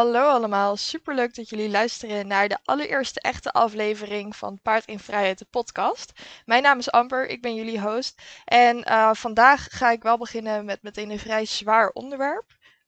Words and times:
Hallo 0.00 0.28
allemaal, 0.28 0.76
superleuk 0.76 1.34
dat 1.34 1.48
jullie 1.48 1.70
luisteren 1.70 2.26
naar 2.26 2.48
de 2.48 2.58
allereerste 2.64 3.20
echte 3.20 3.52
aflevering 3.52 4.36
van 4.36 4.60
Paard 4.62 4.84
in 4.84 4.98
Vrijheid, 4.98 5.38
de 5.38 5.46
podcast. 5.50 6.12
Mijn 6.44 6.62
naam 6.62 6.78
is 6.78 6.90
Amber, 6.90 7.28
ik 7.28 7.42
ben 7.42 7.54
jullie 7.54 7.80
host. 7.80 8.22
En 8.44 8.76
uh, 8.76 9.14
vandaag 9.14 9.66
ga 9.70 9.90
ik 9.90 10.02
wel 10.02 10.18
beginnen 10.18 10.64
met 10.64 10.82
meteen 10.82 11.10
een 11.10 11.18
vrij 11.18 11.44
zwaar 11.44 11.88
onderwerp. 11.88 12.44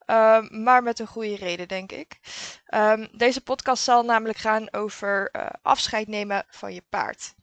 Um, 0.06 0.62
maar 0.62 0.82
met 0.82 0.98
een 0.98 1.06
goede 1.06 1.36
reden, 1.36 1.68
denk 1.68 1.92
ik. 1.92 2.18
Um, 2.74 3.08
deze 3.12 3.40
podcast 3.40 3.82
zal 3.82 4.04
namelijk 4.04 4.38
gaan 4.38 4.72
over 4.72 5.28
uh, 5.32 5.46
afscheid 5.62 6.08
nemen 6.08 6.44
van 6.48 6.74
je 6.74 6.82
paard. 6.88 7.34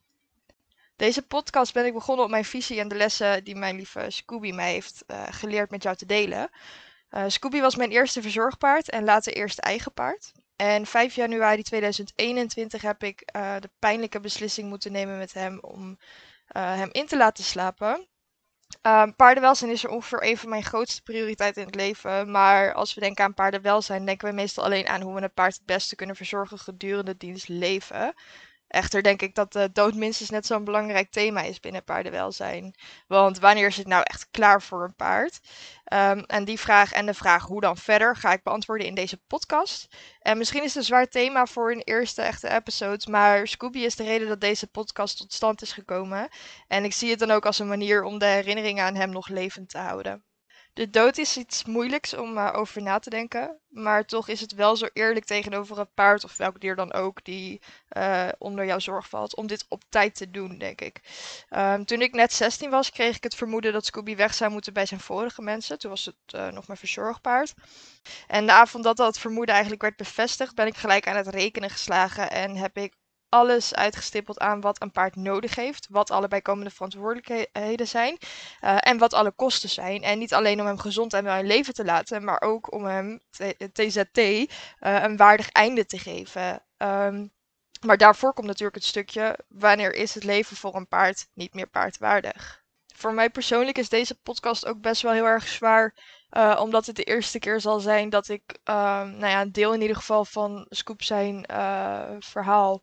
Deze 0.96 1.22
podcast 1.22 1.72
ben 1.72 1.86
ik 1.86 1.92
begonnen 1.92 2.24
op 2.24 2.30
mijn 2.30 2.44
visie 2.44 2.80
en 2.80 2.88
de 2.88 2.96
lessen 2.96 3.44
die 3.44 3.56
mijn 3.56 3.76
lieve 3.76 4.04
Scooby 4.08 4.52
mij 4.52 4.72
heeft 4.72 5.04
uh, 5.06 5.22
geleerd 5.30 5.70
met 5.70 5.82
jou 5.82 5.96
te 5.96 6.06
delen. 6.06 6.50
Uh, 7.10 7.24
Scooby 7.26 7.60
was 7.60 7.76
mijn 7.76 7.90
eerste 7.90 8.22
verzorgpaard 8.22 8.90
en 8.90 9.04
later 9.04 9.32
eerste 9.32 9.62
eigen 9.62 9.92
paard. 9.92 10.32
En 10.56 10.86
5 10.86 11.14
januari 11.14 11.62
2021 11.62 12.82
heb 12.82 13.02
ik 13.02 13.30
uh, 13.36 13.54
de 13.60 13.70
pijnlijke 13.78 14.20
beslissing 14.20 14.68
moeten 14.68 14.92
nemen 14.92 15.18
met 15.18 15.34
hem 15.34 15.58
om 15.60 15.88
uh, 16.56 16.74
hem 16.74 16.88
in 16.92 17.06
te 17.06 17.16
laten 17.16 17.44
slapen. 17.44 18.08
paardenwelzijn 19.16 19.70
is 19.70 19.84
er 19.84 19.90
ongeveer 19.90 20.24
een 20.24 20.36
van 20.36 20.48
mijn 20.48 20.64
grootste 20.64 21.02
prioriteiten 21.02 21.62
in 21.62 21.66
het 21.66 21.76
leven. 21.76 22.30
Maar 22.30 22.74
als 22.74 22.94
we 22.94 23.00
denken 23.00 23.24
aan 23.24 23.34
paardenwelzijn, 23.34 24.04
denken 24.04 24.28
we 24.28 24.34
meestal 24.34 24.64
alleen 24.64 24.88
aan 24.88 25.00
hoe 25.00 25.14
we 25.14 25.22
een 25.22 25.32
paard 25.32 25.54
het 25.54 25.66
beste 25.66 25.96
kunnen 25.96 26.16
verzorgen 26.16 26.58
gedurende 26.58 27.16
diens 27.16 27.46
leven. 27.46 28.14
Echter 28.70 29.02
denk 29.02 29.22
ik 29.22 29.34
dat 29.34 29.52
de 29.52 29.70
dood 29.72 29.94
minstens 29.94 30.30
net 30.30 30.46
zo'n 30.46 30.64
belangrijk 30.64 31.10
thema 31.10 31.40
is 31.40 31.60
binnen 31.60 31.84
paardenwelzijn. 31.84 32.74
Want 33.06 33.38
wanneer 33.38 33.66
is 33.66 33.76
het 33.76 33.86
nou 33.86 34.02
echt 34.06 34.28
klaar 34.30 34.62
voor 34.62 34.84
een 34.84 34.94
paard? 34.94 35.40
Um, 35.92 36.24
en 36.24 36.44
die 36.44 36.60
vraag 36.60 36.92
en 36.92 37.06
de 37.06 37.14
vraag 37.14 37.44
hoe 37.44 37.60
dan 37.60 37.76
verder 37.76 38.16
ga 38.16 38.32
ik 38.32 38.42
beantwoorden 38.42 38.86
in 38.86 38.94
deze 38.94 39.16
podcast. 39.26 39.88
En 40.20 40.38
misschien 40.38 40.62
is 40.62 40.68
het 40.68 40.76
een 40.76 40.84
zwaar 40.84 41.08
thema 41.08 41.46
voor 41.46 41.72
een 41.72 41.82
eerste 41.84 42.22
echte 42.22 42.50
episode, 42.50 43.10
maar 43.10 43.48
Scooby 43.48 43.78
is 43.78 43.96
de 43.96 44.04
reden 44.04 44.28
dat 44.28 44.40
deze 44.40 44.66
podcast 44.66 45.16
tot 45.16 45.32
stand 45.32 45.62
is 45.62 45.72
gekomen. 45.72 46.28
En 46.68 46.84
ik 46.84 46.92
zie 46.92 47.10
het 47.10 47.18
dan 47.18 47.30
ook 47.30 47.46
als 47.46 47.58
een 47.58 47.68
manier 47.68 48.02
om 48.02 48.18
de 48.18 48.26
herinneringen 48.26 48.84
aan 48.84 48.94
hem 48.94 49.10
nog 49.10 49.28
levend 49.28 49.68
te 49.68 49.78
houden. 49.78 50.29
De 50.72 50.90
dood 50.90 51.18
is 51.18 51.36
iets 51.36 51.64
moeilijks 51.64 52.14
om 52.14 52.36
uh, 52.36 52.52
over 52.52 52.82
na 52.82 52.98
te 52.98 53.10
denken. 53.10 53.58
Maar 53.68 54.04
toch 54.04 54.28
is 54.28 54.40
het 54.40 54.54
wel 54.54 54.76
zo 54.76 54.88
eerlijk 54.92 55.24
tegenover 55.24 55.78
een 55.78 55.94
paard 55.94 56.24
of 56.24 56.36
welk 56.36 56.60
dier 56.60 56.76
dan 56.76 56.92
ook 56.92 57.24
die 57.24 57.60
uh, 57.96 58.28
onder 58.38 58.64
jouw 58.64 58.78
zorg 58.78 59.08
valt. 59.08 59.36
Om 59.36 59.46
dit 59.46 59.66
op 59.68 59.82
tijd 59.88 60.14
te 60.14 60.30
doen, 60.30 60.58
denk 60.58 60.80
ik. 60.80 61.00
Um, 61.50 61.84
toen 61.84 62.00
ik 62.00 62.12
net 62.12 62.32
16 62.32 62.70
was, 62.70 62.90
kreeg 62.90 63.16
ik 63.16 63.22
het 63.22 63.34
vermoeden 63.34 63.72
dat 63.72 63.86
Scooby 63.86 64.16
weg 64.16 64.34
zou 64.34 64.50
moeten 64.50 64.72
bij 64.72 64.86
zijn 64.86 65.00
vorige 65.00 65.42
mensen. 65.42 65.78
Toen 65.78 65.90
was 65.90 66.04
het 66.04 66.34
uh, 66.34 66.48
nog 66.48 66.66
mijn 66.66 66.78
verzorgpaard. 66.78 67.54
En 68.26 68.46
de 68.46 68.52
avond 68.52 68.84
dat 68.84 68.96
dat 68.96 69.18
vermoeden 69.18 69.52
eigenlijk 69.52 69.82
werd 69.82 69.96
bevestigd, 69.96 70.54
ben 70.54 70.66
ik 70.66 70.76
gelijk 70.76 71.08
aan 71.08 71.16
het 71.16 71.28
rekenen 71.28 71.70
geslagen. 71.70 72.30
En 72.30 72.56
heb 72.56 72.76
ik 72.76 72.94
alles 73.30 73.74
uitgestippeld 73.74 74.38
aan 74.38 74.60
wat 74.60 74.82
een 74.82 74.90
paard 74.90 75.16
nodig 75.16 75.54
heeft, 75.54 75.86
wat 75.90 76.10
alle 76.10 76.28
bijkomende 76.28 76.70
verantwoordelijkheden 76.70 77.88
zijn 77.88 78.18
uh, 78.64 78.76
en 78.80 78.98
wat 78.98 79.14
alle 79.14 79.30
kosten 79.30 79.68
zijn. 79.68 80.02
En 80.02 80.18
niet 80.18 80.34
alleen 80.34 80.60
om 80.60 80.66
hem 80.66 80.78
gezond 80.78 81.12
en 81.12 81.24
wel 81.24 81.38
in 81.38 81.46
leven 81.46 81.74
te 81.74 81.84
laten, 81.84 82.24
maar 82.24 82.40
ook 82.40 82.72
om 82.72 82.84
hem 82.84 83.20
TZT 83.72 84.18
eh, 84.18 84.46
een 84.78 85.16
waardig 85.16 85.50
einde 85.50 85.86
te 85.86 85.98
geven. 85.98 86.62
Um, 86.78 87.32
maar 87.86 87.96
daarvoor 87.96 88.32
komt 88.32 88.46
natuurlijk 88.46 88.74
het 88.74 88.84
stukje 88.84 89.38
wanneer 89.48 89.94
is 89.94 90.14
het 90.14 90.24
leven 90.24 90.56
voor 90.56 90.74
een 90.74 90.88
paard 90.88 91.28
niet 91.34 91.54
meer 91.54 91.68
paardwaardig. 91.68 92.62
Voor 92.94 93.14
mij 93.14 93.30
persoonlijk 93.30 93.78
is 93.78 93.88
deze 93.88 94.14
podcast 94.14 94.66
ook 94.66 94.80
best 94.80 95.02
wel 95.02 95.12
heel 95.12 95.26
erg 95.26 95.48
zwaar. 95.48 95.94
Uh, 96.30 96.58
omdat 96.60 96.86
het 96.86 96.96
de 96.96 97.04
eerste 97.04 97.38
keer 97.38 97.60
zal 97.60 97.80
zijn 97.80 98.10
dat 98.10 98.28
ik, 98.28 98.42
uh, 98.64 98.74
nou 99.02 99.26
ja, 99.26 99.40
een 99.40 99.52
deel 99.52 99.74
in 99.74 99.80
ieder 99.80 99.96
geval 99.96 100.24
van 100.24 100.66
Scoop 100.68 101.02
zijn 101.02 101.44
verhaal 102.18 102.82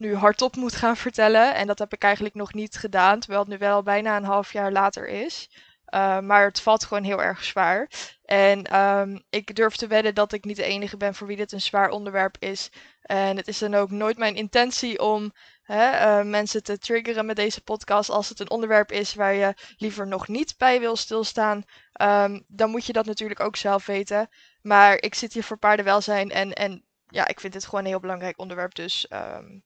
nu 0.00 0.14
hardop 0.14 0.56
moet 0.56 0.74
gaan 0.74 0.96
vertellen. 0.96 1.54
En 1.54 1.66
dat 1.66 1.78
heb 1.78 1.92
ik 1.92 2.02
eigenlijk 2.02 2.34
nog 2.34 2.54
niet 2.54 2.76
gedaan, 2.76 3.18
terwijl 3.18 3.40
het 3.40 3.50
nu 3.50 3.58
wel 3.58 3.82
bijna 3.82 4.16
een 4.16 4.24
half 4.24 4.52
jaar 4.52 4.72
later 4.72 5.08
is. 5.08 5.50
Uh, 5.94 6.18
maar 6.20 6.44
het 6.44 6.60
valt 6.60 6.84
gewoon 6.84 7.02
heel 7.02 7.22
erg 7.22 7.44
zwaar. 7.44 7.90
En 8.24 8.80
um, 8.80 9.22
ik 9.30 9.54
durf 9.54 9.76
te 9.76 9.86
wedden 9.86 10.14
dat 10.14 10.32
ik 10.32 10.44
niet 10.44 10.56
de 10.56 10.64
enige 10.64 10.96
ben 10.96 11.14
voor 11.14 11.26
wie 11.26 11.36
dit 11.36 11.52
een 11.52 11.60
zwaar 11.60 11.90
onderwerp 11.90 12.36
is. 12.38 12.70
En 13.02 13.36
het 13.36 13.48
is 13.48 13.58
dan 13.58 13.74
ook 13.74 13.90
nooit 13.90 14.18
mijn 14.18 14.34
intentie 14.34 15.00
om 15.00 15.32
hè, 15.62 16.20
uh, 16.20 16.24
mensen 16.30 16.62
te 16.62 16.78
triggeren 16.78 17.26
met 17.26 17.36
deze 17.36 17.62
podcast. 17.62 18.10
Als 18.10 18.28
het 18.28 18.40
een 18.40 18.50
onderwerp 18.50 18.92
is 18.92 19.14
waar 19.14 19.34
je 19.34 19.54
liever 19.76 20.06
nog 20.06 20.28
niet 20.28 20.54
bij 20.58 20.80
wil 20.80 20.96
stilstaan, 20.96 21.64
um, 22.02 22.44
dan 22.48 22.70
moet 22.70 22.86
je 22.86 22.92
dat 22.92 23.06
natuurlijk 23.06 23.40
ook 23.40 23.56
zelf 23.56 23.86
weten. 23.86 24.28
Maar 24.62 24.96
ik 25.02 25.14
zit 25.14 25.32
hier 25.32 25.44
voor 25.44 25.58
paardenwelzijn 25.58 26.30
en, 26.30 26.52
en 26.52 26.84
ja, 27.10 27.28
ik 27.28 27.40
vind 27.40 27.52
dit 27.52 27.64
gewoon 27.64 27.80
een 27.80 27.86
heel 27.86 28.00
belangrijk 28.00 28.38
onderwerp. 28.38 28.74
Dus 28.74 29.06
um, 29.12 29.64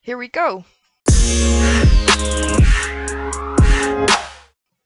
here 0.00 0.18
we 0.18 0.28
go. 0.30 0.64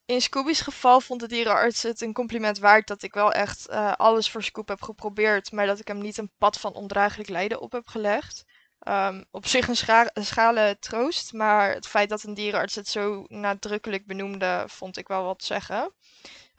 In 0.07 0.21
Scooby's 0.21 0.61
geval 0.61 1.01
vond 1.01 1.21
de 1.21 1.29
dierenarts 1.29 1.83
het 1.83 2.01
een 2.01 2.13
compliment 2.13 2.59
waard 2.59 2.87
dat 2.87 3.03
ik 3.03 3.15
wel 3.15 3.33
echt 3.33 3.67
uh, 3.71 3.93
alles 3.93 4.31
voor 4.31 4.43
Scoop 4.43 4.69
heb 4.69 4.83
geprobeerd, 4.83 5.53
maar 5.53 5.67
dat 5.67 5.81
ik 5.81 5.89
hem 5.89 5.99
niet 5.99 6.19
een 6.19 6.33
pad 6.39 6.61
van 6.61 6.75
ondraaglijk 6.75 7.29
lijden 7.29 7.61
op 7.61 7.73
heb 7.73 7.87
gelegd. 7.87 8.45
Um, 8.89 9.25
op 9.31 9.47
zich 9.47 9.69
een, 9.69 9.77
scha 9.77 10.11
schale 10.15 10.77
troost, 10.81 11.33
maar 11.33 11.75
het 11.75 11.87
feit 11.87 12.09
dat 12.09 12.23
een 12.23 12.35
dierenarts 12.35 12.75
het 12.75 12.89
zo 12.89 13.25
nadrukkelijk 13.29 14.07
benoemde, 14.07 14.65
vond 14.67 14.97
ik 14.97 15.09
wel 15.09 15.25
wat 15.25 15.45
zeggen. 15.45 15.93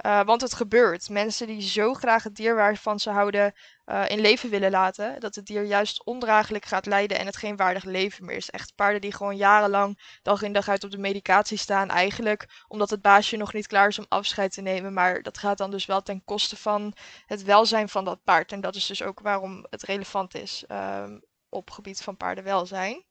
Uh, 0.08 0.24
want 0.24 0.42
het 0.42 0.54
gebeurt. 0.54 1.10
Mensen 1.10 1.48
die 1.48 1.62
zo 1.62 1.94
graag 1.94 2.24
het 2.24 2.36
dier 2.36 2.56
waarvan 2.56 3.00
ze 3.00 3.10
houden 3.10 3.54
uh, 3.86 4.10
in 4.10 4.20
leven 4.20 4.50
willen 4.50 4.72
laten, 4.72 5.20
dat 5.20 5.36
het 5.36 5.46
dier 5.46 5.64
juist 5.64 6.06
ondraaglijk 6.06 6.66
gaat 6.66 6.86
lijden 6.86 7.18
en 7.18 7.26
het 7.26 7.38
geen 7.38 7.56
waardig 7.56 7.84
leven 7.84 8.26
meer 8.26 8.36
is. 8.36 8.50
Echt 8.50 8.76
paarden 8.76 9.02
die 9.02 9.14
gewoon 9.14 9.38
jarenlang 9.38 10.20
dag 10.22 10.42
in 10.42 10.54
dag 10.54 10.70
uit 10.70 10.84
op 10.84 10.92
de 10.92 10.98
medicatie 10.98 11.58
staan, 11.58 11.90
eigenlijk 11.90 12.64
omdat 12.68 12.90
het 12.90 13.02
baasje 13.02 13.38
nog 13.38 13.54
niet 13.54 13.68
klaar 13.68 13.88
is 13.88 14.00
om 14.00 14.06
afscheid 14.10 14.54
te 14.54 14.62
nemen. 14.62 14.94
Maar 14.94 15.22
dat 15.22 15.38
gaat 15.38 15.58
dan 15.58 15.72
dus 15.72 15.86
wel 15.86 16.02
ten 16.02 16.24
koste 16.24 16.58
van 16.58 16.94
het 17.26 17.44
welzijn 17.44 17.90
van 17.90 18.06
dat 18.06 18.24
paard. 18.24 18.52
En 18.52 18.62
dat 18.62 18.76
is 18.76 18.86
dus 18.86 19.04
ook 19.04 19.20
waarom 19.20 19.66
het 19.70 19.84
relevant 19.84 20.36
is 20.36 20.64
um, 20.72 21.22
op 21.50 21.72
gebied 21.72 22.02
van 22.02 22.18
paardenwelzijn. 22.18 23.06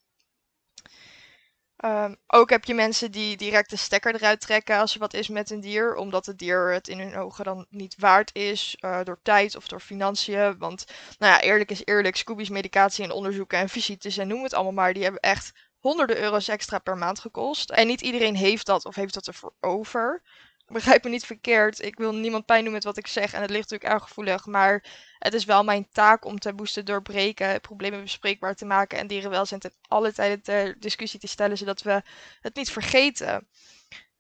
Um, 1.84 2.16
ook 2.26 2.50
heb 2.50 2.64
je 2.64 2.74
mensen 2.74 3.10
die 3.10 3.36
direct 3.36 3.70
de 3.70 3.76
stekker 3.76 4.14
eruit 4.14 4.40
trekken 4.40 4.78
als 4.78 4.94
er 4.94 5.00
wat 5.00 5.14
is 5.14 5.28
met 5.28 5.50
een 5.50 5.60
dier, 5.60 5.94
omdat 5.94 6.26
het 6.26 6.38
dier 6.38 6.72
het 6.72 6.88
in 6.88 7.00
hun 7.00 7.16
ogen 7.16 7.44
dan 7.44 7.66
niet 7.68 7.94
waard 7.98 8.34
is, 8.34 8.76
uh, 8.80 9.00
door 9.04 9.18
tijd 9.22 9.56
of 9.56 9.68
door 9.68 9.80
financiën. 9.80 10.58
Want, 10.58 10.84
nou 11.18 11.32
ja, 11.32 11.40
eerlijk 11.40 11.70
is 11.70 11.84
eerlijk, 11.84 12.16
Scooby's 12.16 12.48
medicatie 12.48 13.04
en 13.04 13.10
onderzoeken 13.10 13.58
en 13.58 13.68
visites 13.68 14.16
en 14.16 14.28
noem 14.28 14.42
het 14.42 14.54
allemaal 14.54 14.72
maar, 14.72 14.92
die 14.92 15.02
hebben 15.02 15.20
echt 15.20 15.52
honderden 15.78 16.18
euro's 16.18 16.48
extra 16.48 16.78
per 16.78 16.96
maand 16.96 17.18
gekost. 17.18 17.70
En 17.70 17.86
niet 17.86 18.00
iedereen 18.00 18.36
heeft 18.36 18.66
dat 18.66 18.84
of 18.84 18.94
heeft 18.94 19.14
dat 19.14 19.26
ervoor 19.26 19.54
over 19.60 20.22
begrijp 20.66 21.04
me 21.04 21.10
niet 21.10 21.26
verkeerd. 21.26 21.82
Ik 21.82 21.96
wil 21.96 22.14
niemand 22.14 22.46
pijn 22.46 22.64
doen 22.64 22.72
met 22.72 22.84
wat 22.84 22.96
ik 22.96 23.06
zeg. 23.06 23.32
En 23.32 23.40
het 23.40 23.50
ligt 23.50 23.70
natuurlijk 23.70 23.92
erg 23.92 24.02
gevoelig. 24.02 24.46
Maar 24.46 24.84
het 25.18 25.34
is 25.34 25.44
wel 25.44 25.64
mijn 25.64 25.88
taak 25.92 26.24
om 26.24 26.38
taboes 26.38 26.72
te 26.72 26.82
doorbreken. 26.82 27.60
Problemen 27.60 28.02
bespreekbaar 28.02 28.54
te 28.54 28.64
maken. 28.64 28.98
En 28.98 29.06
dierenwelzijn 29.06 29.60
ten 29.60 29.72
alle 29.88 30.12
tijden 30.12 30.42
ter 30.42 30.80
discussie 30.80 31.20
te 31.20 31.26
stellen. 31.26 31.58
Zodat 31.58 31.82
we 31.82 32.02
het 32.40 32.54
niet 32.54 32.70
vergeten. 32.70 33.48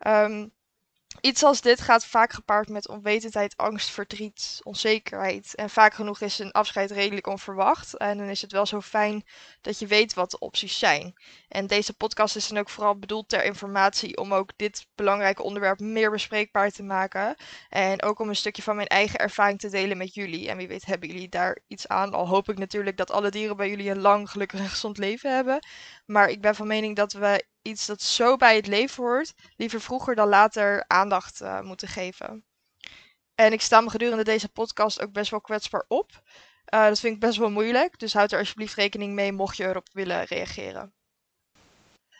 Um, 0.06 0.52
Iets 1.20 1.42
als 1.42 1.60
dit 1.60 1.80
gaat 1.80 2.06
vaak 2.06 2.32
gepaard 2.32 2.68
met 2.68 2.88
onwetendheid, 2.88 3.56
angst, 3.56 3.90
verdriet, 3.90 4.60
onzekerheid. 4.62 5.54
En 5.54 5.70
vaak 5.70 5.94
genoeg 5.94 6.20
is 6.20 6.38
een 6.38 6.52
afscheid 6.52 6.90
redelijk 6.90 7.26
onverwacht. 7.26 7.96
En 7.96 8.18
dan 8.18 8.26
is 8.26 8.42
het 8.42 8.52
wel 8.52 8.66
zo 8.66 8.80
fijn 8.80 9.24
dat 9.60 9.78
je 9.78 9.86
weet 9.86 10.14
wat 10.14 10.30
de 10.30 10.38
opties 10.38 10.78
zijn. 10.78 11.14
En 11.48 11.66
deze 11.66 11.92
podcast 11.92 12.36
is 12.36 12.48
dan 12.48 12.58
ook 12.58 12.68
vooral 12.68 12.98
bedoeld 12.98 13.28
ter 13.28 13.44
informatie 13.44 14.16
om 14.16 14.34
ook 14.34 14.50
dit 14.56 14.86
belangrijke 14.94 15.42
onderwerp 15.42 15.80
meer 15.80 16.10
bespreekbaar 16.10 16.70
te 16.70 16.82
maken. 16.82 17.36
En 17.68 18.02
ook 18.02 18.18
om 18.18 18.28
een 18.28 18.36
stukje 18.36 18.62
van 18.62 18.76
mijn 18.76 18.88
eigen 18.88 19.18
ervaring 19.18 19.58
te 19.58 19.68
delen 19.68 19.96
met 19.96 20.14
jullie. 20.14 20.48
En 20.48 20.56
wie 20.56 20.68
weet 20.68 20.84
hebben 20.84 21.08
jullie 21.08 21.28
daar 21.28 21.58
iets 21.66 21.88
aan. 21.88 22.12
Al 22.12 22.28
hoop 22.28 22.48
ik 22.48 22.58
natuurlijk 22.58 22.96
dat 22.96 23.10
alle 23.10 23.30
dieren 23.30 23.56
bij 23.56 23.68
jullie 23.68 23.90
een 23.90 24.00
lang, 24.00 24.30
gelukkig 24.30 24.60
en 24.60 24.68
gezond 24.68 24.98
leven 24.98 25.34
hebben. 25.34 25.66
Maar 26.06 26.28
ik 26.28 26.40
ben 26.40 26.54
van 26.54 26.66
mening 26.66 26.96
dat 26.96 27.12
we 27.12 27.44
iets 27.66 27.86
dat 27.86 28.02
zo 28.02 28.36
bij 28.36 28.56
het 28.56 28.66
leven 28.66 29.04
hoort, 29.04 29.34
liever 29.56 29.80
vroeger 29.80 30.14
dan 30.14 30.28
later 30.28 30.84
aandacht 30.86 31.40
uh, 31.40 31.60
moeten 31.60 31.88
geven. 31.88 32.44
En 33.34 33.52
ik 33.52 33.60
sta 33.60 33.80
me 33.80 33.90
gedurende 33.90 34.24
deze 34.24 34.48
podcast 34.48 35.02
ook 35.02 35.12
best 35.12 35.30
wel 35.30 35.40
kwetsbaar 35.40 35.84
op. 35.88 36.22
Uh, 36.74 36.86
dat 36.86 37.00
vind 37.00 37.14
ik 37.14 37.20
best 37.20 37.38
wel 37.38 37.50
moeilijk, 37.50 37.98
dus 37.98 38.12
houd 38.12 38.32
er 38.32 38.38
alsjeblieft 38.38 38.74
rekening 38.74 39.12
mee 39.12 39.32
mocht 39.32 39.56
je 39.56 39.64
erop 39.64 39.88
willen 39.92 40.24
reageren. 40.24 40.94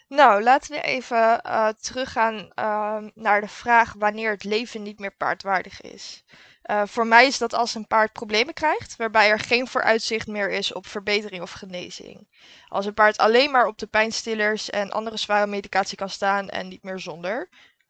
Nou, 0.08 0.42
laten 0.42 0.70
we 0.70 0.80
even 0.80 1.40
uh, 1.46 1.68
teruggaan 1.68 2.50
naar 3.14 3.40
de 3.40 3.48
vraag 3.48 3.92
wanneer 3.98 4.30
het 4.30 4.44
leven 4.44 4.82
niet 4.82 4.98
meer 4.98 5.16
paardwaardig 5.16 5.80
is. 5.80 6.24
Uh, 6.70 6.82
voor 6.84 7.06
mij 7.06 7.26
is 7.26 7.38
dat 7.38 7.54
als 7.54 7.74
een 7.74 7.86
paard 7.86 8.12
problemen 8.12 8.54
krijgt, 8.54 8.96
waarbij 8.96 9.28
er 9.30 9.38
geen 9.38 9.66
vooruitzicht 9.66 10.26
meer 10.26 10.50
is 10.50 10.72
op 10.72 10.86
verbetering 10.86 11.42
of 11.42 11.50
genezing. 11.50 12.28
Als 12.68 12.86
een 12.86 12.94
paard 12.94 13.18
alleen 13.18 13.50
maar 13.50 13.66
op 13.66 13.78
de 13.78 13.86
pijnstillers 13.86 14.70
en 14.70 14.90
andere 14.90 15.16
zware 15.16 15.46
medicatie 15.46 15.96
kan 15.96 16.10
staan 16.10 16.48
en 16.48 16.68
niet 16.68 16.82
meer 16.82 16.98
zonder. 16.98 17.48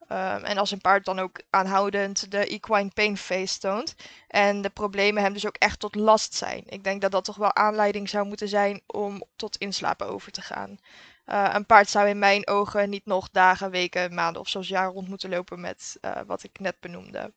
Ehm, 0.09 0.45
en 0.45 0.59
als 0.59 0.71
een 0.71 0.81
paard 0.81 1.05
dan 1.05 1.19
ook 1.19 1.41
aanhoudend 1.51 2.31
de 2.31 2.47
equine 2.47 2.91
pain 2.95 3.17
face 3.17 3.59
toont. 3.59 3.95
En 4.29 4.63
de 4.63 4.71
problemen 4.71 5.23
hem 5.23 5.33
dus 5.33 5.47
ook 5.47 5.57
echt 5.57 5.81
tot 5.81 5.95
last 5.95 6.35
zijn. 6.35 6.63
Ik 6.67 6.85
denk 6.85 7.01
dat 7.01 7.11
dat 7.11 7.25
toch 7.25 7.37
wel 7.37 7.55
aanleiding 7.55 8.09
zou 8.09 8.27
moeten 8.27 8.49
zijn 8.49 8.83
om 8.87 9.25
tot 9.37 9.57
inslapen 9.57 10.07
over 10.07 10.33
te 10.33 10.43
gaan. 10.43 10.79
Uh, 11.27 11.51
een 11.53 11.67
paard 11.67 11.89
zou 11.89 12.09
in 12.09 12.19
mijn 12.19 12.47
ogen 12.47 12.91
niet 12.91 13.07
nog 13.07 13.31
dagen, 13.31 13.71
weken, 13.71 14.15
maanden 14.15 14.41
of 14.41 14.49
zelfs 14.49 14.69
jaren 14.69 14.93
rond 14.93 15.09
moeten 15.09 15.31
lopen 15.31 15.61
met 15.61 15.99
uh, 16.01 16.21
wat 16.27 16.43
ik 16.43 16.59
net 16.59 16.81
benoemde. 16.81 17.33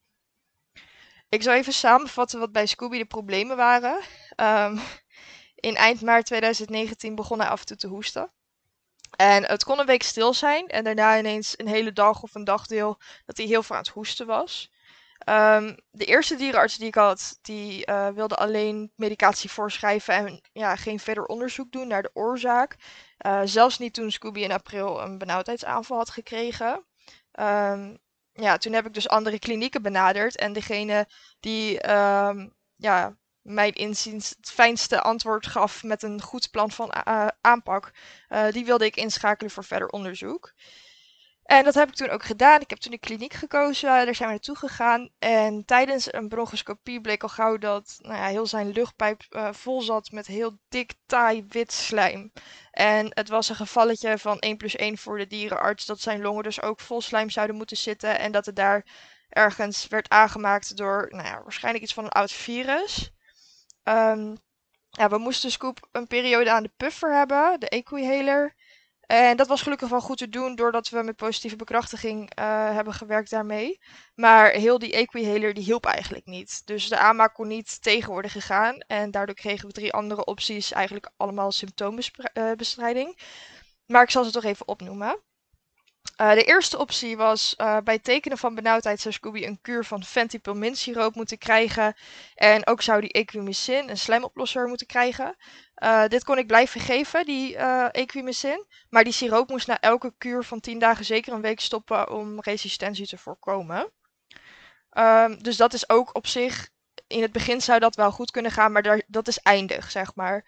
Ik 1.29 1.43
zal 1.43 1.53
even 1.53 1.73
samenvatten 1.73 2.39
wat 2.39 2.51
bij 2.51 2.65
Scooby 2.65 2.97
de 2.97 3.05
problemen 3.05 3.57
waren. 3.57 4.01
Um, 4.35 4.79
in 5.55 5.75
eind 5.75 6.01
maart 6.01 6.25
2019 6.25 7.15
begon 7.15 7.39
hij 7.39 7.49
af 7.49 7.59
en 7.59 7.65
toe 7.65 7.77
te 7.77 7.87
hoesten. 7.87 8.31
En 9.15 9.45
het 9.45 9.63
kon 9.63 9.79
een 9.79 9.85
week 9.85 10.03
stil 10.03 10.33
zijn 10.33 10.67
en 10.67 10.83
daarna 10.83 11.17
ineens 11.17 11.53
een 11.57 11.67
hele 11.67 11.93
dag 11.93 12.23
of 12.23 12.35
een 12.35 12.43
dagdeel 12.43 12.99
dat 13.25 13.37
hij 13.37 13.45
heel 13.45 13.63
veel 13.63 13.75
aan 13.75 13.81
het 13.81 13.91
hoesten 13.91 14.27
was. 14.27 14.71
Um, 15.29 15.75
de 15.91 16.05
eerste 16.05 16.35
dierenarts 16.35 16.77
die 16.77 16.87
ik 16.87 16.95
had, 16.95 17.37
die 17.41 17.89
uh, 17.89 18.07
wilde 18.07 18.35
alleen 18.35 18.91
medicatie 18.95 19.51
voorschrijven 19.51 20.13
en 20.13 20.41
ja, 20.51 20.75
geen 20.75 20.99
verder 20.99 21.25
onderzoek 21.25 21.71
doen 21.71 21.87
naar 21.87 22.01
de 22.01 22.11
oorzaak. 22.13 22.75
Uh, 23.25 23.41
zelfs 23.43 23.77
niet 23.77 23.93
toen 23.93 24.11
Scooby 24.11 24.39
in 24.39 24.51
april 24.51 25.01
een 25.01 25.17
benauwdheidsaanval 25.17 25.97
had 25.97 26.09
gekregen. 26.09 26.85
Um, 27.39 27.97
ja, 28.33 28.57
toen 28.57 28.73
heb 28.73 28.85
ik 28.85 28.93
dus 28.93 29.09
andere 29.09 29.39
klinieken 29.39 29.81
benaderd 29.81 30.35
en 30.37 30.53
degene 30.53 31.07
die 31.39 31.91
um, 31.91 32.53
ja, 32.75 33.17
mijn 33.41 33.73
inziens 33.73 34.29
het 34.29 34.51
fijnste 34.51 35.01
antwoord 35.01 35.47
gaf 35.47 35.83
met 35.83 36.03
een 36.03 36.21
goed 36.21 36.51
plan 36.51 36.71
van 36.71 36.91
aanpak, 37.41 37.91
uh, 38.29 38.51
die 38.51 38.65
wilde 38.65 38.85
ik 38.85 38.95
inschakelen 38.95 39.51
voor 39.51 39.63
verder 39.63 39.87
onderzoek. 39.87 40.53
En 41.49 41.63
dat 41.63 41.73
heb 41.73 41.87
ik 41.89 41.95
toen 41.95 42.09
ook 42.09 42.23
gedaan. 42.23 42.61
Ik 42.61 42.69
heb 42.69 42.79
toen 42.79 42.91
de 42.91 42.99
kliniek 42.99 43.33
gekozen, 43.33 43.89
daar 43.89 44.15
zijn 44.15 44.29
we 44.29 44.35
naartoe 44.35 44.55
gegaan. 44.55 45.09
En 45.19 45.65
tijdens 45.65 46.13
een 46.13 46.27
bronchoscopie 46.27 47.01
bleek 47.01 47.23
al 47.23 47.29
gauw 47.29 47.57
dat 47.57 47.97
nou 48.01 48.15
ja, 48.15 48.25
heel 48.25 48.45
zijn 48.45 48.71
luchtpijp 48.71 49.21
uh, 49.29 49.49
vol 49.51 49.81
zat 49.81 50.11
met 50.11 50.27
heel 50.27 50.57
dik, 50.67 50.93
taai, 51.05 51.45
wit 51.47 51.71
slijm. 51.71 52.31
En 52.71 53.07
het 53.09 53.29
was 53.29 53.49
een 53.49 53.55
gevalletje 53.55 54.17
van 54.17 54.39
1 54.39 54.57
plus 54.57 54.75
1 54.75 54.97
voor 54.97 55.17
de 55.17 55.27
dierenarts, 55.27 55.85
dat 55.85 55.99
zijn 55.99 56.21
longen 56.21 56.43
dus 56.43 56.61
ook 56.61 56.79
vol 56.79 57.01
slijm 57.01 57.29
zouden 57.29 57.55
moeten 57.55 57.77
zitten. 57.77 58.19
En 58.19 58.31
dat 58.31 58.45
het 58.45 58.55
daar 58.55 58.85
ergens 59.29 59.87
werd 59.87 60.09
aangemaakt 60.09 60.77
door 60.77 61.07
nou 61.09 61.27
ja, 61.27 61.41
waarschijnlijk 61.41 61.83
iets 61.83 61.93
van 61.93 62.03
een 62.03 62.09
oud 62.09 62.31
virus. 62.31 63.11
Um, 63.83 64.37
ja, 64.89 65.09
we 65.09 65.17
moesten 65.17 65.51
Scoop 65.51 65.87
een 65.91 66.07
periode 66.07 66.51
aan 66.51 66.63
de 66.63 66.71
puffer 66.77 67.15
hebben, 67.15 67.59
de 67.59 67.69
Equihaler. 67.69 68.55
En 69.11 69.37
dat 69.37 69.47
was 69.47 69.61
gelukkig 69.61 69.89
wel 69.89 70.01
goed 70.01 70.17
te 70.17 70.29
doen 70.29 70.55
doordat 70.55 70.89
we 70.89 71.03
met 71.03 71.15
positieve 71.15 71.55
bekrachtiging 71.55 72.39
uh, 72.39 72.45
hebben 72.73 72.93
gewerkt 72.93 73.29
daarmee. 73.29 73.79
Maar 74.15 74.49
heel 74.51 74.79
die 74.79 74.93
Equihaler 74.93 75.53
die 75.53 75.63
hielp 75.63 75.85
eigenlijk 75.85 76.25
niet. 76.25 76.61
Dus 76.65 76.89
de 76.89 76.97
aanmaak 76.97 77.33
kon 77.33 77.47
niet 77.47 77.81
tegen 77.81 78.11
worden 78.11 78.31
gegaan. 78.31 78.77
En 78.77 79.11
daardoor 79.11 79.35
kregen 79.35 79.67
we 79.67 79.73
drie 79.73 79.93
andere 79.93 80.25
opties, 80.25 80.71
eigenlijk 80.71 81.11
allemaal 81.17 81.51
symptoombestrijding. 81.51 83.19
Maar 83.85 84.03
ik 84.03 84.09
zal 84.09 84.23
ze 84.23 84.31
toch 84.31 84.43
even 84.43 84.67
opnoemen. 84.67 85.19
Uh, 86.21 86.33
de 86.33 86.43
eerste 86.43 86.77
optie 86.77 87.17
was 87.17 87.53
uh, 87.57 87.77
bij 87.83 87.99
tekenen 87.99 88.37
van 88.37 88.55
benauwdheid 88.55 89.01
zou 89.01 89.13
Scooby 89.13 89.43
een 89.43 89.61
kuur 89.61 89.85
van 89.85 90.03
ventipilmin-siroop 90.03 91.15
moeten 91.15 91.37
krijgen. 91.37 91.95
En 92.35 92.67
ook 92.67 92.81
zou 92.81 93.01
die 93.01 93.11
equimycin, 93.11 93.89
een 93.89 93.97
slijmoplosser, 93.97 94.67
moeten 94.67 94.87
krijgen. 94.87 95.35
Uh, 95.83 96.07
dit 96.07 96.23
kon 96.23 96.37
ik 96.37 96.47
blijven 96.47 96.81
geven, 96.81 97.25
die 97.25 97.57
equimycin. 97.91 98.65
Maar 98.89 99.03
die 99.03 99.13
siroop 99.13 99.49
moest 99.49 99.67
na 99.67 99.79
elke 99.79 100.13
kuur 100.17 100.43
van 100.43 100.59
10 100.59 100.79
dagen 100.79 101.05
zeker 101.05 101.33
een 101.33 101.41
week 101.41 101.59
stoppen 101.59 102.11
om 102.11 102.41
resistentie 102.41 103.07
te 103.07 103.17
voorkomen. 103.17 103.91
Um, 104.91 105.43
dus 105.43 105.57
dat 105.57 105.73
is 105.73 105.89
ook 105.89 106.15
op 106.15 106.27
zich, 106.27 106.69
in 107.07 107.21
het 107.21 107.31
begin 107.31 107.61
zou 107.61 107.79
dat 107.79 107.95
wel 107.95 108.11
goed 108.11 108.31
kunnen 108.31 108.51
gaan, 108.51 108.71
maar 108.71 109.03
dat 109.07 109.27
is 109.27 109.39
eindig, 109.39 109.91
zeg 109.91 110.15
maar. 110.15 110.45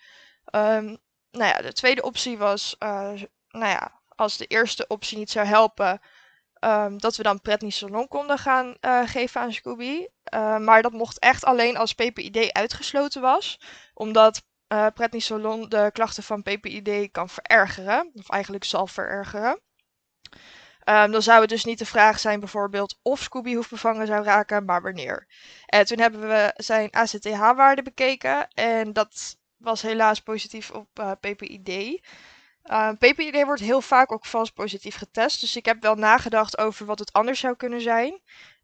Um, 0.55 0.97
nou 1.31 1.45
ja, 1.45 1.61
de 1.61 1.73
tweede 1.73 2.01
optie 2.01 2.37
was, 2.37 2.75
nou 2.79 3.25
ja, 3.49 4.00
als 4.21 4.37
de 4.37 4.45
eerste 4.45 4.87
optie 4.87 5.17
niet 5.17 5.31
zou 5.31 5.47
helpen, 5.47 6.01
um, 6.59 6.97
dat 6.97 7.15
we 7.15 7.23
dan 7.23 7.41
prednisolon 7.41 8.07
konden 8.07 8.37
gaan 8.37 8.77
uh, 8.81 9.07
geven 9.07 9.41
aan 9.41 9.53
Scooby. 9.53 10.05
Uh, 10.33 10.57
maar 10.57 10.81
dat 10.81 10.91
mocht 10.91 11.19
echt 11.19 11.45
alleen 11.45 11.77
als 11.77 11.93
PPID 11.93 12.53
uitgesloten 12.53 13.21
was, 13.21 13.59
omdat 13.93 14.43
uh, 14.67 14.87
prednisolon 14.93 15.69
de 15.69 15.89
klachten 15.93 16.23
van 16.23 16.41
PPID 16.41 17.11
kan 17.11 17.29
verergeren, 17.29 18.11
of 18.13 18.29
eigenlijk 18.29 18.63
zal 18.63 18.87
verergeren. 18.87 19.59
Um, 20.85 21.11
dan 21.11 21.21
zou 21.21 21.41
het 21.41 21.49
dus 21.49 21.65
niet 21.65 21.79
de 21.79 21.85
vraag 21.85 22.19
zijn 22.19 22.39
bijvoorbeeld 22.39 22.99
of 23.01 23.21
Scooby 23.21 23.55
hoefbevangen 23.55 24.07
zou 24.07 24.23
raken, 24.23 24.65
maar 24.65 24.81
wanneer. 24.81 25.27
En 25.65 25.85
toen 25.85 25.99
hebben 25.99 26.21
we 26.27 26.53
zijn 26.55 26.91
ACTH-waarde 26.91 27.83
bekeken 27.83 28.47
en 28.47 28.93
dat 28.93 29.37
was 29.57 29.81
helaas 29.81 30.19
positief 30.21 30.71
op 30.71 31.17
PPID. 31.19 32.01
Uh, 32.63 32.87
ehm, 32.87 32.95
PPID 32.95 33.43
wordt 33.45 33.61
heel 33.61 33.81
vaak 33.81 34.11
ook 34.11 34.25
vals 34.25 34.51
positief 34.51 34.95
getest. 34.95 35.41
Dus 35.41 35.55
ik 35.55 35.65
heb 35.65 35.81
wel 35.81 35.95
nagedacht 35.95 36.57
over 36.57 36.85
wat 36.85 36.99
het 36.99 37.13
anders 37.13 37.39
zou 37.39 37.55
kunnen 37.55 37.81
zijn. 37.81 38.21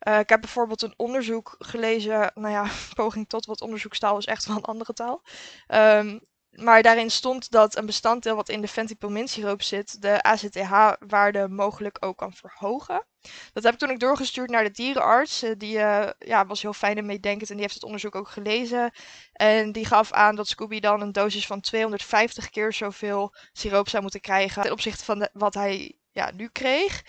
Uh, 0.08 0.20
ik 0.20 0.30
heb 0.30 0.42
bijvoorbeeld 0.42 0.82
een 0.82 0.94
onderzoek 0.98 1.56
gelezen. 1.60 2.32
Nou 2.36 2.50
ja, 2.50 2.66
poging 2.96 3.30
tot 3.30 3.46
wat 3.46 3.62
onderzoekstaal 3.62 4.18
is 4.18 4.26
echt 4.26 4.46
wel 4.46 4.56
een 4.56 4.64
andere 4.64 4.94
taal. 4.94 5.22
Um, 5.68 6.20
maar 6.52 6.82
daarin 6.82 7.12
stond 7.12 7.52
dat 7.52 7.76
een 7.76 7.86
bestanddeel 7.86 8.36
wat 8.36 8.50
in 8.50 8.62
de 8.62 8.68
ventipilmin-siroop 8.68 9.62
zit, 9.62 10.02
de 10.02 10.24
ACTH-waarde 10.24 11.48
mogelijk 11.48 11.98
ook 12.00 12.18
kan 12.18 12.34
verhogen. 12.34 13.06
Dat 13.54 13.64
heb 13.64 13.74
ik 13.74 13.80
toen 13.80 13.90
ik 13.90 14.00
doorgestuurd 14.00 14.50
naar 14.50 14.64
de 14.64 14.72
dierenarts. 14.72 15.44
Eh, 15.44 15.52
die 15.58 15.78
uh, 15.78 16.10
ja, 16.20 16.46
was 16.46 16.62
heel 16.62 16.74
fijn 16.74 16.98
en 16.98 17.06
meedenkend 17.06 17.50
en 17.50 17.56
die 17.56 17.64
heeft 17.64 17.74
het 17.74 17.84
onderzoek 17.84 18.16
ook 18.16 18.30
gelezen. 18.30 18.92
En 19.34 19.72
die 19.72 19.86
gaf 19.86 20.12
aan 20.12 20.36
dat 20.36 20.48
Scooby 20.48 20.80
dan 20.80 21.02
een 21.02 21.12
dosis 21.12 21.48
van 21.48 21.62
250 21.62 22.50
keer 22.50 22.74
zoveel 22.74 23.36
siroop 23.54 23.90
zou 23.90 24.02
moeten 24.02 24.22
krijgen 24.22 24.62
ten 24.62 24.72
opzichte 24.72 25.04
van 25.04 25.30
wat 25.34 25.54
hij 25.54 25.98
ja, 26.12 26.32
nu 26.36 26.48
kreeg. 26.48 27.04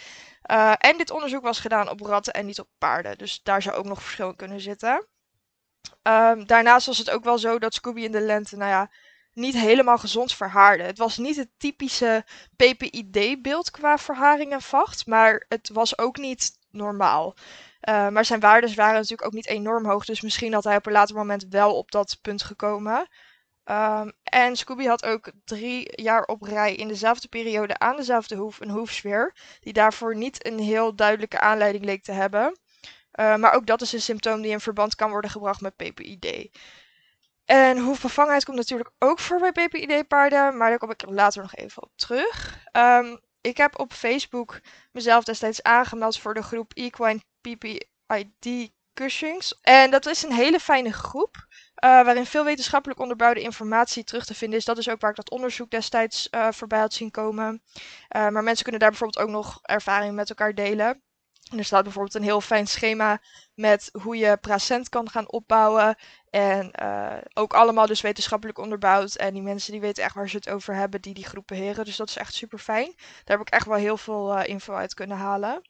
Uh, 0.51 0.73
en 0.79 0.97
dit 0.97 1.11
onderzoek 1.11 1.43
was 1.43 1.61
gedaan 1.61 1.89
op 1.89 2.01
ratten 2.01 2.33
en 2.33 2.47
niet 2.47 2.61
op 2.61 2.69
paarden. 2.79 3.19
Dus 3.19 3.41
daar 3.43 3.63
zou 3.63 3.77
ook 3.77 3.85
nog 3.85 4.03
verschil 4.03 4.29
in 4.29 4.37
kunnen 4.37 4.61
zitten. 4.61 5.07
Um, 6.03 6.47
daarnaast 6.47 6.87
was 6.87 6.99
het 6.99 7.11
ook 7.11 7.25
wel 7.25 7.39
zo 7.39 7.59
dat 7.59 7.75
Scooby 7.75 8.01
in 8.01 8.13
de 8.13 8.21
lente, 8.21 8.57
nou 8.57 8.71
ja, 8.71 8.91
niet 9.39 9.55
helemaal 9.55 9.99
gezond 9.99 10.35
verhaarde. 10.35 10.83
Het 10.83 10.99
was 10.99 11.17
niet 11.17 11.37
het 11.37 11.49
typische 11.57 12.25
PPID-beeld 12.57 13.71
qua 13.71 13.99
verharing 13.99 14.53
en 14.53 14.63
vacht, 14.63 15.07
maar 15.07 15.45
het 15.49 15.71
was 15.73 15.99
ook 15.99 16.17
niet 16.17 16.59
normaal. 16.71 17.35
Uh, 17.89 18.09
maar 18.09 18.25
zijn 18.25 18.41
waarden 18.41 18.75
waren 18.75 18.95
natuurlijk 18.95 19.25
ook 19.25 19.33
niet 19.33 19.47
enorm 19.47 19.87
hoog, 19.87 20.05
dus 20.05 20.21
misschien 20.21 20.53
had 20.53 20.65
hij 20.65 20.77
op 20.77 20.87
een 20.87 20.93
later 20.93 21.17
moment 21.17 21.47
wel 21.51 21.77
op 21.77 21.91
dat 21.91 22.19
punt 22.23 22.43
gekomen. 22.43 23.09
Um, 23.65 24.13
en 24.23 24.57
Scooby 24.57 24.85
had 24.85 25.05
ook 25.05 25.33
drie 25.45 26.03
jaar 26.03 26.25
op 26.25 26.43
rij 26.43 26.75
in 26.75 26.89
dezelfde 26.89 27.29
periode 27.29 27.79
aan 27.79 27.97
dezelfde 27.97 28.37
hoef 28.37 28.61
een 28.61 28.71
hoefsfeer, 28.71 29.35
die 29.61 29.73
daarvoor 29.73 30.17
niet 30.17 30.47
een 30.47 30.59
heel 30.59 30.95
duidelijke 30.95 31.41
aanleiding 31.41 31.85
leek 31.85 32.03
te 32.03 32.13
hebben. 32.13 32.59
Uh, 33.21 33.37
maar 33.37 33.53
ook 33.53 33.67
dat 33.67 33.81
is 33.81 33.93
een 33.93 34.01
symptoom 34.01 34.43
die 34.43 34.51
in 34.51 34.61
verband 34.61 34.95
kan 34.95 35.11
worden 35.11 35.31
gebracht 35.31 35.61
met 35.61 35.77
PPID. 35.77 36.51
En 37.51 37.79
hoefbevangenheid 37.79 38.45
komt 38.45 38.57
natuurlijk 38.57 38.91
ook 38.99 39.19
voor 39.19 39.39
bij 39.39 39.53
PPID-paarden, 39.53 40.57
maar 40.57 40.69
daar 40.69 40.79
kom 40.79 40.91
ik 40.91 41.05
later 41.07 41.43
nog 41.43 41.55
even 41.55 41.83
op 41.83 41.91
terug. 41.97 42.59
Um, 42.73 43.21
ik 43.41 43.57
heb 43.57 43.79
op 43.79 43.93
Facebook 43.93 44.61
mezelf 44.93 45.25
destijds 45.25 45.63
aangemeld 45.63 46.19
voor 46.19 46.35
de 46.35 46.43
groep 46.43 46.73
Equine 46.75 47.21
PPID 47.41 48.73
Cushings. 48.95 49.59
En 49.63 49.91
dat 49.91 50.07
is 50.07 50.23
een 50.23 50.33
hele 50.33 50.61
fijne 50.61 50.93
groep, 50.93 51.37
uh, 51.37 51.45
waarin 51.81 52.27
veel 52.27 52.45
wetenschappelijk 52.45 53.01
onderbouwde 53.01 53.41
informatie 53.41 54.05
terug 54.05 54.25
te 54.25 54.35
vinden 54.35 54.59
is. 54.59 54.65
Dat 54.65 54.79
is 54.79 54.89
ook 54.89 55.01
waar 55.01 55.11
ik 55.11 55.17
dat 55.17 55.31
onderzoek 55.31 55.71
destijds 55.71 56.29
uh, 56.31 56.49
voorbij 56.51 56.79
had 56.79 56.95
zien 56.95 57.11
komen. 57.11 57.63
Uh, 58.17 58.29
maar 58.29 58.43
mensen 58.43 58.63
kunnen 58.63 58.81
daar 58.81 58.91
bijvoorbeeld 58.91 59.25
ook 59.25 59.33
nog 59.33 59.59
ervaring 59.63 60.15
met 60.15 60.29
elkaar 60.29 60.55
delen. 60.55 61.03
En 61.51 61.59
er 61.59 61.65
staat 61.65 61.83
bijvoorbeeld 61.83 62.15
een 62.15 62.23
heel 62.23 62.41
fijn 62.41 62.67
schema 62.67 63.21
met 63.55 63.89
hoe 64.03 64.17
je 64.17 64.37
Pracent 64.37 64.89
kan 64.89 65.11
gaan 65.11 65.31
opbouwen. 65.31 65.97
En 66.31 66.73
uh, 66.83 67.17
ook 67.35 67.53
allemaal 67.53 67.87
dus 67.87 68.01
wetenschappelijk 68.01 68.59
onderbouwd. 68.59 69.15
En 69.15 69.33
die 69.33 69.43
mensen 69.43 69.73
die 69.73 69.81
weten 69.81 70.05
echt 70.05 70.15
waar 70.15 70.29
ze 70.29 70.37
het 70.37 70.49
over 70.49 70.75
hebben, 70.75 71.01
die 71.01 71.15
die 71.15 71.25
groepen 71.27 71.57
heren. 71.57 71.85
Dus 71.85 71.97
dat 71.97 72.09
is 72.09 72.17
echt 72.17 72.35
super 72.35 72.59
fijn. 72.59 72.93
Daar 72.97 73.39
heb 73.39 73.41
ik 73.41 73.53
echt 73.53 73.67
wel 73.67 73.77
heel 73.77 73.97
veel 73.97 74.39
uh, 74.39 74.47
info 74.47 74.75
uit 74.75 74.95
kunnen 74.95 75.17
halen. 75.17 75.63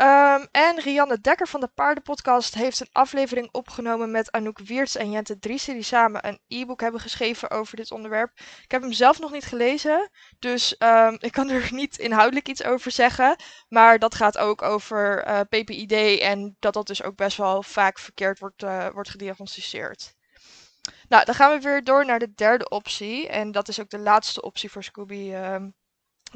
Um, 0.00 0.48
en 0.50 0.80
Rianne 0.80 1.20
Dekker 1.20 1.48
van 1.48 1.60
de 1.60 1.70
Paardenpodcast 1.74 2.54
heeft 2.54 2.80
een 2.80 2.88
aflevering 2.92 3.48
opgenomen 3.52 4.10
met 4.10 4.32
Anouk 4.32 4.58
Wiertz 4.58 4.94
en 4.94 5.10
Jente 5.10 5.38
Driessen, 5.38 5.74
die 5.74 5.82
samen 5.82 6.26
een 6.26 6.40
e-book 6.48 6.80
hebben 6.80 7.00
geschreven 7.00 7.50
over 7.50 7.76
dit 7.76 7.90
onderwerp. 7.90 8.30
Ik 8.62 8.70
heb 8.70 8.82
hem 8.82 8.92
zelf 8.92 9.20
nog 9.20 9.32
niet 9.32 9.44
gelezen, 9.44 10.10
dus 10.38 10.76
um, 10.78 11.16
ik 11.20 11.32
kan 11.32 11.50
er 11.50 11.68
niet 11.72 11.98
inhoudelijk 11.98 12.48
iets 12.48 12.64
over 12.64 12.90
zeggen. 12.90 13.36
Maar 13.68 13.98
dat 13.98 14.14
gaat 14.14 14.38
ook 14.38 14.62
over 14.62 15.22
eh, 15.22 15.40
PPID 15.40 16.20
en 16.20 16.56
dat 16.58 16.74
dat 16.74 16.86
dus 16.86 17.02
ook 17.02 17.16
best 17.16 17.36
wel 17.36 17.62
vaak 17.62 17.98
verkeerd 17.98 18.38
wordt, 18.38 18.62
uh, 18.62 18.88
wordt 18.88 19.10
gediagnosticeerd. 19.10 20.14
Nou, 21.08 21.24
dan 21.24 21.34
gaan 21.34 21.52
we 21.52 21.60
weer 21.60 21.84
door 21.84 22.06
naar 22.06 22.18
de 22.18 22.34
derde 22.34 22.68
optie. 22.68 23.28
En 23.28 23.52
dat 23.52 23.68
is 23.68 23.80
ook 23.80 23.90
de 23.90 23.98
laatste 23.98 24.42
optie 24.42 24.70
voor 24.70 24.84
Scooby 24.84 25.34
um, 25.34 25.74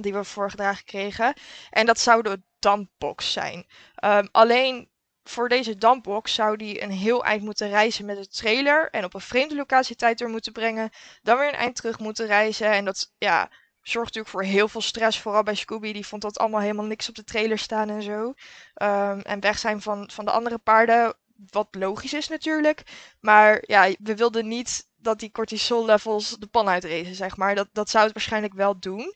die 0.02 0.12
we 0.12 0.24
voorgedragen 0.24 0.84
kregen. 0.84 1.34
En 1.70 1.86
dat 1.86 1.98
zou 2.00 2.22
de 2.22 2.42
dampbox 2.58 3.32
zijn. 3.32 3.66
Ehm, 3.94 4.26
alleen 4.30 4.88
voor 5.28 5.48
deze 5.48 5.76
dampbox 5.76 6.34
zou 6.34 6.56
die 6.56 6.82
een 6.82 6.90
heel 6.90 7.24
eind 7.24 7.42
moeten 7.42 7.68
reizen 7.68 8.04
met 8.04 8.16
de 8.16 8.28
trailer. 8.28 8.90
En 8.90 9.04
op 9.04 9.14
een 9.14 9.20
vreemde 9.20 9.54
locatie 9.54 9.96
tijd 9.96 10.18
door 10.18 10.28
moeten 10.28 10.52
brengen. 10.52 10.90
Dan 11.22 11.38
weer 11.38 11.48
een 11.48 11.54
eind 11.54 11.76
terug 11.76 11.98
moeten 11.98 12.26
reizen. 12.26 12.72
En 12.72 12.84
dat 12.84 13.12
ja, 13.18 13.50
zorgt 13.82 14.14
natuurlijk 14.14 14.28
voor 14.28 14.42
heel 14.42 14.68
veel 14.68 14.80
stress. 14.80 15.20
Vooral 15.20 15.42
bij 15.42 15.54
Scooby. 15.54 15.92
Die 15.92 16.06
vond 16.06 16.22
dat 16.22 16.38
allemaal 16.38 16.60
helemaal 16.60 16.84
niks 16.84 17.08
op 17.08 17.14
de 17.14 17.24
trailer 17.24 17.58
staan 17.58 17.88
en 17.88 18.02
zo. 18.02 18.34
Ehm, 18.74 19.20
en 19.20 19.40
weg 19.40 19.58
zijn 19.58 19.82
van, 19.82 20.10
van 20.12 20.24
de 20.24 20.30
andere 20.30 20.58
paarden. 20.58 21.14
Wat 21.50 21.68
logisch 21.70 22.12
is 22.12 22.28
natuurlijk. 22.28 22.82
Maar 23.20 23.62
ja, 23.66 23.94
we 23.98 24.16
wilden 24.16 24.48
niet 24.48 24.86
dat 24.96 25.18
die 25.18 25.30
cortisol 25.30 25.84
levels 25.84 26.36
de 26.38 26.46
pan 26.46 26.68
uitrezen, 26.68 27.14
zeg 27.14 27.36
maar. 27.36 27.54
Dat, 27.54 27.68
dat 27.72 27.90
zou 27.90 28.04
het 28.04 28.12
waarschijnlijk 28.12 28.54
wel 28.54 28.78
doen. 28.78 29.14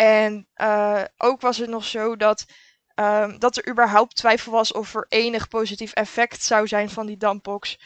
En 0.00 0.48
uh, 0.56 1.02
ook 1.16 1.40
was 1.40 1.56
het 1.56 1.68
nog 1.68 1.84
zo 1.84 2.16
dat, 2.16 2.46
um, 2.94 3.38
dat 3.38 3.56
er 3.56 3.68
überhaupt 3.68 4.16
twijfel 4.16 4.52
was 4.52 4.72
of 4.72 4.94
er 4.94 5.06
enig 5.08 5.48
positief 5.48 5.92
effect 5.92 6.42
zou 6.42 6.66
zijn 6.66 6.90
van 6.90 7.06
die 7.06 7.16
dampbox. 7.16 7.78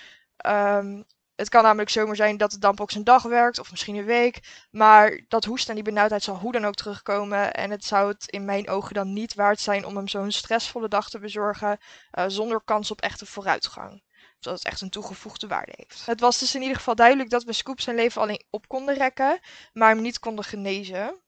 Um, 0.46 1.04
het 1.36 1.48
kan 1.48 1.62
namelijk 1.62 1.90
zomaar 1.90 2.16
zijn 2.16 2.36
dat 2.36 2.50
de 2.50 2.58
dampbox 2.58 2.94
een 2.94 3.04
dag 3.04 3.22
werkt 3.22 3.58
of 3.58 3.70
misschien 3.70 3.96
een 3.96 4.04
week. 4.04 4.66
Maar 4.70 5.20
dat 5.28 5.44
hoest 5.44 5.68
en 5.68 5.74
die 5.74 5.84
benauwdheid 5.84 6.22
zal 6.22 6.36
hoe 6.36 6.52
dan 6.52 6.64
ook 6.64 6.74
terugkomen. 6.74 7.52
En 7.52 7.70
het 7.70 7.84
zou 7.84 8.08
het 8.08 8.30
in 8.30 8.44
mijn 8.44 8.68
ogen 8.68 8.94
dan 8.94 9.12
niet 9.12 9.34
waard 9.34 9.60
zijn 9.60 9.84
om 9.84 9.96
hem 9.96 10.08
zo'n 10.08 10.32
stressvolle 10.32 10.88
dag 10.88 11.10
te 11.10 11.18
bezorgen 11.18 11.78
uh, 12.18 12.24
zonder 12.26 12.60
kans 12.64 12.90
op 12.90 13.00
echte 13.00 13.26
vooruitgang 13.26 14.02
dat 14.40 14.54
het 14.54 14.64
echt 14.64 14.80
een 14.80 14.90
toegevoegde 14.90 15.46
waarde 15.46 15.72
heeft. 15.76 16.06
Het 16.06 16.20
was 16.20 16.38
dus 16.38 16.54
in 16.54 16.60
ieder 16.60 16.76
geval 16.76 16.94
duidelijk 16.94 17.30
dat 17.30 17.44
we 17.44 17.52
Scoop 17.52 17.80
zijn 17.80 17.96
leven 17.96 18.22
alleen 18.22 18.44
op 18.50 18.68
konden 18.68 18.94
rekken, 18.94 19.38
maar 19.72 19.88
hem 19.88 20.02
niet 20.02 20.18
konden 20.18 20.44
genezen. 20.44 21.22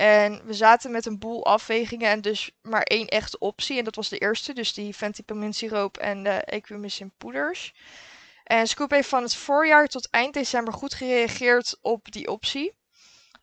En 0.00 0.40
we 0.44 0.54
zaten 0.54 0.90
met 0.90 1.06
een 1.06 1.18
boel 1.18 1.44
afwegingen 1.44 2.10
en 2.10 2.20
dus 2.20 2.50
maar 2.62 2.82
één 2.82 3.06
echte 3.06 3.38
optie. 3.38 3.78
En 3.78 3.84
dat 3.84 3.94
was 3.94 4.08
de 4.08 4.18
eerste, 4.18 4.52
dus 4.52 4.72
die 4.72 4.96
ventipamin 4.96 5.54
siroop 5.54 5.96
en 5.96 6.22
de 6.22 6.30
equimycin 6.30 7.12
poeders. 7.18 7.74
En 8.44 8.66
Scoop 8.66 8.90
heeft 8.90 9.08
van 9.08 9.22
het 9.22 9.34
voorjaar 9.34 9.86
tot 9.86 10.10
eind 10.10 10.34
december 10.34 10.72
goed 10.72 10.94
gereageerd 10.94 11.78
op 11.80 12.12
die 12.12 12.28
optie. 12.30 12.74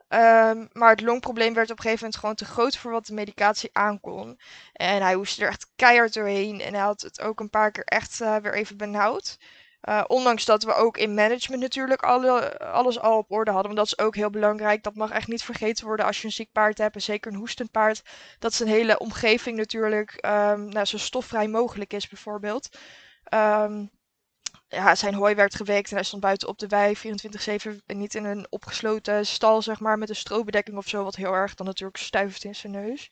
Ehm, 0.07 0.65
maar 0.71 0.89
het 0.89 1.01
longprobleem 1.01 1.53
werd 1.53 1.71
op 1.71 1.77
een 1.77 1.83
gegeven 1.83 2.03
moment 2.03 2.19
gewoon 2.19 2.35
te 2.35 2.45
groot 2.45 2.77
voor 2.77 2.91
wat 2.91 3.05
de 3.05 3.13
medicatie 3.13 3.69
aankon. 3.73 4.39
En 4.73 5.01
hij 5.01 5.13
hoestte 5.13 5.41
er 5.41 5.49
echt 5.49 5.71
keihard 5.75 6.13
doorheen. 6.13 6.61
En 6.61 6.73
hij 6.73 6.83
had 6.83 7.01
het 7.01 7.21
ook 7.21 7.39
een 7.39 7.49
paar 7.49 7.71
keer 7.71 7.83
echt 7.83 8.21
uh, 8.21 8.35
weer 8.35 8.53
even 8.53 8.77
benauwd. 8.77 9.37
Uh, 9.89 10.03
ondanks 10.07 10.45
dat 10.45 10.63
we 10.63 10.73
ook 10.73 10.97
in 10.97 11.13
management 11.13 11.61
natuurlijk 11.61 12.01
alle, 12.01 12.59
alles 12.59 12.99
al 12.99 13.17
op 13.17 13.31
orde 13.31 13.51
hadden. 13.51 13.75
Want 13.75 13.89
dat 13.89 13.99
is 13.99 14.05
ook 14.05 14.15
heel 14.15 14.29
belangrijk. 14.29 14.83
Dat 14.83 14.95
mag 14.95 15.11
echt 15.11 15.27
niet 15.27 15.43
vergeten 15.43 15.85
worden 15.85 16.05
als 16.05 16.19
je 16.19 16.25
een 16.25 16.31
ziek 16.31 16.51
paard 16.51 16.77
hebt. 16.77 16.95
En 16.95 17.01
zeker 17.01 17.31
een 17.31 17.37
hoestend 17.37 17.71
paard. 17.71 18.01
Dat 18.39 18.53
zijn 18.53 18.69
hele 18.69 18.97
omgeving 18.97 19.57
natuurlijk 19.57 20.25
um, 20.25 20.69
nou, 20.69 20.85
zo 20.85 20.97
stofvrij 20.97 21.47
mogelijk 21.47 21.93
is 21.93 22.07
bijvoorbeeld. 22.07 22.77
Um, 23.33 23.89
ja, 24.67 24.95
zijn 24.95 25.13
hooi 25.13 25.35
werd 25.35 25.55
gewekt 25.55 25.89
en 25.89 25.95
hij 25.95 26.05
stond 26.05 26.21
buiten 26.21 26.47
op 26.47 26.59
de 26.59 26.67
wei 26.67 26.97
24-7 26.97 27.01
en 27.85 27.97
niet 27.97 28.15
in 28.15 28.25
een 28.25 28.47
opgesloten 28.49 29.25
stal, 29.25 29.61
zeg 29.61 29.79
maar, 29.79 29.97
met 29.97 30.09
een 30.09 30.15
strobedekking 30.15 30.77
of 30.77 30.87
zo, 30.87 31.03
wat 31.03 31.15
heel 31.15 31.33
erg 31.33 31.53
dan 31.53 31.65
natuurlijk 31.65 31.97
stuift 31.97 32.43
in 32.43 32.55
zijn 32.55 32.71
neus. 32.73 33.09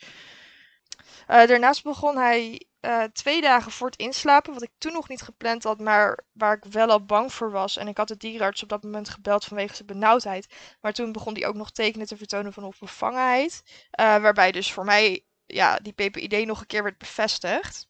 Uh, 1.28 1.48
daarnaast 1.48 1.84
begon 1.84 2.18
hij 2.18 2.66
uh, 2.82 3.04
twee 3.04 3.42
dagen 3.42 3.72
voor 3.72 3.88
het 3.88 4.00
inslapen, 4.00 4.54
wat 4.54 4.64
ik 4.64 4.72
toen 4.78 4.94
nog 4.94 5.10
niet 5.10 5.22
gepland 5.22 5.64
had, 5.64 5.80
maar 5.80 6.20
waar 6.32 6.56
ik 6.56 6.72
wel 6.72 6.90
al 6.90 7.06
bang 7.06 7.34
voor 7.34 7.52
was. 7.52 7.78
En 7.78 7.88
ik 7.88 7.98
had 7.98 8.08
de 8.08 8.18
dierenarts 8.18 8.64
op 8.64 8.70
dat 8.70 8.84
moment 8.84 9.10
gebeld 9.10 9.46
vanwege 9.46 9.76
zijn 9.76 9.88
benauwdheid. 9.88 10.48
Maar 10.82 10.94
toen 10.94 11.12
begon 11.12 11.34
hij 11.34 11.48
ook 11.48 11.56
nog 11.56 11.72
tekenen 11.72 12.08
te 12.08 12.18
vertonen 12.18 12.54
van 12.54 12.64
onbevangenheid. 12.64 13.64
Uh, 14.00 14.18
waarbij 14.18 14.52
dus 14.52 14.72
voor 14.72 14.86
mij 14.86 15.26
ja, 15.46 15.78
die 15.78 15.94
PPID 15.94 16.46
nog 16.46 16.60
een 16.60 16.68
keer 16.68 16.84
werd 16.84 16.98
bevestigd. 16.98 17.88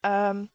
Um, 0.00 0.50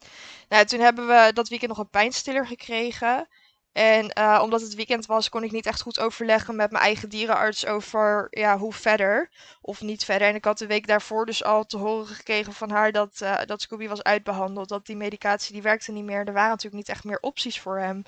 nou, 0.49 0.65
toen 0.65 0.79
hebben 0.79 1.07
we 1.07 1.31
dat 1.33 1.49
weekend 1.49 1.69
nog 1.71 1.79
een 1.79 1.89
pijnstiller 1.89 2.47
gekregen. 2.47 3.27
En 3.71 4.11
uh, 4.17 4.39
omdat 4.43 4.61
het 4.61 4.75
weekend 4.75 5.05
was, 5.05 5.29
kon 5.29 5.43
ik 5.43 5.51
niet 5.51 5.65
echt 5.65 5.81
goed 5.81 5.99
overleggen 5.99 6.55
met 6.55 6.71
mijn 6.71 6.83
eigen 6.83 7.09
dierenarts 7.09 7.65
over 7.65 8.27
ja, 8.29 8.57
hoe 8.57 8.73
verder 8.73 9.29
of 9.61 9.81
niet 9.81 10.05
verder. 10.05 10.27
En 10.27 10.35
ik 10.35 10.45
had 10.45 10.57
de 10.57 10.67
week 10.67 10.87
daarvoor 10.87 11.25
dus 11.25 11.43
al 11.43 11.65
te 11.65 11.77
horen 11.77 12.07
gekregen 12.07 12.53
van 12.53 12.69
haar 12.69 12.91
dat, 12.91 13.19
uh, 13.23 13.39
dat 13.45 13.61
Scooby 13.61 13.87
was 13.87 14.03
uitbehandeld. 14.03 14.69
Dat 14.69 14.85
die 14.85 14.95
medicatie 14.95 15.53
die 15.53 15.61
werkte 15.61 15.91
niet 15.91 16.03
meer. 16.03 16.25
Er 16.27 16.33
waren 16.33 16.49
natuurlijk 16.49 16.75
niet 16.75 16.89
echt 16.89 17.03
meer 17.03 17.19
opties 17.19 17.59
voor 17.59 17.79
hem. 17.79 18.03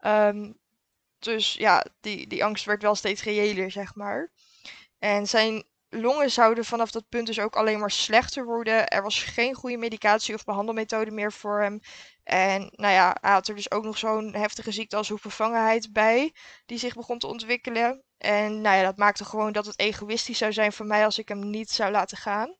Um, 0.00 0.58
dus 1.18 1.52
ja, 1.52 1.84
die, 2.00 2.26
die 2.26 2.44
angst 2.44 2.64
werd 2.64 2.82
wel 2.82 2.94
steeds 2.94 3.22
reëler, 3.22 3.70
zeg 3.70 3.94
maar. 3.94 4.30
En 4.98 5.26
zijn 5.26 5.64
longen 6.00 6.30
zouden 6.30 6.64
vanaf 6.64 6.90
dat 6.90 7.08
punt 7.08 7.26
dus 7.26 7.40
ook 7.40 7.56
alleen 7.56 7.78
maar 7.78 7.90
slechter 7.90 8.44
worden. 8.44 8.88
Er 8.88 9.02
was 9.02 9.22
geen 9.22 9.54
goede 9.54 9.76
medicatie 9.76 10.34
of 10.34 10.44
behandelmethode 10.44 11.10
meer 11.10 11.32
voor 11.32 11.60
hem. 11.60 11.80
En 12.24 12.72
nou 12.76 12.92
ja, 12.92 13.16
hij 13.20 13.32
had 13.32 13.48
er 13.48 13.54
dus 13.54 13.70
ook 13.70 13.84
nog 13.84 13.98
zo'n 13.98 14.34
heftige 14.34 14.72
ziekte 14.72 14.96
als 14.96 15.08
hoefbevangenheid 15.08 15.92
bij, 15.92 16.34
die 16.66 16.78
zich 16.78 16.94
begon 16.94 17.18
te 17.18 17.26
ontwikkelen. 17.26 18.02
En 18.18 18.60
nou 18.60 18.76
ja, 18.76 18.82
dat 18.82 18.96
maakte 18.96 19.24
gewoon 19.24 19.52
dat 19.52 19.66
het 19.66 19.78
egoïstisch 19.78 20.38
zou 20.38 20.52
zijn 20.52 20.72
voor 20.72 20.86
mij 20.86 21.04
als 21.04 21.18
ik 21.18 21.28
hem 21.28 21.50
niet 21.50 21.70
zou 21.70 21.90
laten 21.90 22.16
gaan. 22.16 22.56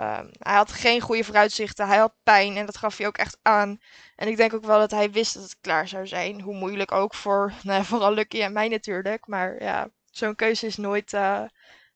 Um, 0.00 0.30
hij 0.38 0.54
had 0.54 0.72
geen 0.72 1.00
goede 1.00 1.24
vooruitzichten, 1.24 1.86
hij 1.86 1.98
had 1.98 2.14
pijn 2.22 2.56
en 2.56 2.66
dat 2.66 2.76
gaf 2.76 2.96
hij 2.96 3.06
ook 3.06 3.16
echt 3.16 3.38
aan. 3.42 3.78
En 4.16 4.28
ik 4.28 4.36
denk 4.36 4.54
ook 4.54 4.64
wel 4.64 4.78
dat 4.78 4.90
hij 4.90 5.10
wist 5.10 5.34
dat 5.34 5.42
het 5.42 5.56
klaar 5.60 5.88
zou 5.88 6.06
zijn. 6.06 6.40
Hoe 6.40 6.54
moeilijk 6.54 6.92
ook 6.92 7.14
voor, 7.14 7.52
nou 7.62 7.84
vooral 7.84 8.12
Lucky 8.12 8.42
en 8.42 8.52
mij 8.52 8.68
natuurlijk. 8.68 9.26
Maar 9.26 9.62
ja, 9.62 9.88
zo'n 10.10 10.34
keuze 10.34 10.66
is 10.66 10.76
nooit, 10.76 11.12
uh, 11.12 11.42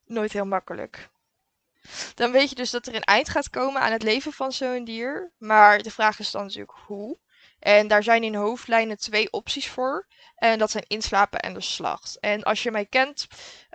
nooit 0.08 0.32
heel 0.32 0.46
makkelijk. 0.46 1.08
Dan 2.14 2.32
weet 2.32 2.48
je 2.48 2.54
dus 2.54 2.70
dat 2.70 2.86
er 2.86 2.94
een 2.94 3.02
eind 3.02 3.28
gaat 3.28 3.50
komen 3.50 3.82
aan 3.82 3.92
het 3.92 4.02
leven 4.02 4.32
van 4.32 4.52
zo'n 4.52 4.84
dier. 4.84 5.32
Maar 5.38 5.82
de 5.82 5.90
vraag 5.90 6.18
is 6.18 6.30
dan 6.30 6.42
natuurlijk 6.42 6.78
hoe. 6.86 7.18
En 7.58 7.88
daar 7.88 8.02
zijn 8.02 8.24
in 8.24 8.34
hoofdlijnen 8.34 8.98
twee 8.98 9.32
opties 9.32 9.68
voor. 9.68 10.06
En 10.38 10.59
dat 10.59 10.71
zijn 10.71 10.85
inslapen 10.87 11.40
en 11.40 11.54
de 11.54 11.61
slacht. 11.61 12.16
En 12.21 12.42
als 12.42 12.62
je 12.62 12.71
mij 12.71 12.87
kent, 12.87 13.26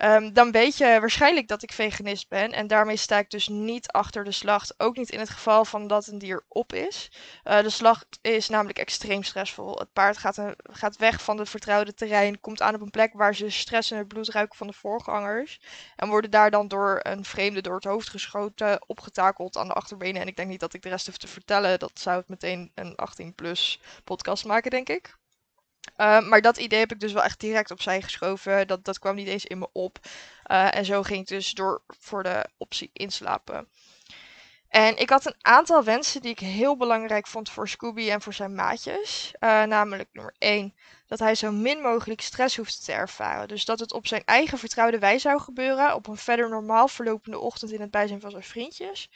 um, 0.04 0.34
dan 0.34 0.52
weet 0.52 0.78
je 0.78 0.86
waarschijnlijk 1.00 1.48
dat 1.48 1.64
ik 1.64 1.72
veganist 1.72 2.30
ben. 2.30 2.52
En 2.52 2.68
daarmee 2.68 2.96
sta 2.96 3.18
ik 3.18 3.30
dus 3.30 3.48
niet 3.48 3.88
achter 3.88 4.24
de 4.24 4.32
slacht. 4.32 4.80
Ook 4.80 4.98
niet 4.98 5.10
in 5.10 5.20
het 5.20 5.30
geval 5.30 5.66
van 5.66 5.88
dat 5.88 6.08
een 6.08 6.18
dier 6.18 6.44
op 6.48 6.74
is. 6.74 7.12
Uh, 7.44 7.62
de 7.62 7.70
slacht 7.70 8.20
is 8.22 8.50
namelijk 8.50 8.78
extreem 8.78 9.24
stressvol. 9.24 9.78
Het 9.78 9.94
paard 9.94 10.18
gaat, 10.18 10.38
een, 10.38 10.56
gaat 10.58 10.98
weg 10.98 11.22
van 11.22 11.38
het 11.38 11.50
vertrouwde 11.50 11.94
terrein. 11.94 12.40
Komt 12.40 12.62
aan 12.62 12.76
op 12.76 12.82
een 12.82 12.90
plek 12.90 13.14
waar 13.14 13.36
ze 13.36 13.50
stress 13.50 13.92
en 13.92 13.98
het 13.98 14.08
bloed 14.08 14.30
ruiken 14.30 14.58
van 14.58 14.68
de 14.68 14.74
voorgangers. 14.74 15.60
En 15.96 16.10
worden 16.10 16.32
daar 16.32 16.52
dan 16.52 16.68
door 16.68 17.00
een 17.02 17.26
vreemde 17.26 17.62
door 17.62 17.76
het 17.76 17.84
hoofd 17.84 18.10
geschoten, 18.10 18.90
opgetakeld 18.90 19.58
aan 19.58 19.68
de 19.68 19.74
achterbenen. 19.74 20.22
En 20.22 20.28
ik 20.28 20.36
denk 20.36 20.50
niet 20.50 20.60
dat 20.60 20.74
ik 20.74 20.82
de 20.82 20.90
rest 20.90 21.06
hoef 21.06 21.18
te 21.18 21.28
vertellen. 21.28 21.80
Dat 21.80 21.92
zou 21.94 22.18
het 22.18 22.30
meteen 22.30 22.72
een 22.76 22.96
18 22.96 23.36
plus 23.36 23.82
podcast 24.04 24.46
maken, 24.46 24.72
denk 24.72 24.90
ik. 24.90 25.22
Uh, 25.98 26.20
maar 26.20 26.42
dat 26.42 26.58
idee 26.58 26.80
heb 26.80 26.92
ik 26.92 27.00
dus 27.00 27.14
wel 27.14 27.24
echt 27.24 27.40
direct 27.40 27.72
opzij 27.72 28.02
geschoven. 28.02 28.68
Dat, 28.68 28.86
dat 28.86 29.00
kwam 29.00 29.16
niet 29.16 29.28
eens 29.28 29.46
in 29.46 29.60
me 29.60 29.68
op. 29.72 30.00
Uh, 30.52 30.76
en 30.76 30.86
zo 30.86 31.04
ging 31.04 31.20
ik 31.20 31.28
dus 31.28 31.52
door 31.52 31.84
voor 31.88 32.24
de 32.24 32.50
optie 32.58 32.90
inslapen. 32.94 33.68
En 34.74 34.98
ik 34.98 35.10
had 35.10 35.26
een 35.26 35.36
aantal 35.42 35.84
wensen 35.84 36.22
die 36.22 36.32
ik 36.32 36.40
heel 36.40 36.78
belangrijk 36.78 37.28
vond 37.28 37.50
voor 37.50 37.70
Scooby 37.70 38.10
en 38.10 38.22
voor 38.22 38.34
zijn 38.34 38.56
maatjes. 38.56 39.34
Uh, 39.40 39.64
namelijk 39.64 40.10
nummer 40.12 40.36
1, 40.38 40.74
dat 41.08 41.20
hij 41.20 41.36
zo 41.36 41.52
min 41.52 41.82
mogelijk 41.82 42.22
stress 42.22 42.58
hoeft 42.58 42.86
te 42.86 42.92
ervaren. 42.92 43.48
Dus 43.48 43.66
dat 43.66 43.80
het 43.80 43.94
op 43.94 44.08
zijn 44.08 44.24
eigen 44.26 44.58
vertrouwde 44.58 45.00
wijze 45.00 45.20
zou 45.20 45.40
gebeuren. 45.40 45.96
Op 45.96 46.08
een 46.08 46.18
verder 46.18 46.50
normaal 46.50 46.88
verlopende 46.88 47.40
ochtend 47.40 47.72
in 47.72 47.82
het 47.82 47.92
bijzijn 47.92 48.22
van 48.22 48.32
zijn 48.32 48.44
vriendjes. 48.44 49.10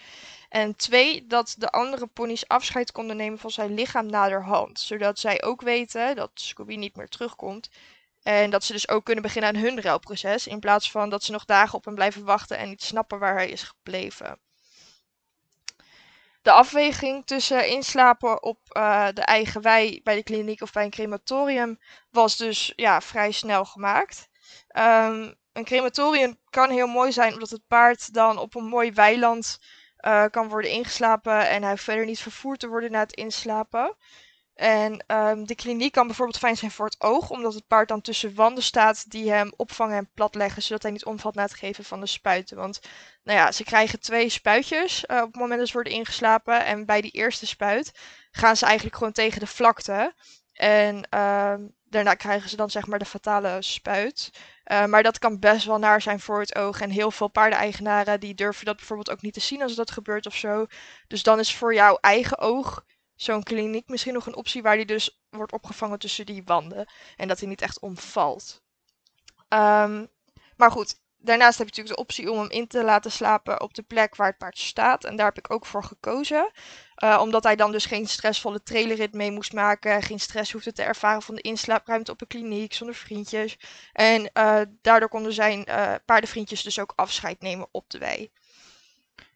En 0.50 0.76
twee, 0.76 1.28
dat 1.28 1.56
de 1.58 1.70
andere 1.70 2.08
ponies 2.08 2.48
afscheid 2.48 2.92
konden 2.92 3.18
nemen 3.18 3.40
van 3.40 3.52
zijn 3.52 3.74
lichaam 3.74 4.06
naderhand. 4.06 4.80
Zodat 4.80 5.20
zij 5.20 5.44
ook 5.44 5.62
weten 5.62 6.16
dat 6.16 6.32
Scooby 6.34 6.76
niet 6.76 6.96
meer 6.96 7.08
terugkomt. 7.08 7.70
En 8.24 8.50
dat 8.50 8.64
ze 8.64 8.72
dus 8.72 8.90
ook 8.90 9.06
kunnen 9.06 9.24
beginnen 9.24 9.56
aan 9.56 9.62
hun 9.62 9.82
rouwproces. 9.82 10.48
In 10.48 10.60
plaats 10.60 10.92
van 10.92 11.10
dat 11.10 11.24
ze 11.24 11.32
nog 11.32 11.46
dagen 11.46 11.78
op 11.78 11.86
hem 11.86 11.96
blijven 11.96 12.26
wachten 12.26 12.58
en 12.58 12.70
niet 12.70 12.84
snappen 12.84 13.20
waar 13.20 13.34
hij 13.34 13.50
is 13.50 13.64
gebleven. 13.64 14.40
De 16.42 16.52
afweging 16.52 17.26
tussen 17.26 17.68
inslapen 17.68 18.44
op 18.44 18.60
uh, 18.72 19.08
de 19.14 19.22
eigen 19.22 19.62
wei 19.62 20.02
bij 20.04 20.16
de 20.16 20.24
kliniek 20.24 20.62
of 20.62 20.72
bij 20.72 20.84
een 20.84 20.90
crematorium 20.90 21.80
was 22.12 22.38
dus 22.38 22.74
ja, 22.76 23.02
vrij 23.02 23.32
snel 23.32 23.66
gemaakt. 23.66 24.30
Um, 24.78 25.36
een 25.54 25.66
crematorium 25.66 26.38
kan 26.50 26.70
heel 26.70 26.88
mooi 26.88 27.12
zijn 27.12 27.34
omdat 27.34 27.50
het 27.50 27.68
paard 27.68 28.14
dan 28.14 28.38
op 28.38 28.56
een 28.56 28.68
mooi 28.68 28.92
weiland 28.92 29.60
uh, 30.02 30.26
kan 30.32 30.50
worden 30.50 30.72
ingeslapen 30.72 31.50
en 31.50 31.64
hij 31.64 31.78
verder 31.78 32.06
niet 32.06 32.20
vervoerd 32.20 32.60
te 32.60 32.68
worden 32.68 32.92
na 32.92 33.00
het 33.00 33.14
inslapen. 33.14 33.96
En 34.58 35.04
um, 35.08 35.46
de 35.46 35.56
kliniek 35.56 35.92
kan 35.92 36.08
bijvoorbeeld 36.08 36.38
fijn 36.38 36.58
zijn 36.58 36.72
voor 36.72 36.86
het 36.86 37.02
oog, 37.02 37.30
omdat 37.30 37.54
het 37.54 37.68
paard 37.68 37.88
dan 37.88 38.02
tussen 38.02 38.36
wanden 38.36 38.64
staat 38.64 39.12
die 39.12 39.32
hem 39.32 39.54
opvangen 39.56 39.98
en 39.98 40.10
platleggen, 40.14 40.62
zodat 40.62 40.84
hij 40.84 40.92
niet 40.92 41.06
omvalt 41.06 41.36
na 41.36 41.42
het 41.42 41.54
geven 41.54 41.84
van 41.84 42.00
de 42.00 42.06
spuiten. 42.06 42.58
Want 42.58 42.80
nou 43.24 43.38
ja, 43.38 43.52
ze 43.52 43.64
krijgen 43.64 44.00
twee 44.00 44.30
spuitjes 44.30 45.04
uh, 45.08 45.18
op 45.18 45.28
het 45.28 45.36
moment 45.36 45.60
dat 45.60 45.68
ze 45.68 45.74
worden 45.74 45.94
ingeslapen. 45.94 46.66
En 46.66 46.86
bij 46.86 47.02
die 47.02 47.12
eerste 47.12 47.46
spuit 47.46 47.92
gaan 48.32 48.58
ze 48.58 48.66
eigenlijk 48.66 48.96
gewoon 48.98 49.14
tegen 49.14 49.40
de 49.40 49.48
vlakte. 49.48 50.14
En 50.54 51.08
uh, 51.14 51.54
daarna 51.90 52.14
krijgen 52.14 52.50
ze 52.50 52.56
dan 52.56 52.70
zeg 52.70 52.88
maar 52.88 53.00
de 53.00 53.06
fatale 53.06 53.62
spuit. 53.62 54.32
Uh, 54.72 54.86
maar 54.86 55.04
dat 55.04 55.20
kan 55.20 55.40
best 55.40 55.66
wel 55.66 55.78
naar 55.80 56.02
zijn 56.02 56.20
voor 56.20 56.40
het 56.40 56.56
oog. 56.56 56.82
En 56.82 56.90
heel 56.90 57.12
veel 57.12 57.28
paardeneigenaren 57.28 58.20
die 58.20 58.34
durven 58.34 58.66
dat 58.66 58.76
bijvoorbeeld 58.76 59.10
ook 59.10 59.22
niet 59.22 59.34
te 59.34 59.40
zien 59.40 59.62
als 59.62 59.76
dat 59.76 59.92
gebeurt 59.92 60.26
of 60.26 60.36
zo. 60.36 60.66
Dus 61.08 61.24
dan 61.24 61.40
is 61.40 61.56
voor 61.56 61.74
jouw 61.74 61.98
eigen 62.02 62.38
oog 62.38 62.86
zo'n 63.16 63.44
kliniek 63.44 63.88
misschien 63.88 64.14
nog 64.14 64.26
een 64.26 64.36
optie 64.36 64.62
waar 64.62 64.76
die 64.76 64.86
dus 64.86 65.22
wordt 65.30 65.52
opgevangen 65.52 66.00
tussen 66.00 66.26
die 66.26 66.44
wanden. 66.46 66.90
En 67.16 67.28
dat 67.28 67.40
hij 67.40 67.48
niet 67.48 67.62
echt 67.62 67.80
omvalt. 67.80 68.62
Um, 69.50 70.08
maar 70.56 70.72
goed, 70.72 70.96
daarnaast 71.18 71.58
heb 71.58 71.68
je 71.68 71.74
natuurlijk 71.76 71.96
de 71.96 72.02
optie 72.02 72.32
om 72.32 72.40
hem 72.40 72.50
in 72.50 72.68
te 72.68 72.84
laten 72.84 73.12
slapen 73.12 73.62
op 73.62 73.74
de 73.74 73.82
plek 73.82 74.16
waar 74.16 74.28
het 74.28 74.38
paard 74.38 74.58
staat. 74.58 75.04
En 75.04 75.16
daar 75.16 75.26
heb 75.26 75.38
ik 75.38 75.52
ook 75.52 75.66
voor 75.66 75.84
gekozen. 75.84 76.52
Uh, 77.04 77.20
omdat 77.22 77.44
hij 77.44 77.56
dan 77.56 77.72
dus 77.72 77.86
geen 77.86 78.08
stressvolle 78.08 78.64
trailerrit 78.64 79.14
mee 79.14 79.32
moest 79.32 79.54
maken. 79.54 80.04
Geen 80.04 80.20
stress 80.20 80.52
hoefde 80.52 80.74
te 80.74 80.84
ervaren 80.84 81.22
van 81.22 81.36
de 81.36 81.42
inslaapruimte 81.42 82.12
op 82.12 82.22
een 82.22 82.28
kliniek 82.28 82.74
zonder 82.74 82.96
vriendjes. 82.96 83.58
En 83.94 84.30
uh, 84.34 84.62
daardoor 84.82 85.10
konden 85.10 85.34
zijn 85.34 85.66
uh, 85.70 85.94
paardenvriendjes 86.06 86.64
dus 86.64 86.80
ook 86.80 86.94
afscheid 86.96 87.42
nemen 87.42 87.68
op 87.72 87.90
de 87.90 87.98
wei. 87.98 88.32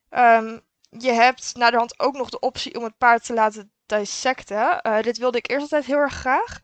Um, 0.09 0.61
je 0.89 1.11
hebt 1.11 1.55
na 1.55 1.71
de 1.71 1.77
hand 1.77 1.99
ook 1.99 2.15
nog 2.15 2.29
de 2.29 2.39
optie 2.39 2.77
om 2.77 2.83
het 2.83 2.97
paard 2.97 3.25
te 3.25 3.33
laten 3.33 3.71
dissecten. 3.85 4.81
dit 5.01 5.17
wilde 5.17 5.37
ik 5.37 5.49
eerst 5.49 5.61
altijd 5.61 5.85
heel 5.85 5.97
erg 5.97 6.13
graag. 6.13 6.59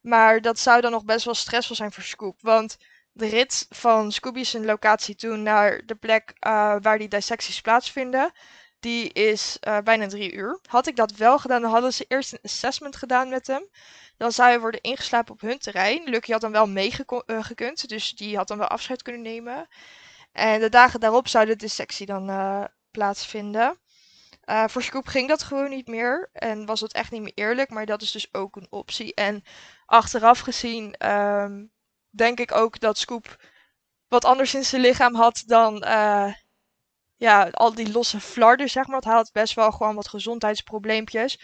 Maar 0.00 0.40
dat 0.40 0.58
zou 0.58 0.80
dan 0.80 0.90
nog 0.90 1.04
best 1.04 1.24
wel 1.24 1.34
stressvol 1.34 1.76
zijn 1.76 1.92
voor 1.92 2.02
Scoop. 2.02 2.40
Want 2.40 2.76
de 3.20 3.28
rit 3.28 3.66
van 3.68 4.12
Scooby 4.12 4.44
zijn 4.44 4.64
locatie 4.64 5.14
toen 5.14 5.42
naar 5.42 5.82
de 5.86 5.94
plek 5.94 6.34
uh, 6.46 6.76
waar 6.80 6.98
die 6.98 7.08
dissecties 7.08 7.60
plaatsvinden, 7.60 8.32
die 8.80 9.12
is 9.12 9.56
uh, 9.60 9.78
bijna 9.78 10.06
drie 10.06 10.32
uur. 10.32 10.58
Had 10.66 10.86
ik 10.86 10.96
dat 10.96 11.12
wel 11.12 11.38
gedaan, 11.38 11.60
dan 11.60 11.70
hadden 11.70 11.92
ze 11.92 12.04
eerst 12.08 12.32
een 12.32 12.38
assessment 12.42 12.96
gedaan 12.96 13.28
met 13.28 13.46
hem. 13.46 13.68
Dan 14.16 14.32
zou 14.32 14.48
hij 14.48 14.60
worden 14.60 14.80
ingeslapen 14.80 15.32
op 15.32 15.40
hun 15.40 15.58
terrein. 15.58 16.02
Lucky 16.04 16.32
had 16.32 16.40
dan 16.40 16.52
wel 16.52 16.66
meegekund, 16.66 17.82
uh, 17.82 17.88
dus 17.88 18.10
die 18.10 18.36
had 18.36 18.48
dan 18.48 18.58
wel 18.58 18.66
afscheid 18.66 19.02
kunnen 19.02 19.22
nemen. 19.22 19.68
En 20.32 20.60
de 20.60 20.68
dagen 20.68 21.00
daarop 21.00 21.28
zou 21.28 21.46
de 21.46 21.56
dissectie 21.56 22.06
dan 22.06 22.26
plaatsvinden. 22.90 23.78
voor 24.66 24.82
Scoop 24.82 25.06
ging 25.06 25.28
dat 25.28 25.42
gewoon 25.42 25.70
niet 25.70 25.86
meer 25.86 26.30
en 26.32 26.66
was 26.66 26.80
het 26.80 26.92
echt 26.92 27.10
niet 27.10 27.22
meer 27.22 27.32
eerlijk, 27.34 27.70
maar 27.70 27.86
dat 27.86 28.02
is 28.02 28.10
dus 28.10 28.34
ook 28.34 28.56
een 28.56 28.66
optie. 28.70 29.14
En 29.14 29.42
achteraf 29.86 30.40
gezien 30.40 31.08
um, 31.08 31.72
denk 32.10 32.40
ik 32.40 32.52
ook 32.52 32.80
dat 32.80 32.98
Scoop 32.98 33.36
wat 34.08 34.24
anders 34.24 34.54
in 34.54 34.64
zijn 34.64 34.82
lichaam 34.82 35.14
had 35.14 35.42
dan 35.46 35.84
uh, 35.86 36.32
ja, 37.16 37.48
al 37.50 37.74
die 37.74 37.92
losse 37.92 38.20
flarden, 38.20 38.70
zeg 38.70 38.86
maar. 38.86 39.00
hij 39.00 39.12
had 39.12 39.32
best 39.32 39.54
wel 39.54 39.72
gewoon 39.72 39.94
wat 39.94 40.08
gezondheidsprobleempjes. 40.08 41.40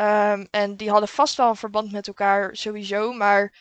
Um, 0.00 0.48
en 0.50 0.76
die 0.76 0.90
hadden 0.90 1.08
vast 1.08 1.36
wel 1.36 1.48
een 1.48 1.56
verband 1.56 1.92
met 1.92 2.06
elkaar 2.06 2.56
sowieso. 2.56 3.12
Maar 3.12 3.52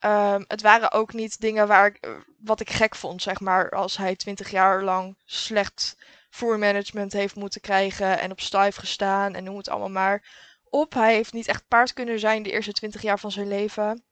um, 0.00 0.44
het 0.48 0.62
waren 0.62 0.92
ook 0.92 1.12
niet 1.12 1.40
dingen 1.40 1.66
waar 1.66 1.86
ik, 1.86 1.96
eh, 1.96 2.10
wat 2.38 2.60
ik 2.60 2.70
gek 2.70 2.94
vond, 2.94 3.22
zeg 3.22 3.40
maar. 3.40 3.70
Als 3.70 3.96
hij 3.96 4.16
twintig 4.16 4.50
jaar 4.50 4.82
lang 4.82 5.16
slecht 5.24 5.96
voermanagement 6.30 7.12
heeft 7.12 7.34
moeten 7.34 7.60
krijgen 7.60 8.18
en 8.18 8.30
op 8.30 8.40
stijf 8.40 8.76
gestaan 8.76 9.34
en 9.34 9.44
noem 9.44 9.56
het 9.56 9.68
allemaal 9.68 9.90
maar 9.90 10.24
op. 10.64 10.94
Hij 10.94 11.14
heeft 11.14 11.32
niet 11.32 11.48
echt 11.48 11.68
paard 11.68 11.92
kunnen 11.92 12.18
zijn 12.18 12.42
de 12.42 12.50
eerste 12.50 12.72
twintig 12.72 13.02
jaar 13.02 13.18
van 13.18 13.30
zijn 13.30 13.48
leven. 13.48 14.04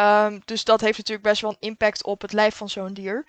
Um, 0.00 0.40
dus 0.44 0.64
dat 0.64 0.80
heeft 0.80 0.98
natuurlijk 0.98 1.28
best 1.28 1.42
wel 1.42 1.50
een 1.50 1.68
impact 1.68 2.04
op 2.04 2.20
het 2.20 2.32
lijf 2.32 2.56
van 2.56 2.68
zo'n 2.68 2.94
dier. 2.94 3.26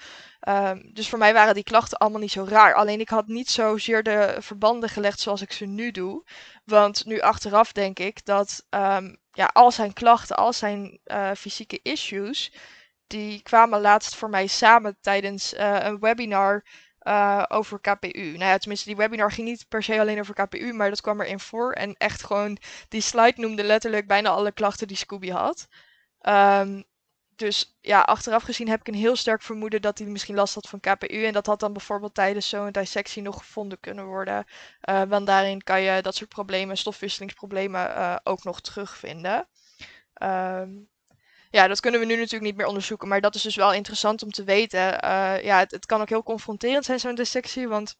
Um, 0.49 0.93
dus 0.93 1.09
voor 1.09 1.19
mij 1.19 1.33
waren 1.33 1.53
die 1.53 1.63
klachten 1.63 1.97
allemaal 1.97 2.19
niet 2.19 2.31
zo 2.31 2.45
raar. 2.49 2.73
Alleen 2.73 2.99
ik 2.99 3.09
had 3.09 3.27
niet 3.27 3.49
zozeer 3.49 4.03
de 4.03 4.35
verbanden 4.39 4.89
gelegd 4.89 5.19
zoals 5.19 5.41
ik 5.41 5.51
ze 5.51 5.65
nu 5.65 5.91
doe. 5.91 6.23
Want 6.65 7.05
nu 7.05 7.19
achteraf 7.19 7.71
denk 7.71 7.99
ik 7.99 8.25
dat 8.25 8.65
um, 8.69 9.17
ja, 9.31 9.49
al 9.53 9.71
zijn 9.71 9.93
klachten, 9.93 10.35
al 10.35 10.53
zijn 10.53 10.99
uh, 11.05 11.31
fysieke 11.37 11.79
issues, 11.83 12.51
die 13.07 13.41
kwamen 13.41 13.81
laatst 13.81 14.15
voor 14.15 14.29
mij 14.29 14.47
samen 14.47 14.97
tijdens 15.01 15.53
uh, 15.53 15.77
een 15.79 15.99
webinar 15.99 16.63
uh, 17.03 17.43
over 17.47 17.79
KPU. 17.79 18.35
Nou 18.37 18.49
ja, 18.51 18.57
tenminste, 18.57 18.87
die 18.87 18.97
webinar 18.97 19.31
ging 19.31 19.47
niet 19.47 19.65
per 19.67 19.83
se 19.83 19.99
alleen 19.99 20.19
over 20.19 20.33
KPU, 20.33 20.73
maar 20.73 20.89
dat 20.89 21.01
kwam 21.01 21.21
erin 21.21 21.39
voor. 21.39 21.71
En 21.71 21.95
echt 21.97 22.23
gewoon, 22.23 22.57
die 22.89 23.01
slide 23.01 23.41
noemde 23.41 23.63
letterlijk 23.63 24.07
bijna 24.07 24.29
alle 24.29 24.51
klachten 24.51 24.87
die 24.87 24.97
Scooby 24.97 25.29
had. 25.29 25.67
Um, 26.21 26.83
dus 27.39 27.77
ja, 27.81 28.01
achteraf 28.01 28.43
gezien 28.43 28.69
heb 28.69 28.79
ik 28.79 28.87
een 28.87 28.93
heel 28.93 29.15
sterk 29.15 29.41
vermoeden 29.41 29.81
dat 29.81 29.97
hij 29.97 30.07
misschien 30.07 30.35
last 30.35 30.55
had 30.55 30.69
van 30.69 30.79
KPU. 30.79 31.25
En 31.25 31.33
dat 31.33 31.45
had 31.45 31.59
dan 31.59 31.73
bijvoorbeeld 31.73 32.13
tijdens 32.13 32.49
zo'n 32.49 32.71
dissectie 32.71 33.21
nog 33.21 33.37
gevonden 33.37 33.79
kunnen 33.79 34.05
worden. 34.05 34.45
Uh, 34.89 35.01
want 35.03 35.27
daarin 35.27 35.63
kan 35.63 35.81
je 35.81 36.01
dat 36.01 36.15
soort 36.15 36.29
problemen, 36.29 36.77
stofwisselingsproblemen, 36.77 37.89
uh, 37.89 38.15
ook 38.23 38.43
nog 38.43 38.61
terugvinden. 38.61 39.47
Um, 40.23 40.89
ja, 41.49 41.67
dat 41.67 41.79
kunnen 41.79 41.99
we 41.99 42.05
nu 42.05 42.15
natuurlijk 42.15 42.43
niet 42.43 42.55
meer 42.55 42.65
onderzoeken. 42.65 43.07
Maar 43.07 43.21
dat 43.21 43.35
is 43.35 43.41
dus 43.41 43.55
wel 43.55 43.73
interessant 43.73 44.23
om 44.23 44.31
te 44.31 44.43
weten. 44.43 45.05
Uh, 45.05 45.43
ja, 45.43 45.59
het, 45.59 45.71
het, 45.71 45.85
kan 45.85 46.01
ook 46.01 46.09
heel 46.09 46.23
confronterend 46.23 46.85
zijn, 46.85 46.99
zo'n 46.99 47.15
dissectie. 47.15 47.67
Want, 47.67 47.95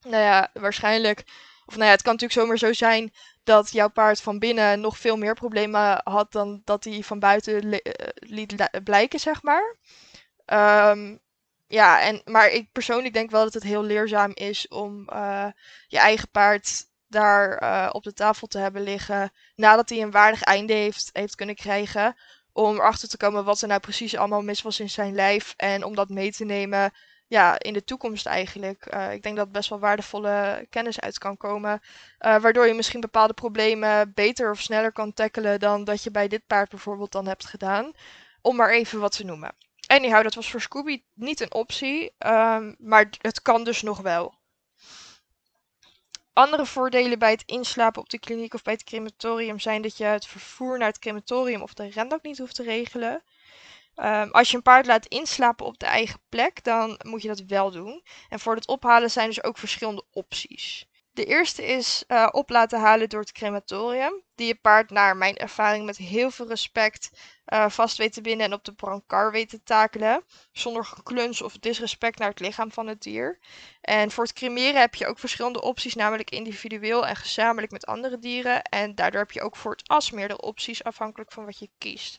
nou 0.00 0.22
ja, 0.22 0.50
waarschijnlijk 0.52 1.24
of 1.66 1.74
nou 1.74 1.86
ja, 1.86 1.90
het 1.90 2.02
kan 2.02 2.12
natuurlijk 2.12 2.40
zomaar 2.40 2.58
zo 2.58 2.72
zijn 2.72 3.12
dat 3.44 3.72
jouw 3.72 3.88
paard 3.88 4.20
van 4.20 4.38
binnen 4.38 4.80
nog 4.80 4.98
veel 4.98 5.16
meer 5.16 5.34
problemen 5.34 6.00
had 6.04 6.32
dan 6.32 6.62
dat 6.64 6.84
hij 6.84 7.02
van 7.02 7.18
buiten 7.18 7.70
eh, 7.70 8.08
liet 8.14 8.68
blijken, 8.84 9.20
zeg 9.20 9.42
maar. 9.42 9.76
Um, 10.90 11.22
ja, 11.66 12.00
en, 12.00 12.20
maar 12.24 12.48
ik 12.48 12.72
persoonlijk 12.72 13.14
denk 13.14 13.30
wel 13.30 13.44
dat 13.44 13.54
het 13.54 13.62
heel 13.62 13.82
leerzaam 13.82 14.30
is 14.34 14.68
om 14.68 15.08
uh, 15.12 15.46
je 15.86 15.98
eigen 15.98 16.30
paard 16.30 16.86
daar 17.08 17.62
uh, 17.62 17.88
op 17.92 18.02
de 18.02 18.12
tafel 18.12 18.46
te 18.46 18.58
hebben 18.58 18.82
liggen. 18.82 19.32
Nadat 19.54 19.88
hij 19.88 20.02
een 20.02 20.10
waardig 20.10 20.42
einde 20.42 20.72
heeft, 20.72 21.10
heeft 21.12 21.34
kunnen 21.34 21.54
krijgen. 21.54 22.16
Om 22.52 22.74
erachter 22.74 23.08
te 23.08 23.16
komen 23.16 23.44
wat 23.44 23.60
er 23.60 23.68
nou 23.68 23.80
precies 23.80 24.16
allemaal 24.16 24.42
mis 24.42 24.62
was 24.62 24.80
in 24.80 24.90
zijn 24.90 25.14
lijf. 25.14 25.54
En 25.56 25.84
om 25.84 25.94
dat 25.94 26.08
mee 26.08 26.32
te 26.32 26.44
nemen 26.44 26.92
ja, 27.34 27.58
in 27.58 27.72
de 27.72 27.84
toekomst 27.84 28.26
eigenlijk. 28.26 28.94
Uh, 28.94 29.12
ik 29.12 29.22
denk 29.22 29.36
dat 29.36 29.52
best 29.52 29.68
wel 29.68 29.78
waardevolle 29.78 30.66
kennis 30.70 31.00
uit 31.00 31.18
kan 31.18 31.36
komen. 31.36 31.80
Uh, 31.80 32.40
waardoor 32.40 32.66
je 32.66 32.74
misschien 32.74 33.00
bepaalde 33.00 33.32
problemen 33.32 34.12
beter 34.14 34.50
of 34.50 34.60
sneller 34.60 34.92
kan 34.92 35.12
tackelen 35.12 35.60
dan 35.60 35.84
dat 35.84 36.02
je 36.02 36.10
bij 36.10 36.28
dit 36.28 36.46
paard 36.46 36.70
bijvoorbeeld 36.70 37.12
dan 37.12 37.26
hebt 37.26 37.46
gedaan. 37.46 37.92
Om 38.42 38.56
maar 38.56 38.70
even 38.70 39.00
wat 39.00 39.16
te 39.16 39.24
noemen. 39.24 39.54
Anyhow, 39.86 40.22
dat 40.22 40.34
was 40.34 40.50
voor 40.50 40.60
Scooby 40.60 41.02
niet 41.14 41.40
een 41.40 41.54
optie, 41.54 42.12
um, 42.18 42.74
maar 42.78 43.08
het 43.18 43.42
kan 43.42 43.64
dus 43.64 43.82
nog 43.82 44.00
wel. 44.00 44.34
Andere 46.32 46.66
voordelen 46.66 47.18
bij 47.18 47.30
het 47.30 47.42
inslapen 47.46 48.02
op 48.02 48.08
de 48.08 48.18
kliniek 48.18 48.54
of 48.54 48.62
bij 48.62 48.72
het 48.72 48.84
crematorium 48.84 49.58
zijn 49.58 49.82
dat 49.82 49.96
je 49.96 50.04
het 50.04 50.26
vervoer 50.26 50.78
naar 50.78 50.88
het 50.88 50.98
crematorium 50.98 51.62
of 51.62 51.74
de 51.74 51.88
rendak 51.88 52.22
niet 52.22 52.38
hoeft 52.38 52.54
te 52.54 52.62
regelen. 52.62 53.22
Um, 53.96 54.30
als 54.30 54.50
je 54.50 54.56
een 54.56 54.62
paard 54.62 54.86
laat 54.86 55.06
inslapen 55.06 55.66
op 55.66 55.78
de 55.78 55.86
eigen 55.86 56.20
plek, 56.28 56.64
dan 56.64 57.00
moet 57.02 57.22
je 57.22 57.28
dat 57.28 57.42
wel 57.46 57.70
doen. 57.70 58.02
En 58.28 58.40
voor 58.40 58.54
het 58.54 58.66
ophalen 58.66 59.10
zijn 59.10 59.28
dus 59.28 59.42
ook 59.42 59.58
verschillende 59.58 60.04
opties. 60.10 60.86
De 61.14 61.24
eerste 61.24 61.64
is 61.66 62.04
uh, 62.08 62.28
op 62.30 62.50
laten 62.50 62.80
halen 62.80 63.08
door 63.08 63.20
het 63.20 63.32
crematorium. 63.32 64.22
Die 64.34 64.46
je 64.46 64.54
paard 64.54 64.90
naar 64.90 65.16
mijn 65.16 65.36
ervaring 65.36 65.86
met 65.86 65.96
heel 65.96 66.30
veel 66.30 66.46
respect 66.46 67.10
uh, 67.48 67.68
vast 67.68 67.96
weet 67.96 68.12
te 68.12 68.20
binden 68.20 68.46
en 68.46 68.52
op 68.52 68.64
de 68.64 68.72
brancard 68.72 69.32
weet 69.32 69.48
te 69.48 69.62
takelen. 69.62 70.24
Zonder 70.52 70.84
gekluns 70.84 71.42
of 71.42 71.58
disrespect 71.58 72.18
naar 72.18 72.28
het 72.28 72.40
lichaam 72.40 72.72
van 72.72 72.86
het 72.86 73.02
dier. 73.02 73.38
En 73.80 74.10
voor 74.10 74.24
het 74.24 74.32
cremeren 74.32 74.80
heb 74.80 74.94
je 74.94 75.06
ook 75.06 75.18
verschillende 75.18 75.62
opties, 75.62 75.94
namelijk 75.94 76.30
individueel 76.30 77.06
en 77.06 77.16
gezamenlijk 77.16 77.72
met 77.72 77.86
andere 77.86 78.18
dieren. 78.18 78.62
En 78.62 78.94
daardoor 78.94 79.20
heb 79.20 79.32
je 79.32 79.42
ook 79.42 79.56
voor 79.56 79.72
het 79.72 79.88
as 79.88 80.10
meerdere 80.10 80.40
opties 80.40 80.84
afhankelijk 80.84 81.32
van 81.32 81.44
wat 81.44 81.58
je 81.58 81.70
kiest. 81.78 82.18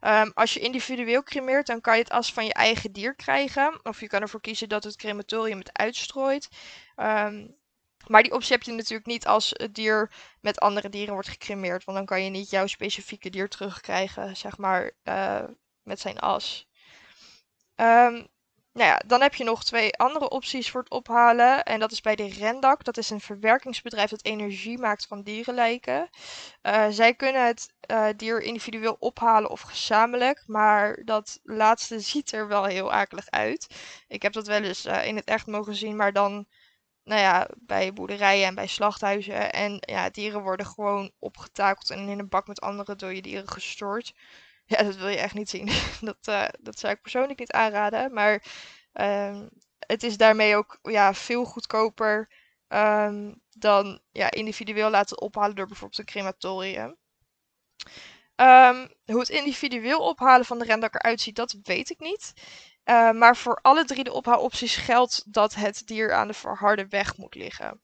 Um, 0.00 0.30
als 0.34 0.54
je 0.54 0.60
individueel 0.60 1.22
cremeert, 1.22 1.66
dan 1.66 1.80
kan 1.80 1.96
je 1.96 2.02
het 2.02 2.12
as 2.12 2.32
van 2.32 2.44
je 2.44 2.52
eigen 2.52 2.92
dier 2.92 3.14
krijgen. 3.14 3.80
Of 3.82 4.00
je 4.00 4.06
kan 4.06 4.20
ervoor 4.20 4.40
kiezen 4.40 4.68
dat 4.68 4.84
het 4.84 4.96
crematorium 4.96 5.58
het 5.58 5.78
uitstrooit. 5.78 6.48
Um, 6.96 7.62
maar 8.08 8.22
die 8.22 8.32
optie 8.32 8.52
heb 8.52 8.62
je 8.62 8.72
natuurlijk 8.72 9.06
niet 9.06 9.26
als 9.26 9.50
het 9.52 9.74
dier 9.74 10.10
met 10.40 10.60
andere 10.60 10.88
dieren 10.88 11.14
wordt 11.14 11.28
gecremeerd. 11.28 11.84
Want 11.84 11.96
dan 11.96 12.06
kan 12.06 12.24
je 12.24 12.30
niet 12.30 12.50
jouw 12.50 12.66
specifieke 12.66 13.30
dier 13.30 13.48
terugkrijgen, 13.48 14.36
zeg 14.36 14.58
maar, 14.58 14.90
uh, 15.04 15.44
met 15.82 16.00
zijn 16.00 16.18
as. 16.18 16.68
Um, 17.76 18.32
nou 18.74 18.88
ja, 18.88 19.00
dan 19.06 19.20
heb 19.20 19.34
je 19.34 19.44
nog 19.44 19.64
twee 19.64 19.96
andere 19.96 20.28
opties 20.28 20.70
voor 20.70 20.80
het 20.80 20.90
ophalen. 20.90 21.64
En 21.64 21.80
dat 21.80 21.92
is 21.92 22.00
bij 22.00 22.16
de 22.16 22.28
Rendak. 22.28 22.84
Dat 22.84 22.96
is 22.96 23.10
een 23.10 23.20
verwerkingsbedrijf 23.20 24.10
dat 24.10 24.24
energie 24.24 24.78
maakt 24.78 25.06
van 25.06 25.22
dierenlijken. 25.22 26.08
Uh, 26.62 26.86
zij 26.88 27.14
kunnen 27.14 27.46
het 27.46 27.72
uh, 27.90 28.06
dier 28.16 28.42
individueel 28.42 28.96
ophalen 28.98 29.50
of 29.50 29.60
gezamenlijk. 29.60 30.42
Maar 30.46 31.02
dat 31.04 31.40
laatste 31.42 32.00
ziet 32.00 32.32
er 32.32 32.48
wel 32.48 32.64
heel 32.64 32.92
akelig 32.92 33.30
uit. 33.30 33.66
Ik 34.08 34.22
heb 34.22 34.32
dat 34.32 34.46
wel 34.46 34.62
eens 34.62 34.84
in 34.84 35.16
het 35.16 35.24
echt 35.24 35.46
mogen 35.46 35.74
zien, 35.74 35.96
maar 35.96 36.12
dan 36.12 36.46
nou 37.04 37.20
ja, 37.20 37.48
bij 37.58 37.92
boerderijen 37.92 38.46
en 38.46 38.54
bij 38.54 38.66
slachthuizen. 38.66 39.52
En 39.52 39.76
ja, 39.80 40.10
dieren 40.10 40.42
worden 40.42 40.66
gewoon 40.66 41.12
opgetakeld 41.18 41.90
en 41.90 42.08
in 42.08 42.18
een 42.18 42.28
bak 42.28 42.46
met 42.46 42.60
andere 42.60 42.96
dode 42.96 43.20
dieren 43.20 43.48
gestoord. 43.48 44.14
Ja, 44.66 44.82
dat 44.82 44.96
wil 44.96 45.08
je 45.08 45.18
echt 45.18 45.34
niet 45.34 45.48
zien. 45.50 45.68
dat, 46.00 46.28
uh, 46.28 46.44
dat 46.60 46.78
zou 46.78 46.92
ik 46.92 47.02
persoonlijk 47.02 47.38
niet 47.38 47.52
aanraden. 47.52 48.12
Maar 48.12 48.42
um, 48.92 49.48
het 49.78 50.02
is 50.02 50.16
daarmee 50.16 50.56
ook 50.56 50.78
ja, 50.82 51.14
veel 51.14 51.44
goedkoper 51.44 52.28
um, 52.68 53.42
dan 53.50 54.00
ja, 54.10 54.30
individueel 54.30 54.90
laten 54.90 55.20
ophalen 55.20 55.56
door 55.56 55.66
bijvoorbeeld 55.66 55.98
een 55.98 56.04
crematorium. 56.04 56.96
Ehm, 58.34 58.86
hoe 59.04 59.20
het 59.20 59.28
individueel 59.28 60.00
ophalen 60.00 60.46
van 60.46 60.58
de 60.58 60.64
rendak 60.64 60.94
eruit 60.94 61.20
ziet, 61.20 61.36
dat 61.36 61.56
weet 61.62 61.90
ik 61.90 62.00
niet. 62.00 62.32
Uh, 62.84 63.10
maar 63.10 63.36
voor 63.36 63.58
alle 63.62 63.84
drie 63.84 64.04
de 64.04 64.12
ophaalopties 64.12 64.76
geldt 64.76 65.32
dat 65.32 65.54
het 65.54 65.82
dier 65.86 66.12
aan 66.12 66.26
de 66.26 66.34
verharde 66.34 66.88
weg 66.88 67.16
moet 67.16 67.34
liggen. 67.34 67.80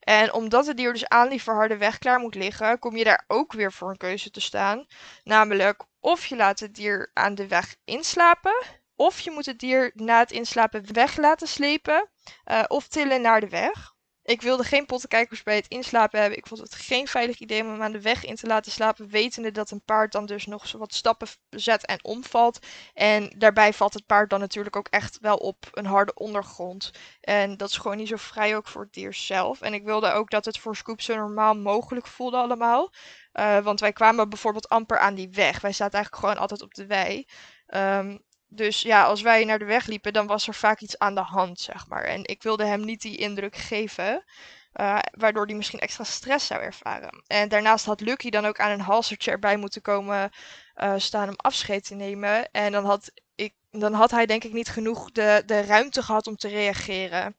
En 0.00 0.32
omdat 0.32 0.66
het 0.66 0.76
dier 0.76 0.92
dus 0.92 1.08
aan 1.08 1.28
die 1.28 1.42
verharde 1.42 1.76
weg 1.76 1.98
klaar 1.98 2.18
moet 2.18 2.34
liggen, 2.34 2.78
kom 2.78 2.96
je 2.96 3.04
daar 3.04 3.24
ook 3.26 3.52
weer 3.52 3.72
voor 3.72 3.90
een 3.90 3.96
keuze 3.96 4.30
te 4.30 4.40
staan. 4.40 4.86
Namelijk 5.24 5.84
of 6.00 6.26
je 6.26 6.36
laat 6.36 6.60
het 6.60 6.74
dier 6.74 7.10
aan 7.14 7.34
de 7.34 7.46
weg 7.46 7.76
inslapen, 7.84 8.64
of 8.96 9.20
je 9.20 9.30
moet 9.30 9.46
het 9.46 9.58
dier 9.58 9.90
na 9.94 10.18
het 10.18 10.30
inslapen 10.30 10.92
weg 10.92 11.16
laten 11.16 11.48
slepen, 11.48 12.08
uh, 12.50 12.62
of 12.66 12.88
tillen 12.88 13.20
naar 13.20 13.40
de 13.40 13.48
weg. 13.48 13.94
Ik 14.30 14.42
wilde 14.42 14.64
geen 14.64 14.86
pottenkijkers 14.86 15.42
bij 15.42 15.56
het 15.56 15.68
inslapen 15.68 16.20
hebben. 16.20 16.38
Ik 16.38 16.46
vond 16.46 16.60
het 16.60 16.74
geen 16.74 17.06
veilig 17.06 17.38
idee 17.38 17.62
om 17.62 17.68
hem 17.68 17.82
aan 17.82 17.92
de 17.92 18.00
weg 18.00 18.24
in 18.24 18.34
te 18.34 18.46
laten 18.46 18.72
slapen. 18.72 19.08
Wetende 19.08 19.50
dat 19.50 19.70
een 19.70 19.84
paard 19.84 20.12
dan 20.12 20.26
dus 20.26 20.46
nog 20.46 20.72
wat 20.72 20.94
stappen 20.94 21.28
zet 21.48 21.86
en 21.86 22.04
omvalt. 22.04 22.58
En 22.94 23.34
daarbij 23.38 23.72
valt 23.72 23.94
het 23.94 24.06
paard 24.06 24.30
dan 24.30 24.40
natuurlijk 24.40 24.76
ook 24.76 24.88
echt 24.88 25.18
wel 25.20 25.36
op 25.36 25.68
een 25.72 25.86
harde 25.86 26.14
ondergrond. 26.14 26.90
En 27.20 27.56
dat 27.56 27.70
is 27.70 27.76
gewoon 27.76 27.96
niet 27.96 28.08
zo 28.08 28.16
vrij 28.16 28.56
ook 28.56 28.68
voor 28.68 28.82
het 28.82 28.92
dier 28.92 29.14
zelf. 29.14 29.60
En 29.60 29.74
ik 29.74 29.84
wilde 29.84 30.12
ook 30.12 30.30
dat 30.30 30.44
het 30.44 30.58
voor 30.58 30.76
Scoop 30.76 31.00
zo 31.00 31.14
normaal 31.14 31.54
mogelijk 31.54 32.06
voelde 32.06 32.36
allemaal. 32.36 32.92
Uh, 33.32 33.58
want 33.58 33.80
wij 33.80 33.92
kwamen 33.92 34.28
bijvoorbeeld 34.28 34.68
amper 34.68 34.98
aan 34.98 35.14
die 35.14 35.30
weg. 35.30 35.60
Wij 35.60 35.72
zaten 35.72 35.94
eigenlijk 35.94 36.24
gewoon 36.24 36.42
altijd 36.42 36.62
op 36.62 36.74
de 36.74 36.86
wei. 36.86 37.26
Um, 37.66 38.24
dus 38.52 38.82
ja, 38.82 39.04
als 39.04 39.22
wij 39.22 39.44
naar 39.44 39.58
de 39.58 39.64
weg 39.64 39.86
liepen, 39.86 40.12
dan 40.12 40.26
was 40.26 40.46
er 40.46 40.54
vaak 40.54 40.80
iets 40.80 40.98
aan 40.98 41.14
de 41.14 41.20
hand, 41.20 41.60
zeg 41.60 41.86
maar. 41.86 42.04
En 42.04 42.24
ik 42.24 42.42
wilde 42.42 42.64
hem 42.64 42.84
niet 42.84 43.02
die 43.02 43.16
indruk 43.16 43.56
geven, 43.56 44.24
uh, 44.80 44.98
waardoor 45.10 45.46
hij 45.46 45.54
misschien 45.54 45.78
extra 45.78 46.04
stress 46.04 46.46
zou 46.46 46.60
ervaren. 46.60 47.22
En 47.26 47.48
daarnaast 47.48 47.84
had 47.84 48.00
Lucky 48.00 48.30
dan 48.30 48.46
ook 48.46 48.60
aan 48.60 48.70
een 48.70 48.80
halsertje 48.80 49.30
erbij 49.30 49.56
moeten 49.56 49.82
komen 49.82 50.30
uh, 50.76 50.94
staan 50.96 51.28
om 51.28 51.36
afscheid 51.36 51.84
te 51.84 51.94
nemen. 51.94 52.50
En 52.50 52.72
dan 52.72 52.84
had, 52.84 53.12
ik, 53.34 53.54
dan 53.70 53.92
had 53.92 54.10
hij 54.10 54.26
denk 54.26 54.44
ik 54.44 54.52
niet 54.52 54.68
genoeg 54.68 55.10
de, 55.10 55.42
de 55.46 55.60
ruimte 55.60 56.02
gehad 56.02 56.26
om 56.26 56.36
te 56.36 56.48
reageren 56.48 57.36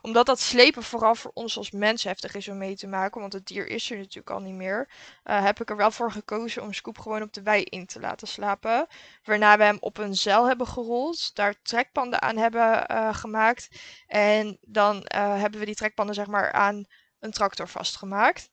omdat 0.00 0.26
dat 0.26 0.40
slepen 0.40 0.82
vooral 0.82 1.14
voor 1.14 1.30
ons 1.34 1.56
als 1.56 1.70
mens 1.70 2.04
heftig 2.04 2.34
is 2.34 2.48
om 2.48 2.58
mee 2.58 2.76
te 2.76 2.86
maken, 2.86 3.20
want 3.20 3.32
het 3.32 3.46
dier 3.46 3.66
is 3.66 3.90
er 3.90 3.96
natuurlijk 3.96 4.30
al 4.30 4.40
niet 4.40 4.54
meer, 4.54 4.90
uh, 5.24 5.44
heb 5.44 5.60
ik 5.60 5.70
er 5.70 5.76
wel 5.76 5.90
voor 5.90 6.12
gekozen 6.12 6.62
om 6.62 6.72
Scoop 6.72 6.98
gewoon 6.98 7.22
op 7.22 7.32
de 7.32 7.42
wei 7.42 7.62
in 7.62 7.86
te 7.86 8.00
laten 8.00 8.28
slapen. 8.28 8.86
Waarna 9.24 9.56
we 9.56 9.64
hem 9.64 9.76
op 9.80 9.98
een 9.98 10.14
zeil 10.14 10.46
hebben 10.46 10.66
gerold, 10.66 11.34
daar 11.34 11.62
trekpanden 11.62 12.22
aan 12.22 12.36
hebben 12.36 12.84
uh, 12.90 13.14
gemaakt. 13.14 13.68
En 14.06 14.58
dan 14.60 14.96
uh, 14.96 15.40
hebben 15.40 15.60
we 15.60 15.66
die 15.66 15.74
trekpanden 15.74 16.14
zeg 16.14 16.26
maar 16.26 16.52
aan 16.52 16.84
een 17.18 17.30
tractor 17.30 17.68
vastgemaakt. 17.68 18.48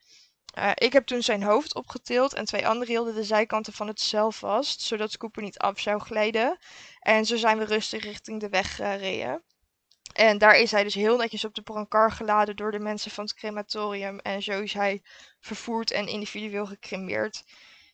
Ik 0.74 0.94
heb 0.94 1.06
toen 1.06 1.24
zijn 1.24 1.44
hoofd 1.44 1.76
opgetild 1.76 2.34
en 2.34 2.46
twee 2.46 2.68
anderen 2.68 2.94
hielden 2.94 3.16
de 3.16 3.24
zijkanten 3.24 3.74
van 3.74 3.88
het 3.88 4.02
zeil 4.02 4.32
vast, 4.32 4.82
zodat 4.82 5.12
Scoop 5.12 5.36
er 5.36 5.42
niet 5.42 5.58
af 5.58 5.80
zou 5.80 6.00
glijden. 6.00 6.58
En 7.00 7.26
zo 7.26 7.36
zijn 7.36 7.58
we 7.58 7.66
rustig 7.66 8.04
richting 8.04 8.40
de 8.40 8.50
weg 8.50 8.76
gereden. 8.76 9.44
En 10.18 10.38
daar 10.38 10.60
is 10.60 10.72
hij 10.72 10.84
dus 10.84 10.94
heel 10.94 11.18
netjes 11.18 11.46
op 11.46 11.56
de 11.56 11.62
brancard 11.62 12.14
geladen 12.14 12.56
door 12.56 12.72
de 12.72 12.80
mensen 12.80 13.12
van 13.12 13.24
het 13.24 13.34
crematorium. 13.34 14.20
En 14.20 14.44
zo 14.44 14.62
is 14.62 14.74
hij 14.74 15.02
vervoerd 15.40 15.92
en 15.92 16.08
individueel 16.08 16.66
gecremeerd. 16.66 17.44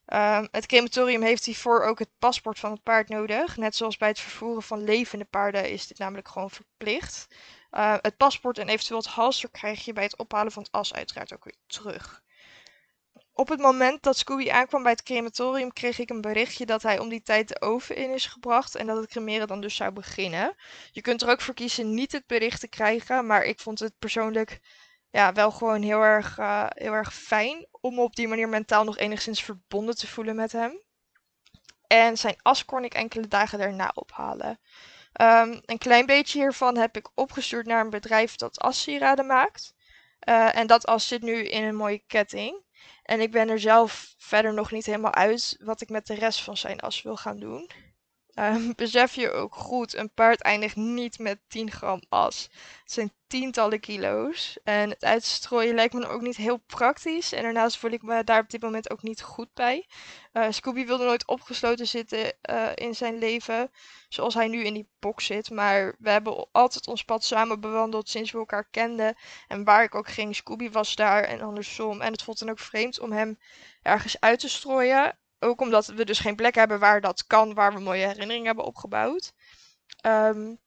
Um, 0.06 0.48
het 0.52 0.66
crematorium 0.66 1.22
heeft 1.22 1.46
hiervoor 1.46 1.84
ook 1.84 2.00
het 2.00 2.10
paspoort 2.20 2.60
van 2.60 2.72
het 2.72 2.84
paard 2.84 3.10
nodig. 3.10 3.58
Net 3.58 3.76
zoals 3.76 3.98
bij 3.98 4.08
het 4.08 4.20
vervoeren 4.20 4.64
van 4.64 4.84
levende 4.84 5.26
paarden 5.26 5.70
is 5.70 5.88
dit 5.88 5.98
namelijk 5.98 6.28
gewoon 6.28 6.50
verplicht. 6.50 7.28
Uh, 7.72 7.96
het 8.02 8.18
paspoort 8.18 8.58
en 8.58 8.70
eventueel 8.70 9.00
het 9.00 9.10
halster 9.10 9.50
krijg 9.50 9.86
je 9.86 9.94
bij 9.94 10.04
het 10.04 10.18
ophalen 10.18 10.52
van 10.52 10.64
het 10.64 10.72
as 10.72 10.94
uiteraard 10.94 11.34
ook 11.34 11.44
weer 11.44 11.58
terug. 11.68 12.23
Op 13.36 13.50
het 13.50 13.60
moment 13.60 14.04
dat 14.04 14.18
Scooby 14.18 14.50
aankwam 14.50 14.84
bij 14.84 14.92
het 14.92 15.04
crematorium, 15.04 15.74
kreeg 15.74 16.00
ik 16.00 16.10
een 16.10 16.22
berichtje 16.22 16.66
dat 16.66 16.84
hij 16.84 17.00
om 17.00 17.10
die 17.10 17.22
tijd 17.22 17.48
de 17.48 17.62
oven 17.62 17.96
in 17.96 18.10
is 18.10 18.26
gebracht 18.26 18.76
en 18.76 18.88
dat 18.88 18.98
het 18.98 19.10
cremeren 19.10 19.48
dan 19.48 19.62
dus 19.62 19.76
zou 19.76 19.92
beginnen. 19.92 20.56
Je 20.92 21.02
kunt 21.02 21.22
er 21.22 21.30
ook 21.30 21.42
voor 21.42 21.54
kiezen 21.54 21.94
niet 21.94 22.12
het 22.12 22.28
bericht 22.28 22.60
te 22.60 22.68
krijgen, 22.68 23.26
maar 23.26 23.44
ik 23.44 23.60
vond 23.60 23.80
het 23.80 24.00
persoonlijk 24.00 24.60
ja, 25.10 25.34
wel 25.34 25.52
gewoon 25.52 25.82
heel 25.82 26.02
erg, 26.02 26.38
uh, 26.38 26.66
heel 26.70 26.94
erg 26.94 27.14
fijn 27.14 27.68
om 27.72 28.00
op 28.00 28.16
die 28.16 28.28
manier 28.28 28.50
mentaal 28.50 28.84
nog 28.84 28.98
enigszins 28.98 29.44
verbonden 29.44 29.96
te 29.96 30.08
voelen 30.08 30.36
met 30.36 30.52
hem. 30.52 30.82
En 31.88 32.18
zijn 32.18 32.36
as 32.42 32.66
kon 32.66 32.84
ik 32.84 32.94
enkele 32.94 33.28
dagen 33.28 33.60
daarna 33.60 33.92
ophalen. 33.94 34.60
Um, 35.22 35.62
een 35.66 35.78
klein 35.78 36.06
beetje 36.06 36.40
hiervan 36.40 36.78
heb 36.78 36.98
ik 36.98 37.10
opgestuurd 37.14 37.66
naar 37.66 37.82
een 37.82 37.90
bedrijf 37.90 38.36
dat 38.36 38.60
assieraden 38.60 39.26
maakt. 39.26 39.74
Uh, 40.30 40.56
en 40.56 40.68
dat 40.68 40.86
as 40.86 41.08
zit 41.08 41.22
nu 41.22 41.48
in 41.48 41.64
een 41.64 41.76
mooie 41.76 42.04
ketting. 42.08 42.62
En 43.04 43.22
ik 43.22 43.32
ben 43.32 43.50
er 43.50 43.60
zelf 43.60 44.14
verder 44.18 44.54
nog 44.54 44.72
niet 44.72 44.86
helemaal 44.86 45.14
uit 45.14 45.58
wat 45.60 45.82
ik 45.82 45.90
met 45.90 46.08
de 46.08 46.14
rest 46.14 46.44
van 46.44 46.58
zijn 46.58 46.80
as 46.80 47.02
wil 47.02 47.16
gaan 47.16 47.40
doen. 47.40 47.70
Um, 48.40 48.74
besef 48.76 49.16
je 49.16 49.32
ook 49.32 49.56
goed, 49.56 49.96
een 49.96 50.14
paard 50.14 50.42
eindigt 50.42 50.76
niet 50.76 51.20
met 51.20 51.40
10 51.48 51.72
gram 51.72 52.02
as. 52.10 52.50
Het 52.82 52.92
zijn 52.92 53.14
tientallen 53.28 53.80
kilo's. 53.80 54.58
En 54.64 54.90
het 54.90 55.04
uitstrooien 55.04 55.76
lijkt 55.76 55.94
me 55.94 56.08
ook 56.08 56.22
niet 56.22 56.36
heel 56.36 56.58
praktisch. 56.58 57.32
En 57.32 57.44
daarnaast 57.44 57.78
voel 57.78 57.92
ik 57.92 58.02
me 58.02 58.24
daar 58.24 58.42
op 58.42 58.50
dit 58.50 58.62
moment 58.62 58.92
ook 58.92 59.02
niet 59.02 59.22
goed 59.22 59.54
bij. 59.54 59.88
Uh, 60.34 60.46
Scooby 60.50 60.86
wilde 60.86 61.06
nooit 61.06 61.28
opgesloten 61.28 61.88
zitten 61.88 62.34
uh, 62.50 62.70
in 62.76 62.96
zijn 62.96 63.18
leven, 63.18 63.72
zoals 64.10 64.34
hij 64.34 64.48
nu 64.48 64.64
in 64.64 64.74
die 64.74 64.90
box 65.00 65.26
zit. 65.26 65.50
Maar 65.50 65.96
we 66.00 66.10
hebben 66.10 66.48
altijd 66.52 66.88
ons 66.88 67.04
pad 67.04 67.24
samen 67.24 67.60
bewandeld 67.60 68.10
sinds 68.10 68.32
we 68.32 68.38
elkaar 68.38 68.68
kenden. 68.72 69.16
En 69.48 69.64
waar 69.64 69.84
ik 69.84 69.96
ook 69.96 70.10
ging, 70.10 70.36
Scooby 70.36 70.70
was 70.70 70.96
daar 70.96 71.24
en 71.24 71.42
andersom. 71.42 72.02
En 72.02 72.12
het 72.12 72.24
voelt 72.24 72.40
dan 72.40 72.50
ook 72.50 72.60
vreemd 72.60 73.00
om 73.00 73.12
hem 73.12 73.40
ergens 73.82 74.20
uit 74.20 74.40
te 74.40 74.50
strooien. 74.50 75.18
Ook 75.44 75.62
omdat 75.62 75.86
we 75.86 76.06
dus 76.06 76.20
geen 76.20 76.36
plek 76.36 76.56
hebben 76.56 76.80
waar 76.80 77.02
dat 77.02 77.28
kan, 77.28 77.54
waar 77.54 77.74
we 77.74 77.80
mooie 77.80 78.06
herinneringen 78.06 78.46
hebben 78.46 78.66
opgebouwd. 78.66 79.34
Um, 80.06 80.60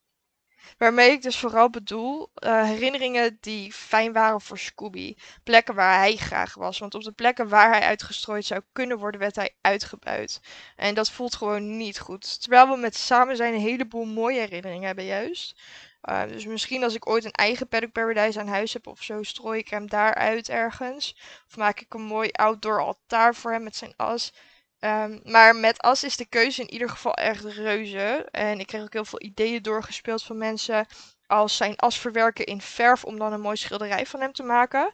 waarmee 0.77 1.11
ik 1.11 1.21
dus 1.21 1.39
vooral 1.39 1.69
bedoel 1.69 2.31
uh, 2.43 2.63
herinneringen 2.63 3.37
die 3.41 3.73
fijn 3.73 4.13
waren 4.13 4.41
voor 4.41 4.57
Scooby. 4.57 5.15
Plekken 5.43 5.75
waar 5.75 5.97
hij 5.97 6.15
graag 6.15 6.53
was. 6.53 6.79
Want 6.79 6.95
op 6.95 7.03
de 7.03 7.11
plekken 7.11 7.49
waar 7.49 7.69
hij 7.69 7.81
uitgestrooid 7.81 8.45
zou 8.45 8.61
kunnen 8.71 8.97
worden, 8.97 9.19
werd 9.19 9.35
hij 9.35 9.55
uitgebuit. 9.61 10.39
En 10.75 10.95
dat 10.95 11.11
voelt 11.11 11.35
gewoon 11.35 11.77
niet 11.77 11.99
goed. 11.99 12.41
Terwijl 12.41 12.69
we 12.69 12.77
met 12.77 12.95
samen 12.95 13.35
zijn 13.35 13.53
een 13.53 13.59
heleboel 13.59 14.05
mooie 14.05 14.39
herinneringen 14.39 14.85
hebben 14.85 15.05
juist. 15.05 15.61
Uh, 16.03 16.27
dus 16.27 16.45
misschien 16.45 16.83
als 16.83 16.95
ik 16.95 17.07
ooit 17.09 17.25
een 17.25 17.31
eigen 17.31 17.67
Paddock 17.67 17.91
Paradise 17.91 18.39
aan 18.39 18.47
huis 18.47 18.73
heb 18.73 18.87
of 18.87 19.03
zo, 19.03 19.23
strooi 19.23 19.59
ik 19.59 19.67
hem 19.67 19.87
daar 19.89 20.13
uit 20.13 20.49
ergens. 20.49 21.17
Of 21.47 21.57
maak 21.57 21.79
ik 21.79 21.93
een 21.93 22.01
mooi 22.01 22.29
outdoor 22.31 22.81
altaar 22.81 23.35
voor 23.35 23.51
hem 23.51 23.63
met 23.63 23.75
zijn 23.75 23.93
as. 23.95 24.33
Um, 24.79 25.19
maar 25.23 25.55
met 25.55 25.79
as 25.81 26.03
is 26.03 26.17
de 26.17 26.25
keuze 26.25 26.61
in 26.61 26.71
ieder 26.71 26.89
geval 26.89 27.13
echt 27.13 27.43
reuze. 27.43 28.27
En 28.31 28.59
ik 28.59 28.67
kreeg 28.67 28.81
ook 28.81 28.93
heel 28.93 29.05
veel 29.05 29.21
ideeën 29.21 29.61
doorgespeeld 29.61 30.23
van 30.23 30.37
mensen 30.37 30.85
als 31.27 31.57
zijn 31.57 31.75
as 31.75 31.99
verwerken 31.99 32.45
in 32.45 32.61
verf 32.61 33.03
om 33.03 33.17
dan 33.19 33.33
een 33.33 33.41
mooi 33.41 33.57
schilderij 33.57 34.05
van 34.05 34.21
hem 34.21 34.33
te 34.33 34.43
maken. 34.43 34.91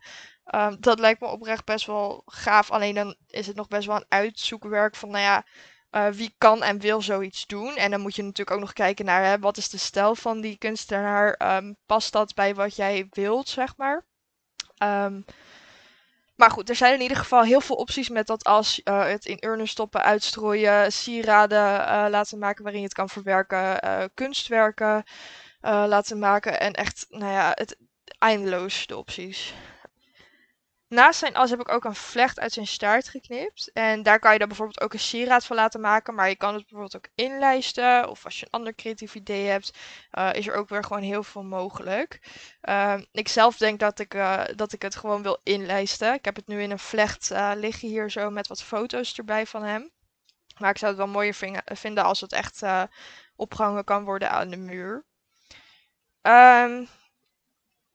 Um, 0.55 0.77
dat 0.79 0.99
lijkt 0.99 1.21
me 1.21 1.27
oprecht 1.27 1.65
best 1.65 1.85
wel 1.85 2.21
gaaf. 2.25 2.71
Alleen 2.71 2.95
dan 2.95 3.15
is 3.27 3.47
het 3.47 3.55
nog 3.55 3.67
best 3.67 3.87
wel 3.87 3.95
een 3.95 4.05
uitzoekwerk 4.09 4.95
van, 4.95 5.09
nou 5.09 5.23
ja, 5.23 5.45
uh, 5.91 6.07
wie 6.07 6.35
kan 6.37 6.63
en 6.63 6.79
wil 6.79 7.01
zoiets 7.01 7.45
doen. 7.45 7.75
En 7.75 7.91
dan 7.91 8.01
moet 8.01 8.15
je 8.15 8.21
natuurlijk 8.21 8.57
ook 8.57 8.63
nog 8.63 8.73
kijken 8.73 9.05
naar 9.05 9.23
hè, 9.23 9.39
wat 9.39 9.57
is 9.57 9.69
de 9.69 9.77
stijl 9.77 10.15
van 10.15 10.41
die 10.41 10.57
kunstenaar. 10.57 11.55
Um, 11.57 11.77
past 11.85 12.11
dat 12.11 12.33
bij 12.33 12.55
wat 12.55 12.75
jij 12.75 13.07
wilt, 13.09 13.49
zeg 13.49 13.77
maar. 13.77 14.05
Maar 16.43 16.51
goed, 16.51 16.69
er 16.69 16.75
zijn 16.75 16.93
in 16.93 17.01
ieder 17.01 17.17
geval 17.17 17.43
heel 17.43 17.61
veel 17.61 17.75
opties 17.75 18.09
met 18.09 18.27
dat 18.27 18.43
als 18.43 18.81
uh, 18.83 19.05
het 19.05 19.25
in 19.25 19.45
urnen 19.45 19.67
stoppen, 19.67 20.03
uitstrooien, 20.03 20.91
sieraden 20.91 21.79
uh, 21.79 22.05
laten 22.09 22.37
maken 22.37 22.63
waarin 22.63 22.81
je 22.81 22.87
het 22.87 22.95
kan 22.95 23.09
verwerken, 23.09 23.85
uh, 23.85 24.03
kunstwerken 24.13 25.03
laten 25.61 26.19
maken 26.19 26.59
en 26.59 26.73
echt, 26.73 27.05
nou 27.09 27.31
ja, 27.31 27.51
het 27.53 27.77
eindeloos 28.17 28.87
de 28.87 28.97
opties. 28.97 29.53
Naast 30.93 31.19
zijn 31.19 31.35
as 31.35 31.49
heb 31.49 31.59
ik 31.59 31.69
ook 31.69 31.83
een 31.83 31.95
vlecht 31.95 32.39
uit 32.39 32.51
zijn 32.51 32.67
staart 32.67 33.09
geknipt. 33.09 33.71
En 33.73 34.03
daar 34.03 34.19
kan 34.19 34.33
je 34.33 34.39
dan 34.39 34.47
bijvoorbeeld 34.47 34.81
ook 34.81 34.93
een 34.93 34.99
sieraad 34.99 35.45
van 35.45 35.55
laten 35.55 35.81
maken. 35.81 36.15
Maar 36.15 36.29
je 36.29 36.35
kan 36.35 36.53
het 36.53 36.61
bijvoorbeeld 36.61 36.95
ook 36.95 37.11
inlijsten. 37.15 38.09
Of 38.09 38.25
als 38.25 38.39
je 38.39 38.45
een 38.45 38.51
ander 38.51 38.75
creatief 38.75 39.15
idee 39.15 39.47
hebt, 39.47 39.77
uh, 40.11 40.33
is 40.33 40.47
er 40.47 40.55
ook 40.55 40.69
weer 40.69 40.83
gewoon 40.83 41.01
heel 41.01 41.23
veel 41.23 41.43
mogelijk. 41.43 42.19
Uh, 42.61 42.95
ik 43.11 43.27
zelf 43.27 43.57
denk 43.57 43.79
dat 43.79 43.99
ik, 43.99 44.13
uh, 44.13 44.43
dat 44.55 44.73
ik 44.73 44.81
het 44.81 44.95
gewoon 44.95 45.23
wil 45.23 45.39
inlijsten. 45.43 46.13
Ik 46.13 46.25
heb 46.25 46.35
het 46.35 46.47
nu 46.47 46.61
in 46.61 46.71
een 46.71 46.79
vlecht 46.79 47.31
eh, 47.31 47.51
liggen 47.55 47.87
hier 47.87 48.11
zo 48.11 48.29
met 48.29 48.47
wat 48.47 48.63
foto's 48.63 49.17
erbij 49.17 49.45
van 49.45 49.63
hem. 49.63 49.91
Maar 50.57 50.69
ik 50.69 50.77
zou 50.77 50.91
het 50.91 50.99
wel 51.01 51.11
mooier 51.11 51.61
vinden 51.65 52.03
als 52.03 52.21
het 52.21 52.33
echt 52.33 52.61
opgehangen 53.35 53.83
kan 53.83 54.03
worden 54.03 54.29
aan 54.29 54.49
de 54.49 54.57
muur. 54.57 55.05
Um, 56.21 56.87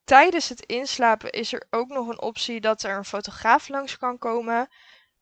tijdens 0.09 0.49
het 0.49 0.61
inslapen 0.61 1.31
is 1.31 1.53
er 1.53 1.67
ook 1.71 1.89
nog 1.89 2.09
een 2.09 2.21
optie 2.21 2.61
dat 2.61 2.83
er 2.83 2.97
een 2.97 3.05
fotograaf 3.05 3.69
langs 3.69 3.99
kan 3.99 4.19
komen. 4.19 4.69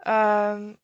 Um, 0.07 0.79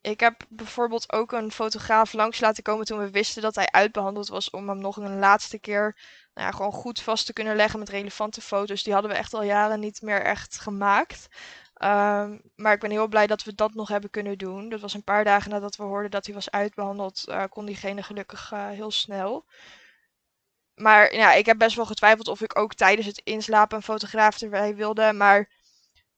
ik 0.00 0.20
heb 0.20 0.44
bijvoorbeeld 0.48 1.12
ook 1.12 1.32
een 1.32 1.52
fotograaf 1.52 2.12
langs 2.12 2.40
laten 2.40 2.62
komen 2.62 2.86
toen 2.86 2.98
we 2.98 3.10
wisten 3.10 3.42
dat 3.42 3.54
hij 3.54 3.70
uitbehandeld 3.70 4.28
was. 4.28 4.50
Om 4.50 4.68
hem 4.68 4.78
nog 4.78 4.96
een 4.96 5.18
laatste 5.18 5.58
keer 5.58 5.96
nou 6.34 6.46
ja, 6.46 6.52
gewoon 6.52 6.72
goed 6.72 7.00
vast 7.00 7.26
te 7.26 7.32
kunnen 7.32 7.56
leggen 7.56 7.78
met 7.78 7.88
relevante 7.88 8.40
foto's. 8.40 8.82
Die 8.82 8.92
hadden 8.92 9.10
we 9.10 9.16
echt 9.16 9.34
al 9.34 9.42
jaren 9.42 9.80
niet 9.80 10.02
meer 10.02 10.22
echt 10.22 10.60
gemaakt. 10.60 11.28
Ehm, 11.74 12.38
maar 12.56 12.72
ik 12.72 12.80
ben 12.80 12.90
heel 12.90 13.08
blij 13.08 13.26
dat 13.26 13.44
we 13.44 13.54
dat 13.54 13.74
nog 13.74 13.88
hebben 13.88 14.10
kunnen 14.10 14.38
doen. 14.38 14.68
Dat 14.68 14.80
was 14.80 14.94
een 14.94 15.04
paar 15.04 15.24
dagen 15.24 15.50
nadat 15.50 15.76
we 15.76 15.82
hoorden 15.82 16.10
dat 16.10 16.26
hij 16.26 16.34
was 16.34 16.50
uitbehandeld, 16.50 17.24
uh, 17.28 17.44
kon 17.48 17.64
diegene 17.66 18.02
gelukkig 18.02 18.52
uh, 18.52 18.68
heel 18.68 18.90
snel. 18.90 19.44
Maar 20.74 21.14
ja, 21.14 21.32
ik 21.32 21.46
heb 21.46 21.58
best 21.58 21.76
wel 21.76 21.86
getwijfeld 21.86 22.28
of 22.28 22.40
ik 22.40 22.58
ook 22.58 22.74
tijdens 22.74 23.06
het 23.06 23.20
inslapen 23.24 23.76
een 23.76 23.82
fotograaf 23.82 24.40
erbij 24.40 24.74
wilde. 24.74 25.12
Maar 25.12 25.50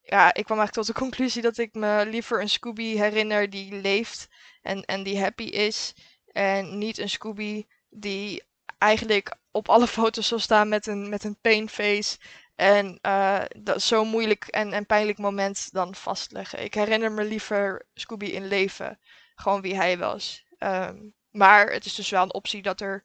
ja, 0.03 0.35
ik 0.35 0.45
kwam 0.45 0.59
eigenlijk 0.59 0.73
tot 0.73 0.87
de 0.87 1.03
conclusie 1.05 1.43
dat 1.43 1.59
ik 1.59 1.75
me 1.75 2.07
liever 2.07 2.41
een 2.41 2.49
Scooby 2.49 2.97
herinner 2.97 3.51
die 3.51 3.75
leeft 3.75 4.29
en, 4.63 4.85
en 4.85 5.03
die 5.03 5.21
happy 5.21 5.45
is. 5.45 5.95
En 6.27 6.79
niet 6.79 6.99
een 6.99 7.11
Scooby 7.11 7.67
die 7.89 8.43
eigenlijk 8.79 9.37
op 9.51 9.69
alle 9.69 9.87
foto's 9.99 10.29
zal 10.29 10.39
staan 10.39 10.69
met 10.69 10.87
een, 10.87 11.09
met 11.09 11.25
een 11.25 11.39
pain 11.41 11.69
face. 11.69 12.19
En 12.55 12.99
uh, 13.03 13.43
dat 13.59 13.83
zo'n 13.83 14.09
moeilijk 14.09 14.47
en, 14.47 14.73
en 14.73 14.87
pijnlijk 14.87 15.19
moment 15.19 15.73
dan 15.73 15.95
vastleggen. 15.95 16.65
Ik 16.65 16.75
herinner 16.75 17.13
me 17.13 17.25
liever 17.25 17.87
Scooby 17.95 18.27
in 18.27 18.47
leven. 18.47 18.99
Gewoon 19.35 19.61
wie 19.61 19.77
hij 19.77 19.99
was. 19.99 20.45
Um, 20.59 21.15
maar 21.31 21.73
het 21.73 21.85
is 21.85 21.95
dus 21.95 22.11
wel 22.11 22.23
een 22.23 22.35
optie 22.35 22.63
dat 22.63 22.81
er 22.81 23.05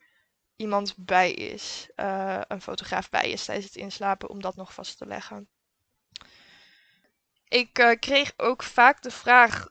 iemand 0.59 0.93
bij 0.97 1.31
is. 1.31 1.89
Uh, 1.95 2.41
een 2.47 2.61
fotograaf 2.61 3.09
bij 3.09 3.29
is 3.29 3.45
tijdens 3.45 3.67
het 3.67 3.75
inslapen 3.75 4.29
om 4.29 4.41
dat 4.41 4.55
nog 4.55 4.73
vast 4.73 4.97
te 4.97 5.05
leggen. 5.05 5.49
Ik 7.47 7.79
uh, 7.79 7.91
kreeg 7.99 8.33
ook 8.37 8.63
vaak 8.63 9.01
de 9.01 9.11
vraag 9.11 9.67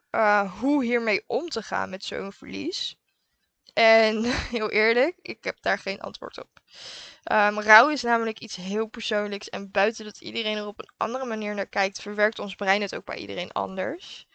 hoe 0.60 0.84
hiermee 0.84 1.24
om 1.26 1.48
te 1.48 1.62
gaan 1.62 1.90
met 1.90 2.04
zo'n 2.04 2.32
verlies. 2.32 2.98
En 3.78 4.24
heel 4.56 4.70
eerlijk, 4.70 5.16
ik 5.22 5.44
heb 5.44 5.56
daar 5.60 5.78
geen 5.78 6.00
antwoord 6.00 6.38
op. 6.38 6.48
Um, 7.32 7.60
rouw 7.60 7.88
is 7.88 8.02
namelijk 8.02 8.38
iets 8.38 8.56
heel 8.56 8.86
persoonlijks 8.86 9.48
en 9.48 9.70
buiten 9.70 10.04
dat 10.04 10.20
iedereen 10.20 10.56
er 10.56 10.66
op 10.66 10.78
een 10.78 10.90
andere 10.96 11.24
manier 11.24 11.54
naar 11.54 11.66
kijkt, 11.66 12.02
verwerkt 12.02 12.38
ons 12.38 12.54
brein 12.54 12.82
het 12.82 12.94
ook 12.94 13.04
bij 13.04 13.16
iedereen 13.16 13.52
anders. 13.52 14.26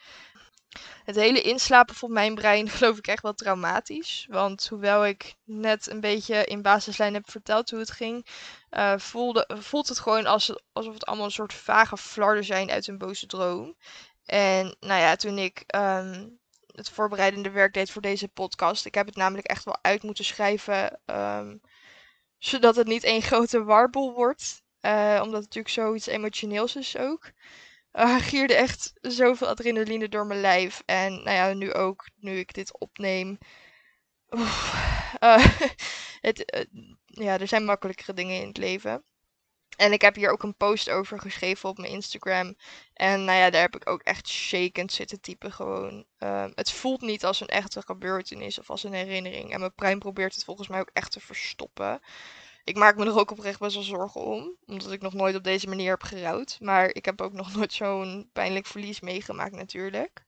Het 1.06 1.16
hele 1.16 1.42
inslapen 1.42 1.96
vond 1.96 2.12
mijn 2.12 2.36
brein 2.36 2.70
geloof 2.76 2.98
ik 2.98 3.08
echt 3.08 3.22
wel 3.22 3.34
traumatisch. 3.34 4.28
Want 4.30 4.68
hoewel 4.68 5.06
ik 5.06 5.36
net 5.44 5.90
een 5.90 6.00
beetje 6.00 6.46
in 6.46 6.62
basislijn 6.62 7.14
heb 7.14 7.30
verteld 7.30 7.70
hoe 7.70 7.80
het 7.80 7.92
ging, 7.92 8.26
uh, 8.72 8.98
voelde, 8.98 9.50
voelt 9.60 9.88
het 9.88 10.00
gewoon 10.00 10.26
als, 10.26 10.56
alsof 10.74 10.94
het 10.94 11.06
allemaal 11.06 11.26
een 11.26 11.32
soort 11.32 11.54
vage 11.54 11.98
flarden 11.98 12.44
zijn 12.44 12.72
uit 12.72 12.88
een 12.88 12.98
boze 12.98 13.26
droom. 13.26 13.76
En 14.26 14.76
nou 14.80 15.02
ja, 15.02 15.16
toen 15.16 15.38
ik 15.38 15.64
um, 15.76 16.40
het 16.76 16.90
voorbereidende 16.90 17.50
werk 17.50 17.74
deed 17.74 17.92
voor 17.92 18.02
deze 18.02 18.28
podcast. 18.28 18.86
Ik 18.86 18.96
heb 18.96 19.06
het 19.06 19.16
namelijk 19.16 19.48
echt 19.48 19.64
wel 19.64 19.78
uit 19.82 20.04
moeten 20.04 20.26
schrijven. 20.26 21.00
Um, 21.06 21.62
zodat 22.38 22.76
het 22.76 22.88
niet 22.88 23.04
één 23.04 23.22
grote 23.32 23.64
warboel 23.64 24.14
wordt. 24.14 24.62
Uh, 24.82 25.20
omdat 25.24 25.44
het 25.44 25.56
natuurlijk 25.56 25.70
zoiets 25.74 26.08
emotioneels 26.08 26.76
is 26.76 26.98
ook. 26.98 27.32
Uh, 27.94 28.16
gierde 28.20 28.56
echt 28.56 28.94
zoveel 29.02 29.48
adrenaline 29.48 30.10
door 30.10 30.26
mijn 30.26 30.42
lijf. 30.42 30.84
En 30.86 31.14
nou 31.14 31.30
ja, 31.30 31.54
nu 31.54 31.74
ook, 31.74 32.08
nu 32.16 32.38
ik 32.38 32.54
dit 32.54 32.80
opneem. 32.80 33.38
Uh, 34.30 35.46
het, 36.22 36.68
ja, 37.06 37.40
er 37.40 37.48
zijn 37.48 37.66
makkelijkere 37.66 38.14
dingen 38.14 38.42
in 38.42 38.48
het 38.48 38.58
leven. 38.58 39.04
En 39.78 39.94
ik 39.94 40.02
heb 40.02 40.16
hier 40.16 40.32
ook 40.32 40.44
een 40.44 40.58
post 40.58 40.90
over 40.90 41.20
geschreven 41.20 41.70
op 41.70 41.78
mijn 41.78 41.92
Instagram. 41.92 42.56
En 42.94 43.24
nou 43.26 43.38
ja, 43.38 43.50
daar 43.50 43.62
heb 43.62 43.76
ik 43.76 43.90
ook 43.90 44.02
echt 44.02 44.28
shakend 44.28 44.92
zitten 44.92 45.22
typen 45.22 45.52
gewoon. 45.52 46.06
Uh, 46.20 46.46
het 46.56 46.72
voelt 46.72 47.02
niet 47.02 47.26
als 47.26 47.40
een 47.40 47.48
echte 47.48 47.82
gebeurtenis 47.82 48.60
of 48.60 48.70
als 48.70 48.84
een 48.84 48.94
herinnering. 48.94 49.54
En 49.54 49.60
mijn 49.60 49.76
brein 49.76 50.00
probeert 50.00 50.36
het 50.36 50.44
volgens 50.44 50.68
mij 50.68 50.80
ook 50.80 50.90
echt 50.94 51.12
te 51.12 51.20
verstoppen. 51.20 52.02
Ik 52.64 52.76
maak 52.76 52.96
me 52.98 53.06
er 53.06 53.20
ook 53.20 53.32
oprecht 53.32 53.60
best 53.60 53.76
wel 53.76 53.84
zorgen 53.84 54.22
om. 54.22 54.58
Omdat 54.66 54.92
ik 54.92 55.02
nog 55.02 55.14
nooit 55.14 55.36
op 55.36 55.44
deze 55.44 55.68
manier 55.68 55.90
heb 55.90 56.04
gerouwd. 56.04 56.58
Maar 56.60 56.90
ik 56.94 57.06
heb 57.06 57.22
ook 57.22 57.34
nog 57.34 57.56
nooit 57.56 57.74
zo'n 57.74 58.30
pijnlijk 58.34 58.66
verlies 58.66 59.00
meegemaakt 59.00 59.56
natuurlijk. 59.56 60.26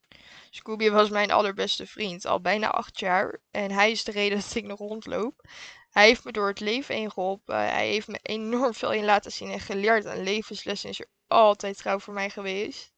Scooby 0.50 0.90
was 0.90 1.10
mijn 1.10 1.32
allerbeste 1.32 1.88
vriend, 1.88 2.26
al 2.26 2.42
bijna 2.42 2.72
acht 2.72 3.00
jaar. 3.00 3.42
En 3.52 3.72
hij 3.72 3.92
is 3.92 4.04
de 4.04 4.12
reden 4.12 4.40
dat 4.40 4.56
ik 4.56 4.66
nog 4.66 4.80
rondloop. 4.80 5.42
Hij 5.90 6.06
heeft 6.06 6.24
me 6.24 6.32
door 6.32 6.48
het 6.48 6.60
leven 6.60 6.96
heen 6.96 7.12
geholpen. 7.12 7.56
Hij 7.56 7.88
heeft 7.88 8.08
me 8.08 8.20
enorm 8.22 8.74
veel 8.74 8.92
in 8.94 9.06
laten 9.06 9.32
zien 9.32 9.52
en 9.52 9.60
geleerd 9.60 10.06
aan 10.06 10.24
levenslessen. 10.24 10.90
Is 10.90 11.00
er 11.00 11.10
altijd 11.28 11.78
trouw 11.78 12.00
voor 12.00 12.14
mij 12.14 12.30
geweest. 12.30 12.92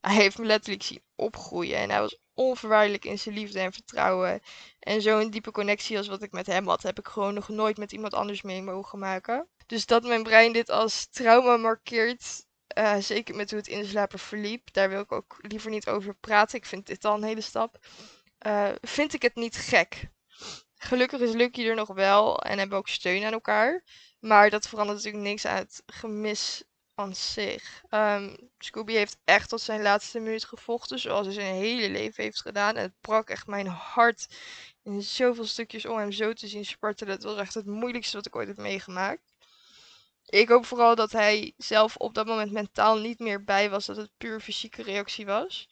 Hij 0.00 0.14
heeft 0.14 0.38
me 0.38 0.44
letterlijk 0.44 0.82
zien 0.82 1.02
opgroeien. 1.14 1.78
En 1.78 1.90
hij 1.90 2.00
was 2.00 2.18
onverwaardelijk 2.36 3.04
in 3.04 3.18
zijn 3.18 3.34
liefde 3.34 3.60
en 3.60 3.72
vertrouwen. 3.72 4.40
En 4.78 5.02
zo'n 5.02 5.30
diepe 5.30 5.50
connectie 5.50 5.96
als 5.96 6.08
wat 6.08 6.22
ik 6.22 6.32
met 6.32 6.46
hem 6.46 6.68
had, 6.68 6.82
heb 6.82 6.98
ik 6.98 7.08
gewoon 7.08 7.34
nog 7.34 7.48
nooit 7.48 7.76
met 7.76 7.92
iemand 7.92 8.14
anders 8.14 8.42
mee 8.42 8.62
mogen 8.62 8.98
maken. 8.98 9.48
Dus 9.66 9.86
dat 9.86 10.02
mijn 10.02 10.22
brein 10.22 10.52
dit 10.52 10.70
als 10.70 11.06
trauma 11.06 11.56
markeert, 11.56 12.44
uh, 12.78 12.96
zeker 12.96 13.34
met 13.34 13.50
hoe 13.50 13.58
het 13.58 13.68
inslapen 13.68 14.18
verliep, 14.18 14.72
daar 14.72 14.88
wil 14.88 15.00
ik 15.00 15.12
ook 15.12 15.36
liever 15.40 15.70
niet 15.70 15.88
over 15.88 16.14
praten. 16.14 16.58
Ik 16.58 16.66
vind 16.66 16.86
dit 16.86 17.04
al 17.04 17.14
een 17.14 17.22
hele 17.22 17.40
stap. 17.40 17.78
Uh, 18.46 18.68
vind 18.80 19.14
ik 19.14 19.22
het 19.22 19.34
niet 19.34 19.56
gek. 19.56 20.08
Gelukkig 20.76 21.20
is 21.20 21.32
Lucky 21.32 21.66
er 21.66 21.74
nog 21.74 21.88
wel 21.88 22.40
en 22.40 22.58
hebben 22.58 22.78
ook 22.78 22.88
steun 22.88 23.24
aan 23.24 23.32
elkaar. 23.32 23.84
Maar 24.20 24.50
dat 24.50 24.68
verandert 24.68 24.96
natuurlijk 24.96 25.24
niks 25.24 25.44
aan 25.44 25.56
het 25.56 25.82
gemis 25.86 26.64
aan 26.96 27.14
zich. 27.14 27.82
Um, 27.90 28.36
Scooby 28.58 28.92
heeft 28.92 29.16
echt 29.24 29.48
tot 29.48 29.60
zijn 29.60 29.82
laatste 29.82 30.18
minuut 30.18 30.44
gevochten, 30.44 30.98
zoals 30.98 31.26
hij 31.26 31.34
zijn 31.34 31.54
hele 31.54 31.90
leven 31.90 32.22
heeft 32.24 32.40
gedaan. 32.40 32.76
En 32.76 32.82
het 32.82 33.00
brak 33.00 33.28
echt 33.28 33.46
mijn 33.46 33.66
hart 33.66 34.26
in 34.82 35.02
zoveel 35.02 35.46
stukjes 35.46 35.86
om 35.86 35.98
hem 35.98 36.12
zo 36.12 36.32
te 36.32 36.48
zien 36.48 36.64
spartelen. 36.64 37.14
Het 37.14 37.22
was 37.22 37.38
echt 37.38 37.54
het 37.54 37.66
moeilijkste 37.66 38.16
wat 38.16 38.26
ik 38.26 38.36
ooit 38.36 38.48
heb 38.48 38.56
meegemaakt. 38.56 39.34
Ik 40.26 40.48
hoop 40.48 40.66
vooral 40.66 40.94
dat 40.94 41.12
hij 41.12 41.54
zelf 41.56 41.96
op 41.96 42.14
dat 42.14 42.26
moment 42.26 42.52
mentaal 42.52 42.98
niet 42.98 43.18
meer 43.18 43.44
bij 43.44 43.70
was, 43.70 43.86
dat 43.86 43.96
het 43.96 44.10
puur 44.16 44.40
fysieke 44.40 44.82
reactie 44.82 45.26
was. 45.26 45.68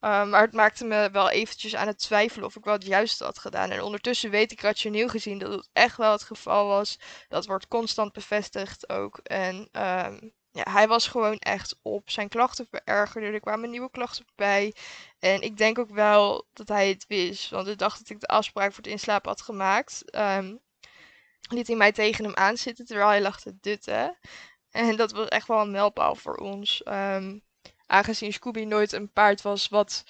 Uh, 0.00 0.26
maar 0.26 0.42
het 0.42 0.52
maakte 0.52 0.84
me 0.84 1.10
wel 1.10 1.30
eventjes 1.30 1.76
aan 1.76 1.86
het 1.86 1.98
twijfelen 1.98 2.46
of 2.46 2.56
ik 2.56 2.64
wel 2.64 2.74
het 2.74 2.84
juiste 2.86 3.24
had 3.24 3.38
gedaan. 3.38 3.70
En 3.70 3.82
ondertussen 3.82 4.30
weet 4.30 4.52
ik 4.52 4.60
rationeel 4.60 5.08
gezien 5.08 5.38
dat 5.38 5.52
het 5.52 5.68
echt 5.72 5.96
wel 5.96 6.12
het 6.12 6.22
geval 6.22 6.66
was. 6.66 6.98
Dat 7.28 7.46
wordt 7.46 7.68
constant 7.68 8.12
bevestigd 8.12 8.88
ook. 8.88 9.18
En 9.18 9.68
um, 9.72 10.32
ja, 10.56 10.72
hij 10.72 10.88
was 10.88 11.08
gewoon 11.08 11.38
echt 11.38 11.76
op. 11.82 12.10
Zijn 12.10 12.28
klachten 12.28 12.66
verergerden. 12.70 13.32
Er 13.32 13.40
kwamen 13.40 13.70
nieuwe 13.70 13.90
klachten 13.90 14.24
bij. 14.34 14.74
En 15.18 15.40
ik 15.40 15.56
denk 15.56 15.78
ook 15.78 15.90
wel 15.90 16.46
dat 16.52 16.68
hij 16.68 16.88
het 16.88 17.04
wist. 17.08 17.50
Want 17.50 17.66
de 17.66 17.76
dag 17.76 17.98
dat 17.98 18.08
ik 18.10 18.20
de 18.20 18.26
afspraak 18.26 18.72
voor 18.72 18.82
het 18.82 18.92
inslapen 18.92 19.30
had 19.30 19.42
gemaakt, 19.42 20.16
um, 20.16 20.60
liet 21.48 21.66
hij 21.66 21.76
mij 21.76 21.92
tegen 21.92 22.24
hem 22.24 22.34
aanzitten 22.34 22.84
terwijl 22.86 23.08
hij 23.08 23.20
lag 23.20 23.40
te 23.40 23.56
dutten. 23.60 24.18
En 24.70 24.96
dat 24.96 25.12
was 25.12 25.28
echt 25.28 25.46
wel 25.46 25.60
een 25.60 25.70
mijlpaal 25.70 26.14
voor 26.14 26.36
ons. 26.36 26.82
Um, 26.84 27.42
aangezien 27.86 28.32
Scooby 28.32 28.64
nooit 28.64 28.92
een 28.92 29.12
paard 29.12 29.42
was 29.42 29.68
wat 29.68 30.04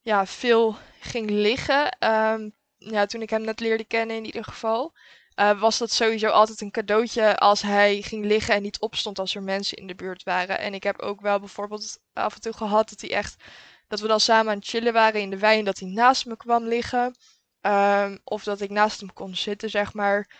ja, 0.00 0.26
veel 0.26 0.76
ging 1.00 1.30
liggen. 1.30 1.96
Um, 2.00 2.54
ja, 2.76 3.06
toen 3.06 3.22
ik 3.22 3.30
hem 3.30 3.42
net 3.42 3.60
leerde 3.60 3.84
kennen 3.84 4.16
in 4.16 4.24
ieder 4.24 4.44
geval. 4.44 4.92
Uh, 5.36 5.60
was 5.60 5.78
dat 5.78 5.90
sowieso 5.90 6.28
altijd 6.28 6.60
een 6.60 6.70
cadeautje 6.70 7.36
als 7.36 7.62
hij 7.62 8.02
ging 8.02 8.24
liggen 8.24 8.54
en 8.54 8.62
niet 8.62 8.80
opstond 8.80 9.18
als 9.18 9.34
er 9.34 9.42
mensen 9.42 9.76
in 9.76 9.86
de 9.86 9.94
buurt 9.94 10.22
waren. 10.22 10.58
En 10.58 10.74
ik 10.74 10.82
heb 10.82 11.00
ook 11.00 11.20
wel 11.20 11.38
bijvoorbeeld 11.38 11.98
af 12.12 12.34
en 12.34 12.40
toe 12.40 12.52
gehad 12.52 12.88
dat 12.88 13.00
hij 13.00 13.10
echt, 13.10 13.42
dat 13.88 14.00
we 14.00 14.06
dan 14.06 14.20
samen 14.20 14.52
aan 14.52 14.58
het 14.58 14.68
chillen 14.68 14.92
waren 14.92 15.20
in 15.20 15.30
de 15.30 15.38
wei 15.38 15.58
en 15.58 15.64
dat 15.64 15.78
hij 15.78 15.88
naast 15.88 16.26
me 16.26 16.36
kwam 16.36 16.64
liggen. 16.64 17.14
Um, 17.60 18.20
of 18.24 18.44
dat 18.44 18.60
ik 18.60 18.70
naast 18.70 19.00
hem 19.00 19.12
kon 19.12 19.36
zitten, 19.36 19.70
zeg 19.70 19.94
maar. 19.94 20.30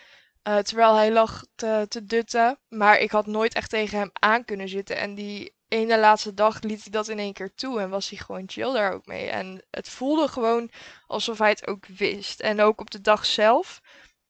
Uh, 0.47 0.57
terwijl 0.57 0.95
hij 0.95 1.11
lag 1.11 1.43
te, 1.55 1.85
te 1.89 2.05
dutten. 2.05 2.59
Maar 2.67 2.99
ik 2.99 3.11
had 3.11 3.25
nooit 3.25 3.53
echt 3.53 3.69
tegen 3.69 3.99
hem 3.99 4.09
aan 4.13 4.45
kunnen 4.45 4.69
zitten. 4.69 4.97
En 4.97 5.15
die 5.15 5.55
ene 5.67 5.99
laatste 5.99 6.33
dag 6.33 6.61
liet 6.61 6.81
hij 6.81 6.91
dat 6.91 7.07
in 7.07 7.19
één 7.19 7.33
keer 7.33 7.53
toe 7.55 7.79
en 7.79 7.89
was 7.89 8.09
hij 8.09 8.19
gewoon 8.19 8.43
chill 8.45 8.73
daar 8.73 8.93
ook 8.93 9.05
mee. 9.05 9.29
En 9.29 9.65
het 9.71 9.89
voelde 9.89 10.27
gewoon 10.27 10.71
alsof 11.07 11.37
hij 11.37 11.49
het 11.49 11.67
ook 11.67 11.85
wist. 11.85 12.39
En 12.39 12.61
ook 12.61 12.79
op 12.79 12.91
de 12.91 13.01
dag 13.01 13.25
zelf 13.25 13.81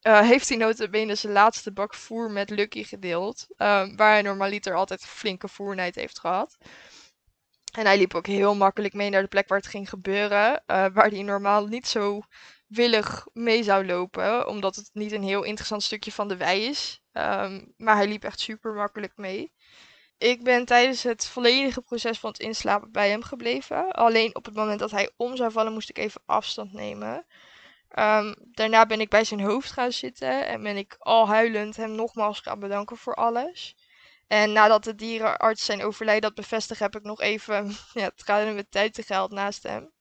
uh, 0.08 0.20
heeft 0.20 0.50
hij 0.50 0.58
notabene 0.58 1.16
zijn 1.16 1.34
laatste 1.34 1.72
bak 1.72 1.94
voer 1.94 2.32
met 2.32 2.50
Lucky 2.50 2.84
gedeeld. 2.84 3.46
Uh, 3.50 3.88
waar 3.96 4.12
hij 4.12 4.22
normaliter 4.22 4.76
altijd 4.76 5.06
flinke 5.06 5.48
voernijd 5.48 5.96
heeft 5.96 6.20
gehad. 6.20 6.58
En 7.72 7.86
hij 7.86 7.98
liep 7.98 8.14
ook 8.14 8.28
heel 8.28 8.56
makkelijk 8.56 8.94
mee 8.94 9.10
naar 9.10 9.22
de 9.22 9.28
plek 9.28 9.48
waar 9.48 9.58
het 9.58 9.68
ging 9.68 9.90
gebeuren. 9.90 10.52
Uh, 10.52 10.86
waar 10.94 11.10
hij 11.10 11.22
normaal 11.22 11.66
niet 11.66 11.88
zo 11.88 12.22
willig 12.68 13.28
mee 13.34 13.64
zou 13.64 13.86
lopen. 13.86 14.48
Omdat 14.48 14.76
het 14.76 14.90
niet 14.94 15.12
een 15.12 15.24
heel 15.24 15.44
interessant 15.44 15.84
stukje 15.84 16.12
van 16.12 16.28
de 16.28 16.38
wei 16.38 16.66
is. 16.66 17.02
Um, 17.12 17.74
maar 17.78 17.96
hij 17.96 18.08
liep 18.08 18.24
echt 18.24 18.40
super 18.40 18.74
makkelijk 18.74 19.14
mee. 19.16 19.54
Ik 20.18 20.44
ben 20.44 20.66
tijdens 20.66 21.04
het 21.04 21.26
volledige 21.26 21.82
proces 21.82 22.20
van 22.20 22.30
het 22.30 22.40
inslapen 22.40 22.92
bij 22.92 23.10
hem 23.10 23.24
gebleven. 23.24 23.92
Alleen 23.92 24.36
op 24.36 24.46
het 24.46 24.56
moment 24.56 24.80
dat 24.80 24.92
hij 24.92 25.12
om 25.16 25.36
zou 25.36 25.52
vallen, 25.52 25.74
moest 25.74 25.90
ik 25.90 25.98
even 25.98 26.22
afstand 26.26 26.74
nemen. 26.74 27.26
Um, 28.00 28.36
daarna 28.52 28.86
ben 28.86 29.00
ik 29.00 29.10
bij 29.10 29.24
zijn 29.24 29.42
hoofd 29.42 29.72
gaan 29.72 29.92
zitten 29.92 30.48
en 30.48 30.64
ben 30.64 30.78
ik 30.78 30.96
al 31.00 31.28
huilend 31.28 31.76
hem 31.76 31.92
nogmaals 31.92 32.40
gaan 32.40 32.60
bedanken 32.60 32.98
voor 32.98 33.16
alles. 33.16 33.76
En 34.28 34.52
nadat 34.52 34.84
de 34.84 34.96
dierenarts 34.96 35.66
zijn 35.66 35.84
overlijden 35.84 36.24
had 36.24 36.36
bevestigd, 36.36 36.80
heb 36.80 36.96
ik 36.96 37.04
nog 37.04 37.22
even 37.22 37.76
ja, 37.94 38.12
tranen 38.16 38.56
met 38.56 38.72
tijd 38.72 39.02
geld 39.06 39.32
naast 39.32 39.64
hem. 39.64 39.94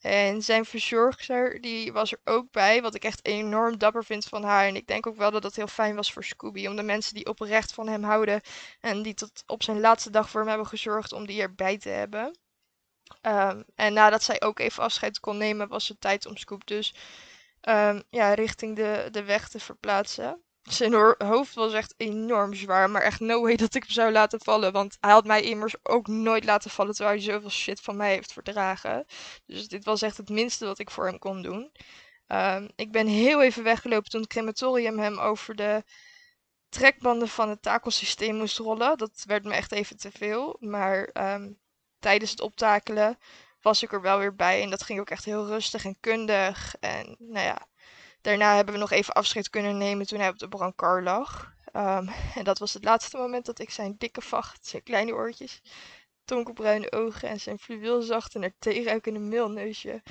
En 0.00 0.42
zijn 0.42 0.64
verzorgster, 0.64 1.60
die 1.60 1.92
was 1.92 2.12
er 2.12 2.20
ook 2.24 2.50
bij, 2.50 2.82
wat 2.82 2.94
ik 2.94 3.04
echt 3.04 3.24
enorm 3.24 3.78
dapper 3.78 4.04
vind 4.04 4.24
van 4.24 4.42
haar. 4.44 4.66
En 4.66 4.76
ik 4.76 4.86
denk 4.86 5.06
ook 5.06 5.16
wel 5.16 5.30
dat 5.30 5.42
dat 5.42 5.56
heel 5.56 5.66
fijn 5.66 5.94
was 5.94 6.12
voor 6.12 6.24
Scooby, 6.24 6.66
om 6.66 6.76
de 6.76 6.82
mensen 6.82 7.14
die 7.14 7.26
oprecht 7.26 7.72
van 7.72 7.88
hem 7.88 8.02
houden 8.02 8.40
en 8.80 9.02
die 9.02 9.14
tot 9.14 9.42
op 9.46 9.62
zijn 9.62 9.80
laatste 9.80 10.10
dag 10.10 10.30
voor 10.30 10.40
hem 10.40 10.48
hebben 10.48 10.66
gezorgd, 10.66 11.12
om 11.12 11.26
die 11.26 11.40
erbij 11.40 11.78
te 11.78 11.88
hebben. 11.88 12.38
Ehm, 13.20 13.62
en 13.74 13.92
nadat 13.92 14.22
zij 14.22 14.42
ook 14.42 14.58
even 14.58 14.82
afscheid 14.82 15.20
kon 15.20 15.36
nemen, 15.36 15.68
was 15.68 15.88
het 15.88 16.00
tijd 16.00 16.26
om 16.26 16.36
Scoop 16.36 16.66
dus 16.66 16.94
ehm, 17.60 18.00
ja, 18.10 18.34
richting 18.34 18.76
de, 18.76 19.08
de 19.10 19.24
weg 19.24 19.48
te 19.48 19.60
verplaatsen. 19.60 20.42
Zijn 20.62 21.14
hoofd 21.18 21.54
was 21.54 21.72
echt 21.72 21.94
enorm 21.96 22.54
zwaar, 22.54 22.90
maar 22.90 23.02
echt 23.02 23.20
no 23.20 23.42
way 23.42 23.56
dat 23.56 23.74
ik 23.74 23.82
hem 23.82 23.92
zou 23.92 24.12
laten 24.12 24.40
vallen. 24.42 24.72
Want 24.72 24.96
hij 25.00 25.10
had 25.12 25.24
mij 25.24 25.42
immers 25.42 25.74
ook 25.82 26.06
nooit 26.06 26.44
laten 26.44 26.70
vallen 26.70 26.94
terwijl 26.94 27.16
hij 27.16 27.24
zoveel 27.24 27.50
shit 27.50 27.80
van 27.80 27.96
mij 27.96 28.12
heeft 28.12 28.32
verdragen. 28.32 29.06
Dus 29.46 29.68
dit 29.68 29.84
was 29.84 30.02
echt 30.02 30.16
het 30.16 30.28
minste 30.28 30.66
wat 30.66 30.78
ik 30.78 30.90
voor 30.90 31.06
hem 31.06 31.18
kon 31.18 31.42
doen. 31.42 31.72
Ehm, 32.26 32.68
ik 32.76 32.92
ben 32.92 33.06
heel 33.06 33.42
even 33.42 33.62
weggelopen 33.62 34.10
toen 34.10 34.20
het 34.20 34.30
crematorium 34.30 34.98
hem 34.98 35.18
over 35.18 35.54
de 35.56 35.84
trekbanden 36.68 37.28
van 37.28 37.48
het 37.48 37.62
takelsysteem 37.62 38.36
moest 38.36 38.58
rollen. 38.58 38.98
Dat 38.98 39.24
werd 39.26 39.44
me 39.44 39.52
echt 39.52 39.72
even 39.72 39.96
te 39.96 40.10
veel. 40.10 40.56
Maar 40.60 41.10
tijdens 42.02 42.30
het 42.30 42.40
optakelen 42.40 43.18
was 43.60 43.82
ik 43.82 43.92
er 43.92 44.00
wel 44.00 44.18
weer 44.18 44.34
bij. 44.34 44.62
En 44.62 44.70
dat 44.70 44.82
ging 44.82 45.00
ook 45.00 45.10
echt 45.10 45.24
heel 45.24 45.46
rustig 45.46 45.84
en 45.84 45.96
kundig. 46.00 46.74
En 46.80 47.16
nou 47.18 47.46
ja, 47.46 47.66
daarna 48.20 48.56
hebben 48.56 48.74
we 48.74 48.80
nog 48.80 48.90
even 48.90 49.14
afscheid 49.14 49.50
kunnen 49.50 49.78
nemen 49.78 50.06
toen 50.06 50.18
hij 50.18 50.28
op 50.28 50.38
de 50.38 50.48
brancard 50.48 51.04
lag. 51.04 51.54
Ehm, 51.72 52.08
en 52.38 52.44
dat 52.44 52.58
was 52.58 52.72
het 52.74 52.84
laatste 52.84 53.16
moment 53.16 53.46
dat 53.46 53.58
ik 53.58 53.70
zijn 53.70 53.94
dikke 53.98 54.20
vacht, 54.20 54.66
zijn 54.66 54.82
kleine 54.82 55.12
oortjes, 55.12 55.62
donkerbruine 56.24 56.92
ogen 56.92 57.28
en 57.28 57.40
zijn 57.40 57.58
fluweelzachte 57.58 58.38
naar 58.38 58.52
thee 58.58 58.84
ruikende 58.84 59.20
meelneusje. 59.20 60.02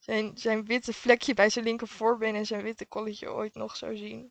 Zijn, 0.00 0.38
zijn 0.38 0.64
witte 0.64 0.92
vlekje 0.92 1.34
bij 1.34 1.50
zijn 1.50 1.64
linker 1.64 1.88
voorbeen 1.88 2.34
en 2.34 2.46
zijn 2.46 2.62
witte 2.62 2.86
kolletje 2.86 3.32
ooit 3.32 3.54
nog 3.54 3.76
zou 3.76 3.96
zien. 3.96 4.30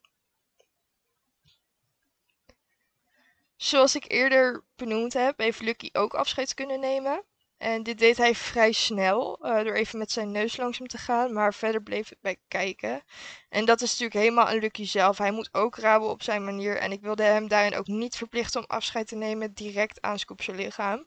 Zoals 3.60 3.94
ik 3.94 4.04
eerder 4.10 4.64
benoemd 4.76 5.12
heb, 5.12 5.38
heeft 5.38 5.60
Lucky 5.60 5.88
ook 5.92 6.14
afscheid 6.14 6.54
kunnen 6.54 6.80
nemen. 6.80 7.24
En 7.56 7.82
dit 7.82 7.98
deed 7.98 8.16
hij 8.16 8.34
vrij 8.34 8.72
snel, 8.72 9.46
uh, 9.46 9.64
door 9.64 9.74
even 9.74 9.98
met 9.98 10.10
zijn 10.10 10.30
neus 10.30 10.56
langs 10.56 10.78
hem 10.78 10.86
te 10.86 10.98
gaan, 10.98 11.32
maar 11.32 11.54
verder 11.54 11.82
bleef 11.82 12.08
het 12.08 12.20
bij 12.20 12.36
kijken. 12.48 13.02
En 13.48 13.64
dat 13.64 13.80
is 13.80 13.90
natuurlijk 13.90 14.20
helemaal 14.20 14.46
aan 14.46 14.58
Lucky 14.58 14.84
zelf. 14.84 15.18
Hij 15.18 15.30
moet 15.30 15.48
ook 15.52 15.76
raben 15.76 16.08
op 16.08 16.22
zijn 16.22 16.44
manier 16.44 16.76
en 16.76 16.92
ik 16.92 17.00
wilde 17.00 17.22
hem 17.22 17.48
daarin 17.48 17.74
ook 17.74 17.86
niet 17.86 18.16
verplichten 18.16 18.60
om 18.60 18.66
afscheid 18.68 19.08
te 19.08 19.16
nemen 19.16 19.54
direct 19.54 20.00
aan 20.00 20.18
Scoop 20.18 20.40
lichaam. 20.46 21.06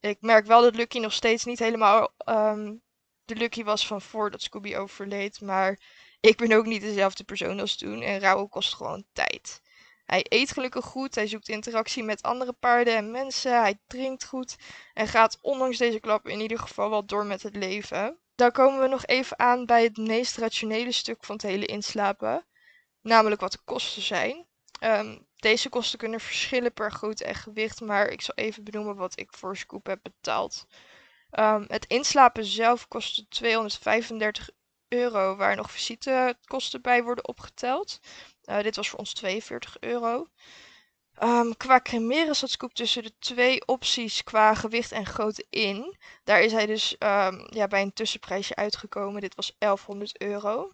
Ik 0.00 0.20
merk 0.20 0.46
wel 0.46 0.62
dat 0.62 0.74
Lucky 0.74 0.98
nog 0.98 1.12
steeds 1.12 1.44
niet 1.44 1.58
helemaal 1.58 2.14
um, 2.28 2.82
de 3.24 3.34
Lucky 3.34 3.64
was 3.64 3.86
van 3.86 4.00
voordat 4.00 4.42
Scooby 4.42 4.76
overleed, 4.76 5.40
maar 5.40 5.78
ik 6.20 6.36
ben 6.36 6.52
ook 6.52 6.66
niet 6.66 6.80
dezelfde 6.80 7.24
persoon 7.24 7.60
als 7.60 7.76
toen 7.76 8.02
en 8.02 8.20
rouwen 8.20 8.48
kost 8.48 8.74
gewoon 8.74 9.04
tijd. 9.12 9.60
Hij 10.08 10.26
eet 10.28 10.52
gelukkig 10.52 10.84
goed, 10.84 11.14
hij 11.14 11.26
zoekt 11.26 11.48
interactie 11.48 12.02
met 12.02 12.22
andere 12.22 12.52
paarden 12.52 12.96
en 12.96 13.10
mensen, 13.10 13.60
hij 13.60 13.80
drinkt 13.86 14.24
goed 14.24 14.56
en 14.94 15.08
gaat 15.08 15.38
ondanks 15.40 15.78
deze 15.78 16.00
klap 16.00 16.28
in 16.28 16.40
ieder 16.40 16.58
geval 16.58 16.90
wel 16.90 17.06
door 17.06 17.26
met 17.26 17.42
het 17.42 17.56
leven. 17.56 18.18
Dan 18.34 18.50
komen 18.52 18.80
we 18.80 18.86
nog 18.86 19.06
even 19.06 19.38
aan 19.38 19.66
bij 19.66 19.82
het 19.82 19.96
meest 19.96 20.36
rationele 20.36 20.92
stuk 20.92 21.24
van 21.24 21.34
het 21.34 21.44
hele 21.44 21.66
inslapen, 21.66 22.46
namelijk 23.00 23.40
wat 23.40 23.52
de 23.52 23.58
kosten 23.64 24.02
zijn. 24.02 24.46
Ehm, 24.80 25.18
deze 25.36 25.68
kosten 25.68 25.98
kunnen 25.98 26.20
verschillen 26.20 26.72
per 26.72 26.92
grootte 26.92 27.24
en 27.24 27.34
gewicht, 27.34 27.80
maar 27.80 28.08
ik 28.08 28.20
zal 28.20 28.34
even 28.34 28.64
benoemen 28.64 28.96
wat 28.96 29.18
ik 29.20 29.32
voor 29.32 29.56
Scoop 29.56 29.86
heb 29.86 29.98
betaald. 30.02 30.66
Ehm, 31.30 31.64
het 31.66 31.86
inslapen 31.86 32.44
zelf 32.44 32.88
kostte 32.88 33.28
235 33.28 34.50
euro, 34.88 35.36
waar 35.36 35.56
nog 35.56 35.70
visitekosten 35.70 36.82
bij 36.82 37.02
worden 37.02 37.28
opgeteld. 37.28 38.00
Uh, 38.48 38.62
dit 38.62 38.76
was 38.76 38.88
voor 38.88 38.98
ons 38.98 39.12
42 39.12 39.76
euro. 39.80 40.26
Um, 41.22 41.56
qua 41.56 41.80
cremeren 41.80 42.36
zat 42.36 42.50
Scoop 42.50 42.74
tussen 42.74 43.02
de 43.02 43.12
twee 43.18 43.66
opties 43.66 44.24
qua 44.24 44.54
gewicht 44.54 44.92
en 44.92 45.06
grootte 45.06 45.46
in. 45.50 45.96
Daar 46.24 46.40
is 46.40 46.52
hij 46.52 46.66
dus 46.66 46.92
um, 46.98 47.46
ja, 47.50 47.66
bij 47.66 47.82
een 47.82 47.92
tussenprijsje 47.92 48.54
uitgekomen. 48.54 49.20
Dit 49.20 49.34
was 49.34 49.56
1100 49.58 50.20
euro. 50.20 50.72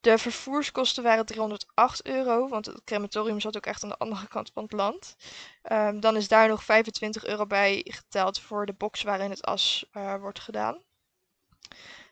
De 0.00 0.18
vervoerskosten 0.18 1.02
waren 1.02 1.26
308 1.26 2.06
euro, 2.06 2.48
want 2.48 2.66
het 2.66 2.84
crematorium 2.84 3.40
zat 3.40 3.56
ook 3.56 3.66
echt 3.66 3.82
aan 3.82 3.88
de 3.88 3.98
andere 3.98 4.28
kant 4.28 4.50
van 4.54 4.62
het 4.62 4.72
land. 4.72 5.16
Um, 5.72 6.00
dan 6.00 6.16
is 6.16 6.28
daar 6.28 6.48
nog 6.48 6.64
25 6.64 7.24
euro 7.24 7.46
bij 7.46 7.80
geteld 7.84 8.40
voor 8.40 8.66
de 8.66 8.72
box 8.72 9.02
waarin 9.02 9.30
het 9.30 9.44
as 9.44 9.86
uh, 9.92 10.14
wordt 10.20 10.40
gedaan. 10.40 10.82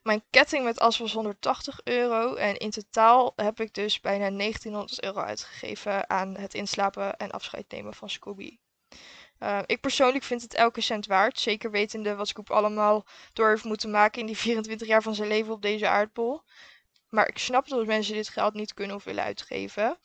Mijn 0.04 0.24
ketting 0.30 0.64
met 0.64 0.78
as 0.78 0.98
was 0.98 1.12
180 1.12 1.80
euro. 1.84 2.34
En 2.34 2.56
in 2.56 2.70
totaal 2.70 3.32
heb 3.36 3.60
ik 3.60 3.74
dus 3.74 4.00
bijna 4.00 4.30
1900 4.30 5.02
euro 5.02 5.20
uitgegeven 5.20 6.10
aan 6.10 6.36
het 6.36 6.54
inslapen 6.54 7.16
en 7.16 7.30
afscheid 7.30 7.64
nemen 7.70 7.94
van 7.94 8.10
Scooby. 8.10 8.58
Uh, 9.40 9.58
ik 9.66 9.80
persoonlijk 9.80 10.24
vind 10.24 10.42
het 10.42 10.54
elke 10.54 10.80
cent 10.80 11.06
waard. 11.06 11.38
Zeker 11.38 11.70
wetende 11.70 12.14
wat 12.14 12.28
Scoop 12.28 12.50
allemaal 12.50 13.06
door 13.32 13.48
heeft 13.48 13.64
moeten 13.64 13.90
maken 13.90 14.20
in 14.20 14.26
die 14.26 14.36
24 14.36 14.86
jaar 14.86 15.02
van 15.02 15.14
zijn 15.14 15.28
leven 15.28 15.52
op 15.52 15.62
deze 15.62 15.88
aardbol. 15.88 16.42
Maar 17.08 17.28
ik 17.28 17.38
snap 17.38 17.68
dat 17.68 17.86
mensen 17.86 18.14
dit 18.14 18.28
geld 18.28 18.54
niet 18.54 18.74
kunnen 18.74 18.96
of 18.96 19.04
willen 19.04 19.24
uitgeven. 19.24 19.98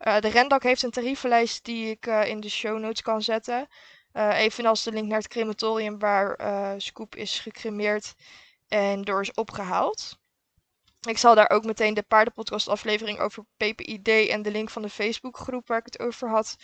Uh, 0.00 0.20
de 0.20 0.28
Rendak 0.28 0.62
heeft 0.62 0.82
een 0.82 0.90
tarievenlijst 0.90 1.64
die 1.64 1.90
ik 1.90 2.06
uh, 2.06 2.26
in 2.26 2.40
de 2.40 2.50
show 2.50 2.78
notes 2.78 3.02
kan 3.02 3.22
zetten. 3.22 3.68
evenals 4.12 4.82
de 4.82 4.92
link 4.92 5.06
naar 5.08 5.18
het 5.18 5.28
crematorium 5.28 5.98
waar 5.98 6.36
Scoop 6.80 7.16
is 7.16 7.38
gecremeerd 7.38 8.14
en 8.72 9.02
door 9.02 9.20
is 9.20 9.34
opgehaald. 9.34 10.18
Ik 11.08 11.18
zal 11.18 11.34
daar 11.34 11.50
ook 11.50 11.64
meteen 11.64 11.94
de 11.94 12.02
paardenpodcast 12.02 12.68
aflevering 12.68 13.18
over 13.18 13.44
PPID 13.56 14.08
en 14.08 14.42
de 14.42 14.50
link 14.50 14.70
van 14.70 14.82
de 14.82 14.88
Facebookgroep 14.88 15.68
waar 15.68 15.78
ik 15.78 15.84
het 15.84 16.00
over 16.00 16.28
had 16.28 16.56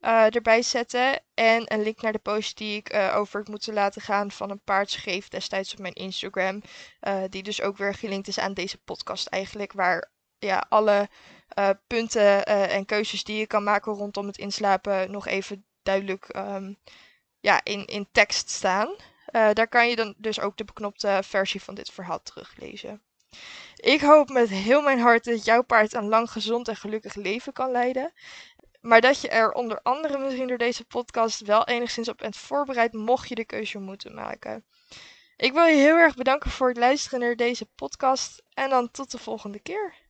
uh, 0.00 0.34
erbij 0.34 0.62
zetten. 0.62 1.22
En 1.34 1.72
een 1.72 1.82
link 1.82 2.00
naar 2.00 2.12
de 2.12 2.18
post 2.18 2.56
die 2.56 2.76
ik 2.76 2.94
uh, 2.94 3.16
over 3.16 3.40
het 3.40 3.48
moeten 3.48 3.74
laten 3.74 4.02
gaan 4.02 4.30
van 4.30 4.50
een 4.50 4.60
paard 4.64 4.90
schreef 4.90 5.28
destijds 5.28 5.72
op 5.72 5.78
mijn 5.78 5.94
Instagram. 5.94 6.62
Uh, 7.00 7.22
die 7.28 7.42
dus 7.42 7.62
ook 7.62 7.76
weer 7.76 7.94
gelinkt 7.94 8.28
is 8.28 8.38
aan 8.38 8.54
deze 8.54 8.78
podcast 8.78 9.26
eigenlijk. 9.26 9.72
Waar 9.72 10.10
ja, 10.38 10.66
alle 10.68 11.08
punten 11.86 12.46
en 12.46 12.84
keuzes 12.84 13.24
die 13.24 13.38
je 13.38 13.46
kan 13.46 13.62
maken 13.64 13.92
rondom 13.92 14.26
het 14.26 14.38
inslapen 14.38 15.10
nog 15.10 15.26
even 15.26 15.64
duidelijk 15.82 16.36
um, 16.36 16.78
ja, 17.40 17.60
in, 17.64 17.86
in 17.86 18.08
tekst 18.12 18.50
staan. 18.50 18.96
Uh, 19.32 19.50
daar 19.52 19.68
kan 19.68 19.88
je 19.88 19.96
dan 19.96 20.14
dus 20.16 20.40
ook 20.40 20.56
de 20.56 20.64
beknopte 20.64 21.20
versie 21.24 21.62
van 21.62 21.74
dit 21.74 21.90
verhaal 21.90 22.22
teruglezen. 22.22 23.02
Ik 23.76 24.00
hoop 24.00 24.28
met 24.28 24.48
heel 24.48 24.82
mijn 24.82 24.98
hart 24.98 25.24
dat 25.24 25.44
jouw 25.44 25.62
paard 25.62 25.94
een 25.94 26.08
lang 26.08 26.30
gezond 26.30 26.68
en 26.68 26.76
gelukkig 26.76 27.14
leven 27.14 27.52
kan 27.52 27.70
leiden. 27.70 28.12
Maar 28.80 29.00
dat 29.00 29.20
je 29.20 29.28
er 29.28 29.52
onder 29.52 29.80
andere 29.82 30.18
misschien 30.18 30.48
door 30.48 30.58
deze 30.58 30.84
podcast 30.84 31.40
wel 31.40 31.64
enigszins 31.64 32.08
op 32.08 32.18
bent 32.18 32.36
voorbereid, 32.36 32.92
mocht 32.92 33.28
je 33.28 33.34
de 33.34 33.44
keuze 33.44 33.78
moeten 33.78 34.14
maken. 34.14 34.64
Ik 35.36 35.52
wil 35.52 35.64
je 35.64 35.76
heel 35.76 35.96
erg 35.96 36.14
bedanken 36.14 36.50
voor 36.50 36.68
het 36.68 36.76
luisteren 36.76 37.20
naar 37.20 37.36
deze 37.36 37.66
podcast 37.66 38.42
en 38.54 38.70
dan 38.70 38.90
tot 38.90 39.10
de 39.10 39.18
volgende 39.18 39.60
keer. 39.60 40.05